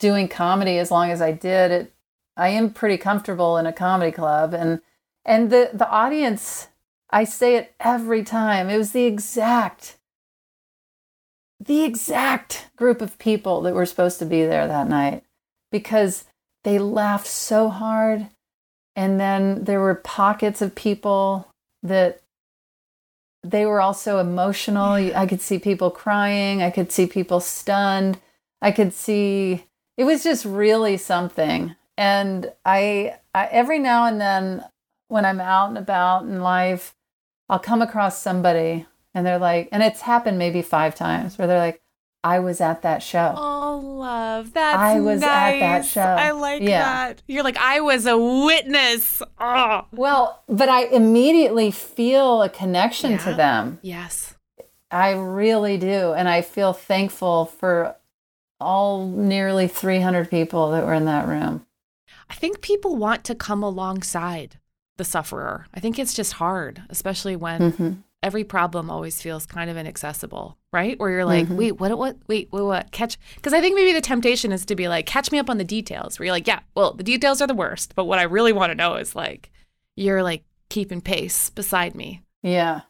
doing 0.00 0.26
comedy 0.26 0.78
as 0.78 0.90
long 0.90 1.10
as 1.10 1.22
I 1.22 1.30
did 1.30 1.70
it 1.70 1.92
I 2.36 2.48
am 2.48 2.72
pretty 2.72 2.96
comfortable 2.96 3.58
in 3.58 3.66
a 3.66 3.72
comedy 3.72 4.10
club 4.10 4.54
and 4.54 4.80
and 5.24 5.50
the 5.50 5.70
the 5.72 5.88
audience 5.88 6.68
I 7.10 7.24
say 7.24 7.54
it 7.56 7.74
every 7.78 8.24
time. 8.24 8.68
It 8.68 8.78
was 8.78 8.90
the 8.90 9.04
exact 9.04 9.95
the 11.66 11.84
exact 11.84 12.68
group 12.76 13.00
of 13.00 13.18
people 13.18 13.60
that 13.62 13.74
were 13.74 13.86
supposed 13.86 14.18
to 14.18 14.26
be 14.26 14.44
there 14.44 14.66
that 14.66 14.88
night 14.88 15.24
because 15.70 16.24
they 16.64 16.78
laughed 16.78 17.26
so 17.26 17.68
hard 17.68 18.28
and 18.94 19.20
then 19.20 19.64
there 19.64 19.80
were 19.80 19.94
pockets 19.94 20.62
of 20.62 20.74
people 20.74 21.48
that 21.82 22.22
they 23.42 23.66
were 23.66 23.80
also 23.80 24.18
emotional. 24.18 24.92
I 24.92 25.26
could 25.26 25.40
see 25.40 25.58
people 25.58 25.90
crying, 25.90 26.62
I 26.62 26.70
could 26.70 26.90
see 26.90 27.06
people 27.06 27.40
stunned. 27.40 28.18
I 28.62 28.72
could 28.72 28.92
see 28.92 29.64
it 29.96 30.04
was 30.04 30.24
just 30.24 30.44
really 30.44 30.96
something. 30.96 31.74
And 31.96 32.52
I, 32.64 33.18
I 33.34 33.46
every 33.46 33.78
now 33.78 34.06
and 34.06 34.20
then 34.20 34.64
when 35.08 35.24
I'm 35.24 35.40
out 35.40 35.68
and 35.68 35.78
about 35.78 36.24
in 36.24 36.40
life, 36.40 36.94
I'll 37.48 37.58
come 37.58 37.82
across 37.82 38.20
somebody 38.20 38.86
and 39.16 39.26
they're 39.26 39.38
like, 39.38 39.70
and 39.72 39.82
it's 39.82 40.02
happened 40.02 40.38
maybe 40.38 40.60
five 40.60 40.94
times 40.94 41.38
where 41.38 41.48
they're 41.48 41.58
like, 41.58 41.80
I 42.22 42.40
was 42.40 42.60
at 42.60 42.82
that 42.82 43.02
show. 43.02 43.34
Oh, 43.36 43.80
love. 43.82 44.52
That's 44.52 44.76
I 44.78 45.00
was 45.00 45.20
nice. 45.20 45.54
at 45.54 45.60
that 45.60 45.84
show. 45.86 46.00
I 46.02 46.32
like 46.32 46.60
Yeah. 46.60 46.82
that. 46.82 47.22
You're 47.26 47.42
like, 47.44 47.56
I 47.56 47.80
was 47.80 48.04
a 48.06 48.18
witness. 48.18 49.22
Oh. 49.40 49.86
Well, 49.92 50.42
but 50.48 50.68
I 50.68 50.84
immediately 50.86 51.70
feel 51.70 52.42
a 52.42 52.48
connection 52.48 53.16
to 53.18 53.32
them. 53.32 53.78
Yes. 53.80 54.34
I 54.90 55.12
really 55.12 55.78
do. 55.78 56.12
And 56.12 56.28
I 56.28 56.42
feel 56.42 56.72
thankful 56.72 57.46
for 57.46 57.96
all 58.60 59.06
nearly 59.06 59.68
300 59.68 60.28
people 60.28 60.70
that 60.72 60.84
were 60.84 60.94
in 60.94 61.04
that 61.06 61.26
room. 61.28 61.64
I 62.28 62.34
think 62.34 62.60
people 62.60 62.96
want 62.96 63.22
to 63.24 63.34
come 63.34 63.62
alongside 63.62 64.58
the 64.96 65.04
sufferer. 65.04 65.66
I 65.74 65.80
think 65.80 65.98
it's 65.98 66.14
just 66.14 66.34
hard, 66.34 66.82
especially 66.90 67.36
when 67.36 67.70
hmm 67.72 67.92
every 68.26 68.42
problem 68.42 68.90
always 68.90 69.22
feels 69.22 69.46
kind 69.46 69.70
of 69.70 69.76
inaccessible, 69.76 70.58
right? 70.72 70.98
Where 70.98 71.10
you're 71.10 71.24
like, 71.24 71.46
Mhm. 71.46 71.56
wait, 71.56 71.72
what, 71.80 71.96
what, 71.96 72.16
wait, 72.26 72.48
what, 72.50 72.64
what, 72.64 72.90
catch? 72.90 73.16
Because 73.36 73.52
I 73.52 73.60
think 73.60 73.76
maybe 73.76 73.92
the 73.92 74.00
temptation 74.00 74.50
is 74.50 74.64
to 74.66 74.74
be 74.74 74.88
like, 74.88 75.06
catch 75.06 75.30
me 75.30 75.38
up 75.38 75.48
on 75.48 75.58
the 75.58 75.64
details. 75.64 76.18
Where 76.18 76.26
you're 76.26 76.34
like, 76.34 76.48
yeah, 76.48 76.58
well, 76.74 76.92
the 76.92 77.04
details 77.04 77.40
are 77.40 77.46
the 77.46 77.54
worst, 77.54 77.94
but 77.94 78.06
what 78.06 78.18
I 78.18 78.24
really 78.24 78.52
want 78.52 78.70
to 78.72 78.74
know 78.74 78.96
is 78.96 79.14
like, 79.14 79.50
you're 79.94 80.24
like 80.24 80.42
keeping 80.70 81.00
pace 81.00 81.50
beside 81.50 81.94
me. 81.94 82.22
Yeah. 82.42 82.80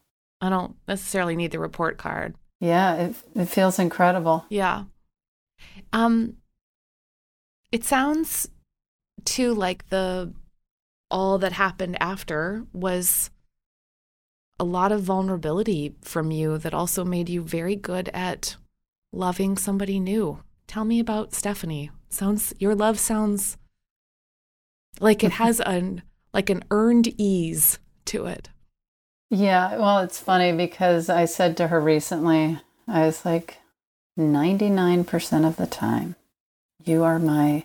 I 0.41 0.49
don't 0.49 0.75
necessarily 0.89 1.37
need 1.37 1.51
the 1.51 1.59
report 1.59 1.99
card. 1.99 2.35
Yeah. 2.61 2.95
It, 2.95 3.17
it 3.35 3.45
feels 3.47 3.79
incredible. 3.79 4.47
Yeah. 4.49 4.85
Um 5.93 6.39
it 7.73 7.85
sounds 7.85 8.49
too 9.25 9.53
like 9.53 9.89
the 9.91 10.33
all 11.11 11.37
that 11.39 11.53
happened 11.53 11.97
after 12.01 12.65
was 12.73 13.31
a 14.59 14.65
lot 14.65 14.93
of 14.93 15.03
vulnerability 15.03 15.95
from 16.03 16.31
you 16.31 16.59
that 16.59 16.75
also 16.75 17.05
made 17.05 17.29
you 17.29 17.43
very 17.43 17.77
good 17.77 18.09
at 18.15 18.57
loving 19.13 19.57
somebody 19.57 20.01
new. 20.01 20.41
Tell 20.67 20.85
me 20.85 20.99
about 20.99 21.35
Stephanie. 21.35 21.91
Sounds 22.09 22.55
your 22.59 22.75
love 22.75 22.99
sounds 22.99 23.57
like 25.01 25.23
it 25.23 25.33
has 25.33 25.61
an 25.67 26.03
like 26.33 26.51
an 26.51 26.65
earned 26.71 27.09
ease 27.19 27.79
to 28.07 28.27
it. 28.27 28.51
Yeah, 29.31 29.77
well, 29.77 30.01
it's 30.01 30.21
funny 30.21 30.53
because 30.53 31.09
I 31.09 31.25
said 31.25 31.57
to 31.57 31.69
her 31.69 31.81
recently, 31.81 32.61
I 32.87 33.07
was 33.07 33.25
like, 33.25 33.59
99% 34.19 35.47
of 35.47 35.57
the 35.57 35.67
time, 35.67 36.15
you 36.85 37.03
are 37.03 37.19
my 37.19 37.65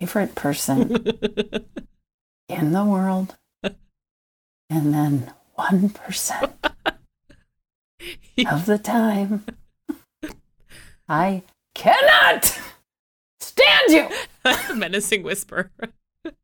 favorite 0.00 0.34
person 0.34 0.90
in 2.48 2.72
the 2.72 2.84
world. 2.84 3.36
And 4.70 4.94
then 4.94 5.32
1% 5.58 6.52
of 8.52 8.66
the 8.66 8.78
time, 8.78 9.44
I 11.08 11.42
cannot 11.74 12.58
stand 13.40 13.90
you. 13.90 14.08
Menacing 14.74 15.22
whisper. 15.22 15.70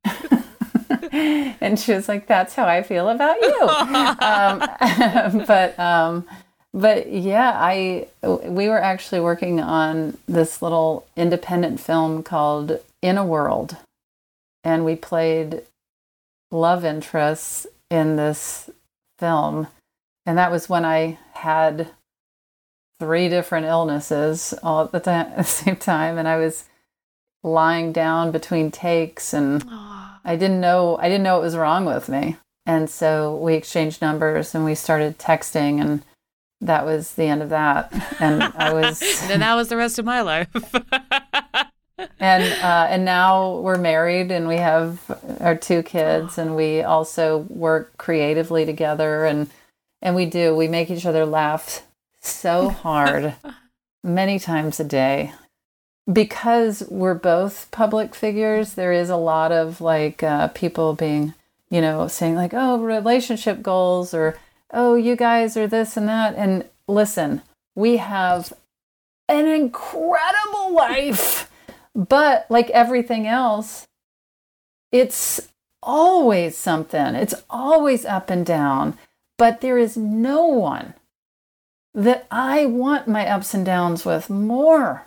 and 1.13 1.79
she 1.79 1.93
was 1.93 2.09
like, 2.09 2.27
"That's 2.27 2.55
how 2.55 2.67
I 2.67 2.83
feel 2.83 3.09
about 3.09 3.41
you." 3.41 3.69
um, 3.69 5.45
but 5.47 5.79
um, 5.79 6.27
but 6.73 7.11
yeah, 7.13 7.53
I 7.55 8.09
we 8.23 8.69
were 8.69 8.81
actually 8.81 9.21
working 9.21 9.61
on 9.61 10.17
this 10.27 10.63
little 10.63 11.07
independent 11.17 11.81
film 11.81 12.23
called 12.23 12.81
In 13.03 13.19
a 13.19 13.25
World, 13.25 13.77
and 14.65 14.85
we 14.85 14.97
played 14.97 15.63
love 16.51 16.85
interests 16.85 17.67
in 17.91 18.17
this 18.17 18.71
film, 19.19 19.69
and 20.27 20.39
that 20.39 20.51
was 20.51 20.69
when 20.69 20.85
I 20.85 21.19
had 21.35 21.91
three 22.99 23.29
different 23.29 23.67
illnesses 23.67 24.55
all 24.63 24.83
at 24.93 25.05
the, 25.05 25.11
at 25.11 25.37
the 25.37 25.43
same 25.45 25.77
time, 25.77 26.19
and 26.19 26.29
I 26.29 26.37
was 26.37 26.65
lying 27.43 27.93
down 27.93 28.31
between 28.31 28.71
takes 28.71 29.33
and. 29.33 29.65
I 30.29 30.37
didn't 30.37 30.61
know 30.61 30.99
I 30.99 31.09
didn't 31.09 31.23
know 31.23 31.37
what 31.37 31.43
was 31.43 31.57
wrong 31.57 31.87
with 31.87 32.11
me. 32.11 32.37
And 32.67 32.91
so 32.91 33.35
we 33.37 33.55
exchanged 33.55 34.03
numbers 34.03 34.55
and 34.55 34.63
we 34.63 34.75
started 34.75 35.19
texting 35.19 35.81
and 35.81 36.03
that 36.61 36.85
was 36.85 37.15
the 37.15 37.25
end 37.25 37.41
of 37.41 37.49
that. 37.49 37.91
And 38.21 38.43
I 38.43 38.75
was 38.75 39.01
and 39.31 39.41
that 39.41 39.55
was 39.55 39.69
the 39.69 39.77
rest 39.79 39.99
of 39.99 40.05
my 40.05 40.21
life. 40.21 40.49
and 42.21 42.45
uh, 42.63 42.87
and 42.89 43.05
now 43.05 43.57
we're 43.57 43.79
married 43.79 44.31
and 44.31 44.49
we 44.49 44.57
have 44.57 45.01
our 45.41 45.57
two 45.57 45.83
kids 45.83 46.39
and 46.39 46.57
we 46.57 46.83
also 46.83 47.39
work 47.49 47.97
creatively 47.97 48.65
together 48.65 49.25
and 49.25 49.51
and 50.01 50.15
we 50.15 50.27
do. 50.27 50.55
We 50.55 50.69
make 50.69 50.91
each 50.91 51.07
other 51.07 51.27
laugh 51.27 51.83
so 52.21 52.69
hard 52.71 53.35
many 54.05 54.39
times 54.39 54.79
a 54.81 54.85
day. 54.85 55.33
Because 56.11 56.83
we're 56.89 57.15
both 57.15 57.71
public 57.71 58.15
figures 58.15 58.75
there 58.75 58.93
is 58.93 59.11
a 59.11 59.17
lot 59.17 59.53
of 59.53 59.81
like 59.81 60.23
uh, 60.23 60.49
people 60.49 60.95
being 60.95 61.35
you 61.71 61.81
know 61.81 62.09
saying 62.09 62.35
like 62.35 62.55
oh 62.55 62.79
relationship 62.79 63.61
goals 63.61 64.15
or 64.15 64.39
oh 64.73 64.95
you 64.95 65.17
guys 65.17 65.57
are 65.57 65.67
this 65.67 65.97
and 65.97 66.09
that. 66.09 66.35
And 66.37 66.65
listen 66.87 67.43
we 67.79 67.99
have 67.99 68.53
an 69.29 69.47
incredible 69.47 70.75
life 70.75 71.48
but 71.99 72.47
like 72.49 72.71
everything 72.71 73.27
else 73.27 73.89
it's 74.93 75.49
always 75.83 76.57
something. 76.57 77.15
It's 77.15 77.35
always 77.51 78.05
up 78.05 78.31
and 78.31 78.45
down. 78.45 78.97
But 79.37 79.61
there 79.61 79.79
is 79.79 79.97
no 79.97 80.45
one 80.47 80.95
that 81.95 82.27
i 82.31 82.67
want 82.67 83.09
my 83.09 83.27
ups 83.27 83.55
and 83.55 83.65
downs 83.65 84.05
with 84.05 84.29
more 84.29 85.07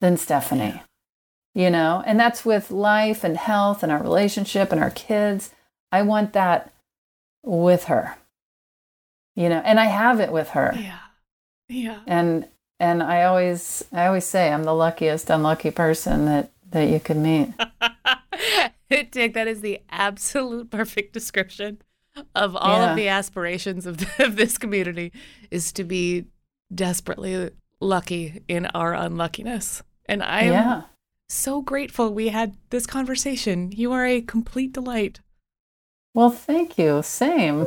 than 0.00 0.16
stephanie 0.16 0.82
you 1.54 1.70
know? 1.70 2.02
And 2.04 2.20
that's 2.20 2.44
with 2.44 2.70
life 2.70 3.24
and 3.24 3.38
health 3.38 3.82
and 3.82 3.90
our 3.90 4.02
relationship 4.02 4.72
and 4.72 4.82
our 4.82 4.90
kids. 4.90 5.54
I 5.90 6.02
want 6.02 6.34
that 6.34 6.70
with 7.42 7.84
her 7.84 8.16
you 9.34 9.48
know? 9.48 9.62
And 9.64 9.78
i 9.78 9.86
have 9.86 10.20
it 10.20 10.32
with 10.32 10.50
her. 10.50 10.74
Yeah. 10.76 10.98
Yeah. 11.68 12.00
and 12.06 12.48
and 12.80 13.02
i 13.02 13.22
always 13.24 13.84
i 13.92 14.06
always 14.06 14.24
say 14.24 14.52
i'm 14.52 14.64
the 14.64 14.74
luckiest 14.74 15.30
unlucky 15.30 15.70
person 15.70 16.24
that 16.26 16.50
that 16.70 16.88
you 16.88 17.00
could 17.00 17.16
meet 17.16 17.48
Tig, 18.90 19.34
that 19.34 19.48
is 19.48 19.60
the 19.62 19.80
absolute 19.90 20.70
perfect 20.70 21.12
description 21.12 21.82
of 22.34 22.54
all 22.56 22.78
Yeah. 22.80 22.90
of 22.90 22.96
the 22.96 23.08
aspirations 23.08 23.84
of, 23.86 24.04
of 24.20 24.36
this 24.36 24.58
community 24.58 25.12
is 25.50 25.72
to 25.72 25.84
be 25.84 26.26
desperately 26.74 27.50
lucky 27.80 28.42
in 28.48 28.66
our 28.66 28.94
unluckiness. 28.94 29.82
And 30.06 30.22
I 30.22 30.42
am 30.42 30.52
yeah 30.52 30.82
so 31.28 31.60
grateful 31.60 32.12
we 32.14 32.28
had 32.28 32.56
this 32.70 32.86
conversation. 32.86 33.72
You 33.72 33.90
are 33.92 34.06
a 34.06 34.20
complete 34.20 34.72
delight. 34.72 35.20
well 36.14 36.30
thank 36.30 36.78
you 36.78 37.02
same 37.02 37.66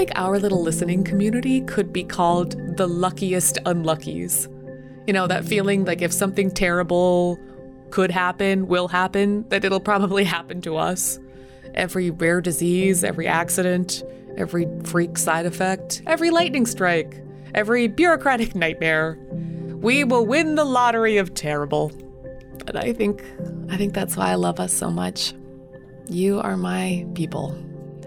like 0.00 0.10
our 0.14 0.38
little 0.38 0.62
listening 0.62 1.04
community 1.04 1.60
could 1.60 1.92
be 1.92 2.02
called 2.02 2.56
the 2.78 2.86
luckiest 2.86 3.58
unluckies. 3.66 4.48
You 5.06 5.12
know, 5.12 5.26
that 5.26 5.44
feeling 5.44 5.84
like 5.84 6.00
if 6.00 6.10
something 6.10 6.50
terrible 6.50 7.38
could 7.90 8.10
happen, 8.10 8.66
will 8.66 8.88
happen, 8.88 9.46
that 9.50 9.62
it'll 9.62 9.78
probably 9.78 10.24
happen 10.36 10.62
to 10.62 10.78
us. 10.78 11.18
Every 11.74 12.10
rare 12.10 12.40
disease, 12.40 13.04
every 13.04 13.26
accident, 13.26 14.02
every 14.38 14.66
freak 14.84 15.18
side 15.18 15.44
effect, 15.44 16.00
every 16.06 16.30
lightning 16.30 16.64
strike, 16.64 17.22
every 17.54 17.86
bureaucratic 17.86 18.54
nightmare. 18.54 19.18
We 19.82 20.04
will 20.04 20.24
win 20.24 20.54
the 20.54 20.64
lottery 20.64 21.18
of 21.18 21.34
terrible. 21.34 21.92
But 22.64 22.74
I 22.74 22.94
think 22.94 23.22
I 23.68 23.76
think 23.76 23.92
that's 23.92 24.16
why 24.16 24.30
I 24.30 24.36
love 24.36 24.60
us 24.60 24.72
so 24.72 24.90
much. 24.90 25.34
You 26.08 26.40
are 26.40 26.56
my 26.56 27.06
people. 27.14 27.54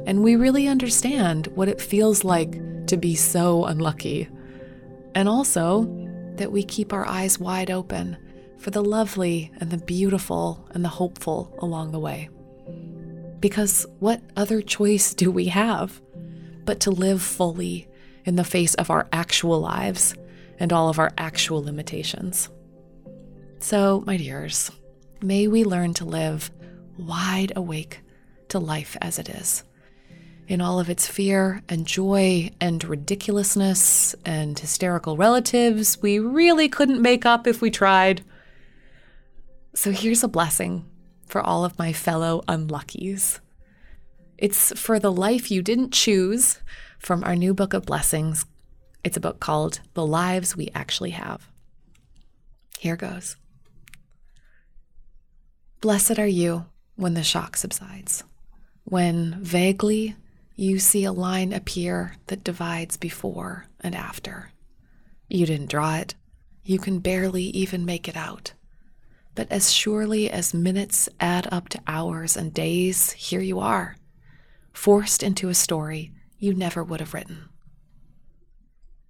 And 0.05 0.23
we 0.23 0.35
really 0.35 0.67
understand 0.67 1.47
what 1.47 1.67
it 1.69 1.81
feels 1.81 2.23
like 2.23 2.85
to 2.87 2.97
be 2.97 3.15
so 3.15 3.65
unlucky. 3.65 4.27
And 5.15 5.29
also 5.29 5.83
that 6.35 6.51
we 6.51 6.63
keep 6.63 6.91
our 6.91 7.07
eyes 7.07 7.39
wide 7.39 7.71
open 7.71 8.17
for 8.57 8.71
the 8.71 8.83
lovely 8.83 9.51
and 9.59 9.69
the 9.69 9.77
beautiful 9.77 10.67
and 10.71 10.83
the 10.83 10.89
hopeful 10.89 11.55
along 11.59 11.91
the 11.91 11.99
way. 11.99 12.29
Because 13.39 13.85
what 13.99 14.21
other 14.37 14.61
choice 14.61 15.13
do 15.13 15.29
we 15.29 15.47
have 15.47 16.01
but 16.65 16.79
to 16.81 16.91
live 16.91 17.21
fully 17.21 17.87
in 18.25 18.35
the 18.37 18.43
face 18.43 18.73
of 18.75 18.89
our 18.89 19.07
actual 19.11 19.59
lives 19.59 20.15
and 20.59 20.71
all 20.71 20.87
of 20.87 20.97
our 20.97 21.11
actual 21.17 21.61
limitations? 21.61 22.49
So, 23.59 24.03
my 24.05 24.17
dears, 24.17 24.71
may 25.21 25.47
we 25.47 25.63
learn 25.63 25.93
to 25.95 26.05
live 26.05 26.51
wide 26.97 27.53
awake 27.55 27.99
to 28.49 28.59
life 28.59 28.97
as 29.01 29.19
it 29.19 29.29
is, 29.29 29.63
in 30.47 30.61
all 30.61 30.79
of 30.79 30.89
its 30.89 31.07
fear 31.07 31.61
and 31.69 31.87
joy 31.87 32.51
and 32.59 32.83
ridiculousness 32.83 34.13
and 34.25 34.57
hysterical 34.59 35.17
relatives 35.17 36.01
we 36.01 36.19
really 36.19 36.67
couldn't 36.67 37.01
make 37.01 37.25
up 37.25 37.47
if 37.47 37.61
we 37.61 37.71
tried. 37.71 38.23
So, 39.73 39.91
here's 39.91 40.23
a 40.23 40.27
blessing 40.27 40.85
for 41.27 41.41
all 41.41 41.65
of 41.65 41.79
my 41.79 41.93
fellow 41.93 42.43
unluckies. 42.47 43.39
It's 44.37 44.77
for 44.79 44.99
the 44.99 45.11
life 45.11 45.49
you 45.49 45.61
didn't 45.61 45.93
choose 45.93 46.59
from 46.99 47.23
our 47.23 47.35
new 47.35 47.53
book 47.53 47.73
of 47.73 47.85
blessings. 47.85 48.45
It's 49.03 49.17
a 49.17 49.21
book 49.21 49.39
called 49.39 49.79
The 49.93 50.05
Lives 50.05 50.55
We 50.55 50.69
Actually 50.75 51.11
Have. 51.11 51.49
Here 52.79 52.95
goes. 52.95 53.35
Blessed 55.81 56.19
are 56.19 56.27
you 56.27 56.65
when 56.95 57.13
the 57.13 57.23
shock 57.23 57.57
subsides, 57.57 58.23
when 58.83 59.37
vaguely 59.41 60.15
you 60.55 60.79
see 60.79 61.03
a 61.03 61.11
line 61.11 61.51
appear 61.51 62.15
that 62.27 62.43
divides 62.43 62.97
before 62.97 63.65
and 63.79 63.95
after. 63.95 64.51
You 65.27 65.45
didn't 65.45 65.69
draw 65.69 65.95
it, 65.95 66.15
you 66.63 66.79
can 66.79 66.99
barely 66.99 67.43
even 67.45 67.85
make 67.85 68.07
it 68.07 68.15
out. 68.15 68.53
But 69.35 69.51
as 69.51 69.71
surely 69.71 70.29
as 70.29 70.53
minutes 70.53 71.09
add 71.19 71.47
up 71.51 71.69
to 71.69 71.81
hours 71.87 72.37
and 72.37 72.53
days, 72.53 73.11
here 73.13 73.41
you 73.41 73.59
are, 73.59 73.97
forced 74.71 75.23
into 75.23 75.49
a 75.49 75.55
story 75.55 76.11
you 76.37 76.53
never 76.53 76.83
would 76.83 76.99
have 76.99 77.13
written. 77.13 77.49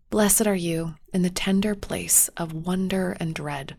Blessed 0.09 0.47
are 0.47 0.55
you 0.55 0.95
in 1.11 1.23
the 1.23 1.29
tender 1.29 1.75
place 1.75 2.29
of 2.37 2.53
wonder 2.53 3.17
and 3.19 3.33
dread, 3.33 3.75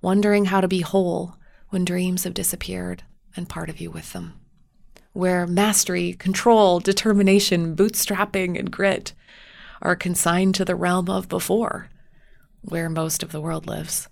wondering 0.00 0.46
how 0.46 0.60
to 0.60 0.68
be 0.68 0.80
whole 0.80 1.36
when 1.68 1.84
dreams 1.84 2.24
have 2.24 2.34
disappeared 2.34 3.04
and 3.36 3.48
part 3.48 3.68
of 3.68 3.80
you 3.80 3.90
with 3.90 4.12
them, 4.14 4.40
where 5.12 5.46
mastery, 5.46 6.12
control, 6.12 6.80
determination, 6.80 7.74
bootstrapping, 7.74 8.58
and 8.58 8.70
grit 8.70 9.14
are 9.82 9.96
consigned 9.96 10.54
to 10.54 10.64
the 10.64 10.76
realm 10.76 11.08
of 11.08 11.28
before, 11.28 11.88
where 12.62 12.88
most 12.88 13.22
of 13.22 13.32
the 13.32 13.40
world 13.40 13.66
lives 13.66 14.08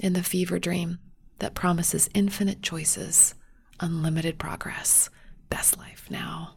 in 0.00 0.12
the 0.12 0.22
fever 0.22 0.58
dream 0.58 0.98
that 1.38 1.54
promises 1.54 2.10
infinite 2.14 2.62
choices, 2.62 3.34
unlimited 3.80 4.38
progress, 4.38 5.10
best 5.50 5.78
life 5.78 6.06
now. 6.10 6.56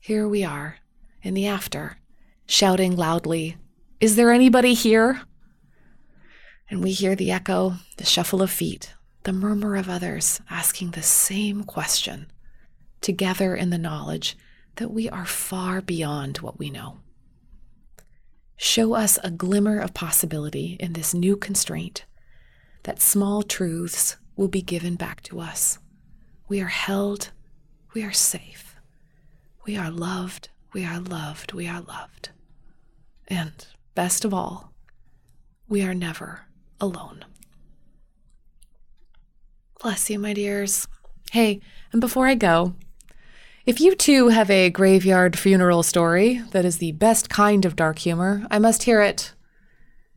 Here 0.00 0.26
we 0.26 0.44
are 0.44 0.76
in 1.22 1.34
the 1.34 1.46
after, 1.46 1.98
shouting 2.46 2.96
loudly, 2.96 3.56
Is 4.00 4.16
there 4.16 4.32
anybody 4.32 4.74
here? 4.74 5.22
And 6.70 6.82
we 6.82 6.92
hear 6.92 7.14
the 7.14 7.30
echo, 7.30 7.74
the 7.96 8.04
shuffle 8.04 8.42
of 8.42 8.50
feet, 8.50 8.94
the 9.28 9.32
murmur 9.34 9.76
of 9.76 9.90
others 9.90 10.40
asking 10.48 10.92
the 10.92 11.02
same 11.02 11.62
question, 11.62 12.32
together 13.02 13.54
in 13.54 13.68
the 13.68 13.76
knowledge 13.76 14.38
that 14.76 14.90
we 14.90 15.06
are 15.06 15.26
far 15.26 15.82
beyond 15.82 16.38
what 16.38 16.58
we 16.58 16.70
know. 16.70 16.96
Show 18.56 18.94
us 18.94 19.18
a 19.22 19.30
glimmer 19.30 19.80
of 19.80 19.92
possibility 19.92 20.78
in 20.80 20.94
this 20.94 21.12
new 21.12 21.36
constraint 21.36 22.06
that 22.84 23.02
small 23.02 23.42
truths 23.42 24.16
will 24.34 24.48
be 24.48 24.62
given 24.62 24.94
back 24.94 25.20
to 25.24 25.40
us. 25.40 25.78
We 26.48 26.62
are 26.62 26.68
held, 26.68 27.28
we 27.92 28.02
are 28.04 28.12
safe, 28.12 28.76
we 29.66 29.76
are 29.76 29.90
loved, 29.90 30.48
we 30.72 30.86
are 30.86 31.00
loved, 31.00 31.52
we 31.52 31.68
are 31.68 31.82
loved. 31.82 32.30
And 33.26 33.52
best 33.94 34.24
of 34.24 34.32
all, 34.32 34.72
we 35.68 35.82
are 35.82 35.92
never 35.92 36.46
alone. 36.80 37.26
Bless 39.80 40.10
you, 40.10 40.18
my 40.18 40.32
dears. 40.32 40.88
Hey, 41.30 41.60
and 41.92 42.00
before 42.00 42.26
I 42.26 42.34
go, 42.34 42.74
if 43.64 43.80
you 43.80 43.94
too 43.94 44.28
have 44.28 44.50
a 44.50 44.70
graveyard 44.70 45.38
funeral 45.38 45.84
story 45.84 46.42
that 46.50 46.64
is 46.64 46.78
the 46.78 46.90
best 46.92 47.30
kind 47.30 47.64
of 47.64 47.76
dark 47.76 48.00
humor, 48.00 48.44
I 48.50 48.58
must 48.58 48.82
hear 48.82 49.00
it. 49.02 49.34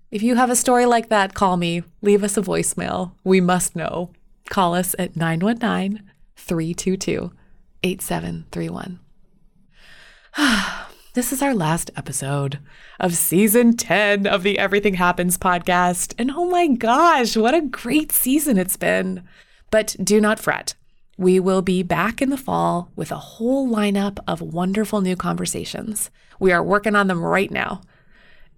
If 0.09 0.23
you 0.23 0.33
have 0.35 0.49
a 0.49 0.55
story 0.55 0.87
like 0.87 1.09
that, 1.09 1.35
call 1.35 1.57
me. 1.57 1.83
Leave 2.01 2.23
us 2.23 2.37
a 2.37 2.41
voicemail. 2.41 3.11
We 3.23 3.39
must 3.39 3.75
know. 3.75 4.09
Call 4.49 4.73
us 4.73 4.95
at 4.97 5.15
919 5.15 6.09
322 6.37 7.31
8731. 7.83 8.99
This 11.13 11.33
is 11.33 11.41
our 11.41 11.53
last 11.53 11.91
episode 11.97 12.59
of 12.97 13.13
season 13.15 13.75
10 13.75 14.25
of 14.25 14.43
the 14.43 14.57
Everything 14.57 14.93
Happens 14.93 15.37
podcast. 15.37 16.13
And 16.17 16.31
oh 16.31 16.45
my 16.45 16.67
gosh, 16.67 17.35
what 17.35 17.53
a 17.53 17.59
great 17.59 18.13
season 18.13 18.57
it's 18.57 18.77
been. 18.77 19.21
But 19.71 19.95
do 20.03 20.21
not 20.21 20.39
fret. 20.39 20.75
We 21.17 21.39
will 21.39 21.61
be 21.61 21.81
back 21.81 22.21
in 22.21 22.29
the 22.29 22.37
fall 22.37 22.91
with 22.95 23.11
a 23.11 23.17
whole 23.17 23.67
lineup 23.67 24.19
of 24.27 24.41
wonderful 24.41 25.01
new 25.01 25.15
conversations. 25.15 26.09
We 26.39 26.51
are 26.51 26.63
working 26.63 26.95
on 26.95 27.07
them 27.07 27.23
right 27.23 27.49
now. 27.49 27.81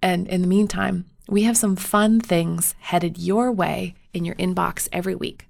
And 0.01 0.27
in 0.27 0.41
the 0.41 0.47
meantime, 0.47 1.05
we 1.29 1.43
have 1.43 1.57
some 1.57 1.75
fun 1.75 2.19
things 2.19 2.75
headed 2.79 3.17
your 3.17 3.51
way 3.51 3.95
in 4.13 4.25
your 4.25 4.35
inbox 4.35 4.89
every 4.91 5.15
week. 5.15 5.47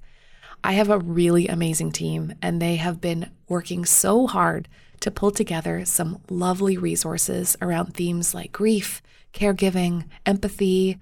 I 0.64 0.74
have 0.74 0.90
a 0.90 1.00
really 1.00 1.48
amazing 1.48 1.92
team, 1.92 2.34
and 2.42 2.62
they 2.62 2.78
have 2.78 3.02
been 3.02 3.32
working 3.50 3.84
so 3.84 4.28
hard 4.28 4.70
to 5.02 5.12
pull 5.12 5.32
together 5.32 5.84
some 5.84 6.22
lovely 6.30 6.78
resources 6.78 7.58
around 7.62 7.94
themes 7.94 8.34
like 8.34 8.52
grief, 8.52 9.02
caregiving, 9.34 10.06
empathy 10.26 11.00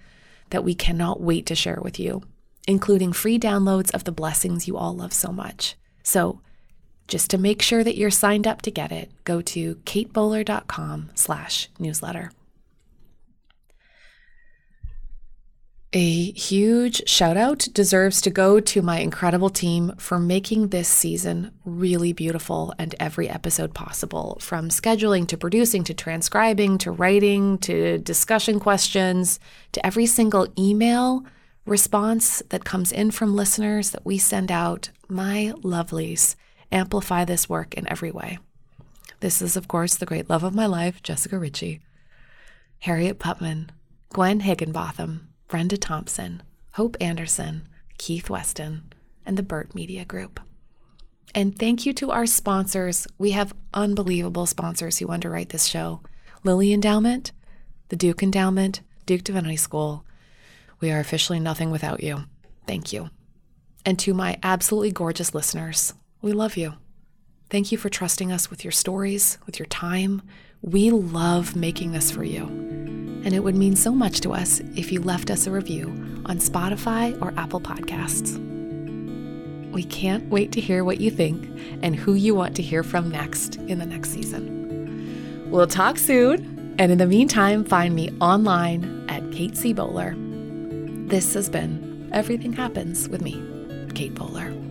that 0.49 0.64
we 0.64 0.74
cannot 0.74 1.22
wait 1.22 1.45
to 1.45 1.55
share 1.55 1.80
with 1.82 1.99
you, 1.99 2.24
including 2.68 3.14
free 3.14 3.39
downloads 3.39 3.91
of 3.91 4.03
the 4.03 4.12
blessings 4.12 4.68
you 4.68 4.78
all 4.78 4.95
love 4.95 5.14
so 5.14 5.32
much. 5.32 5.76
So 6.03 6.41
just 7.07 7.30
to 7.32 7.38
make 7.38 7.62
sure 7.62 7.84
that 7.84 7.97
you're 7.97 8.09
signed 8.09 8.47
up 8.47 8.62
to 8.64 8.72
get 8.72 8.91
it, 8.91 9.12
go 9.24 9.41
to 9.41 9.76
katebowler.com 9.76 11.09
slash 11.14 11.70
newsletter. 11.78 12.32
A 15.93 16.32
huge 16.32 17.01
shout 17.05 17.36
out 17.36 17.68
deserves 17.74 18.22
to 18.22 18.30
go 18.30 18.62
to 18.62 18.82
my 18.82 18.99
incredible 18.99 19.49
team 19.49 19.93
for 19.97 20.20
making 20.20 20.70
this 20.70 20.88
season 20.88 21.51
really 21.66 22.14
beautiful 22.14 22.74
and 22.80 22.95
every 22.97 23.28
episode 23.28 23.74
possible 23.74 24.38
from 24.39 24.70
scheduling 24.70 25.28
to 25.28 25.36
producing 25.36 25.84
to 25.84 25.93
transcribing 25.93 26.78
to 26.78 26.91
writing 26.91 27.57
to 27.57 27.97
discussion 27.97 28.57
questions 28.57 29.38
to 29.74 29.86
every 29.86 30.05
single 30.05 30.47
email 30.57 31.26
response 31.66 32.41
that 32.49 32.66
comes 32.66 32.91
in 32.91 33.12
from 33.12 33.36
listeners 33.36 33.91
that 33.91 34.05
we 34.05 34.18
send 34.18 34.51
out, 34.51 34.89
my 35.07 35.53
lovelies 35.57 36.36
amplify 36.72 37.26
this 37.26 37.49
work 37.49 37.74
in 37.74 37.88
every 37.89 38.12
way. 38.12 38.39
This 39.20 39.41
is, 39.41 39.55
of 39.55 39.68
course, 39.68 39.95
the 39.95 40.05
great 40.05 40.30
love 40.30 40.43
of 40.43 40.55
my 40.55 40.66
life, 40.66 41.03
Jessica 41.03 41.38
Ritchie, 41.38 41.82
Harriet 42.80 43.20
Putman, 43.20 43.70
Gwen 44.14 44.39
Higginbotham, 44.39 45.30
Brenda 45.47 45.78
Thompson, 45.78 46.41
Hope 46.74 46.97
Anderson, 46.99 47.68
Keith 47.97 48.30
Weston, 48.30 48.91
and 49.26 49.38
the 49.38 49.43
Burt 49.43 49.76
Media 49.76 50.05
Group. 50.05 50.39
And 51.36 51.57
thank 51.57 51.86
you 51.86 51.93
to 51.93 52.12
our 52.12 52.26
sponsors. 52.26 53.07
We 53.18 53.32
have 53.32 53.53
unbelievable 53.74 54.45
sponsors 54.45 54.97
who 54.97 55.09
underwrite 55.09 55.49
this 55.49 55.66
show 55.66 56.01
Lilly 56.43 56.74
Endowment, 56.74 57.32
the 57.89 57.95
Duke 57.95 58.24
Endowment, 58.24 58.82
Duke 59.05 59.24
Divinity 59.24 59.57
School, 59.57 60.03
we 60.82 60.92
are 60.92 61.00
officially 61.00 61.40
nothing 61.40 61.72
without 61.72 62.04
you. 62.04 62.24
Thank 62.68 62.92
you. 62.92 63.10
And 63.86 63.98
to 64.00 64.14
my 64.14 64.38
absolutely 64.44 64.92
gorgeous 64.92 65.34
listeners, 65.34 65.94
we 66.22 66.34
love 66.34 66.58
you. 66.58 66.74
Thank 67.50 67.72
you 67.72 67.78
for 67.78 67.90
trusting 67.90 68.32
us 68.32 68.50
with 68.50 68.64
your 68.64 68.72
stories, 68.72 69.38
with 69.46 69.60
your 69.60 69.66
time. 69.68 70.22
We 70.62 70.92
love 70.92 71.56
making 71.56 71.92
this 71.92 72.12
for 72.12 72.24
you. 72.24 72.44
And 72.44 73.34
it 73.34 73.44
would 73.44 73.56
mean 73.56 73.76
so 73.76 73.92
much 73.92 74.22
to 74.22 74.34
us 74.34 74.60
if 74.76 74.92
you 74.92 75.02
left 75.02 75.30
us 75.30 75.48
a 75.48 75.52
review 75.52 75.88
on 76.26 76.38
Spotify 76.38 77.20
or 77.22 77.34
Apple 77.38 77.62
Podcasts. 77.62 78.40
We 79.72 79.84
can't 79.84 80.30
wait 80.30 80.52
to 80.54 80.62
hear 80.62 80.84
what 80.84 81.00
you 81.00 81.12
think 81.12 81.48
and 81.82 81.96
who 81.96 82.14
you 82.14 82.36
want 82.36 82.56
to 82.58 82.62
hear 82.62 82.84
from 82.84 83.10
next 83.10 83.56
in 83.56 83.80
the 83.80 83.86
next 83.86 84.12
season. 84.12 85.50
We'll 85.50 85.68
talk 85.68 85.98
soon 85.98 86.76
And 86.80 86.92
in 86.92 86.98
the 86.98 87.06
meantime, 87.06 87.64
find 87.64 87.94
me 87.94 88.10
online 88.22 89.06
at 89.08 89.32
Kate 89.32 89.56
C. 89.56 89.74
Bowler. 89.74 90.16
This 91.12 91.34
has 91.34 91.49
been 91.49 92.09
Everything 92.14 92.53
Happens 92.53 93.09
with 93.09 93.22
me, 93.22 93.34
Kate 93.93 94.16
Bowler. 94.16 94.71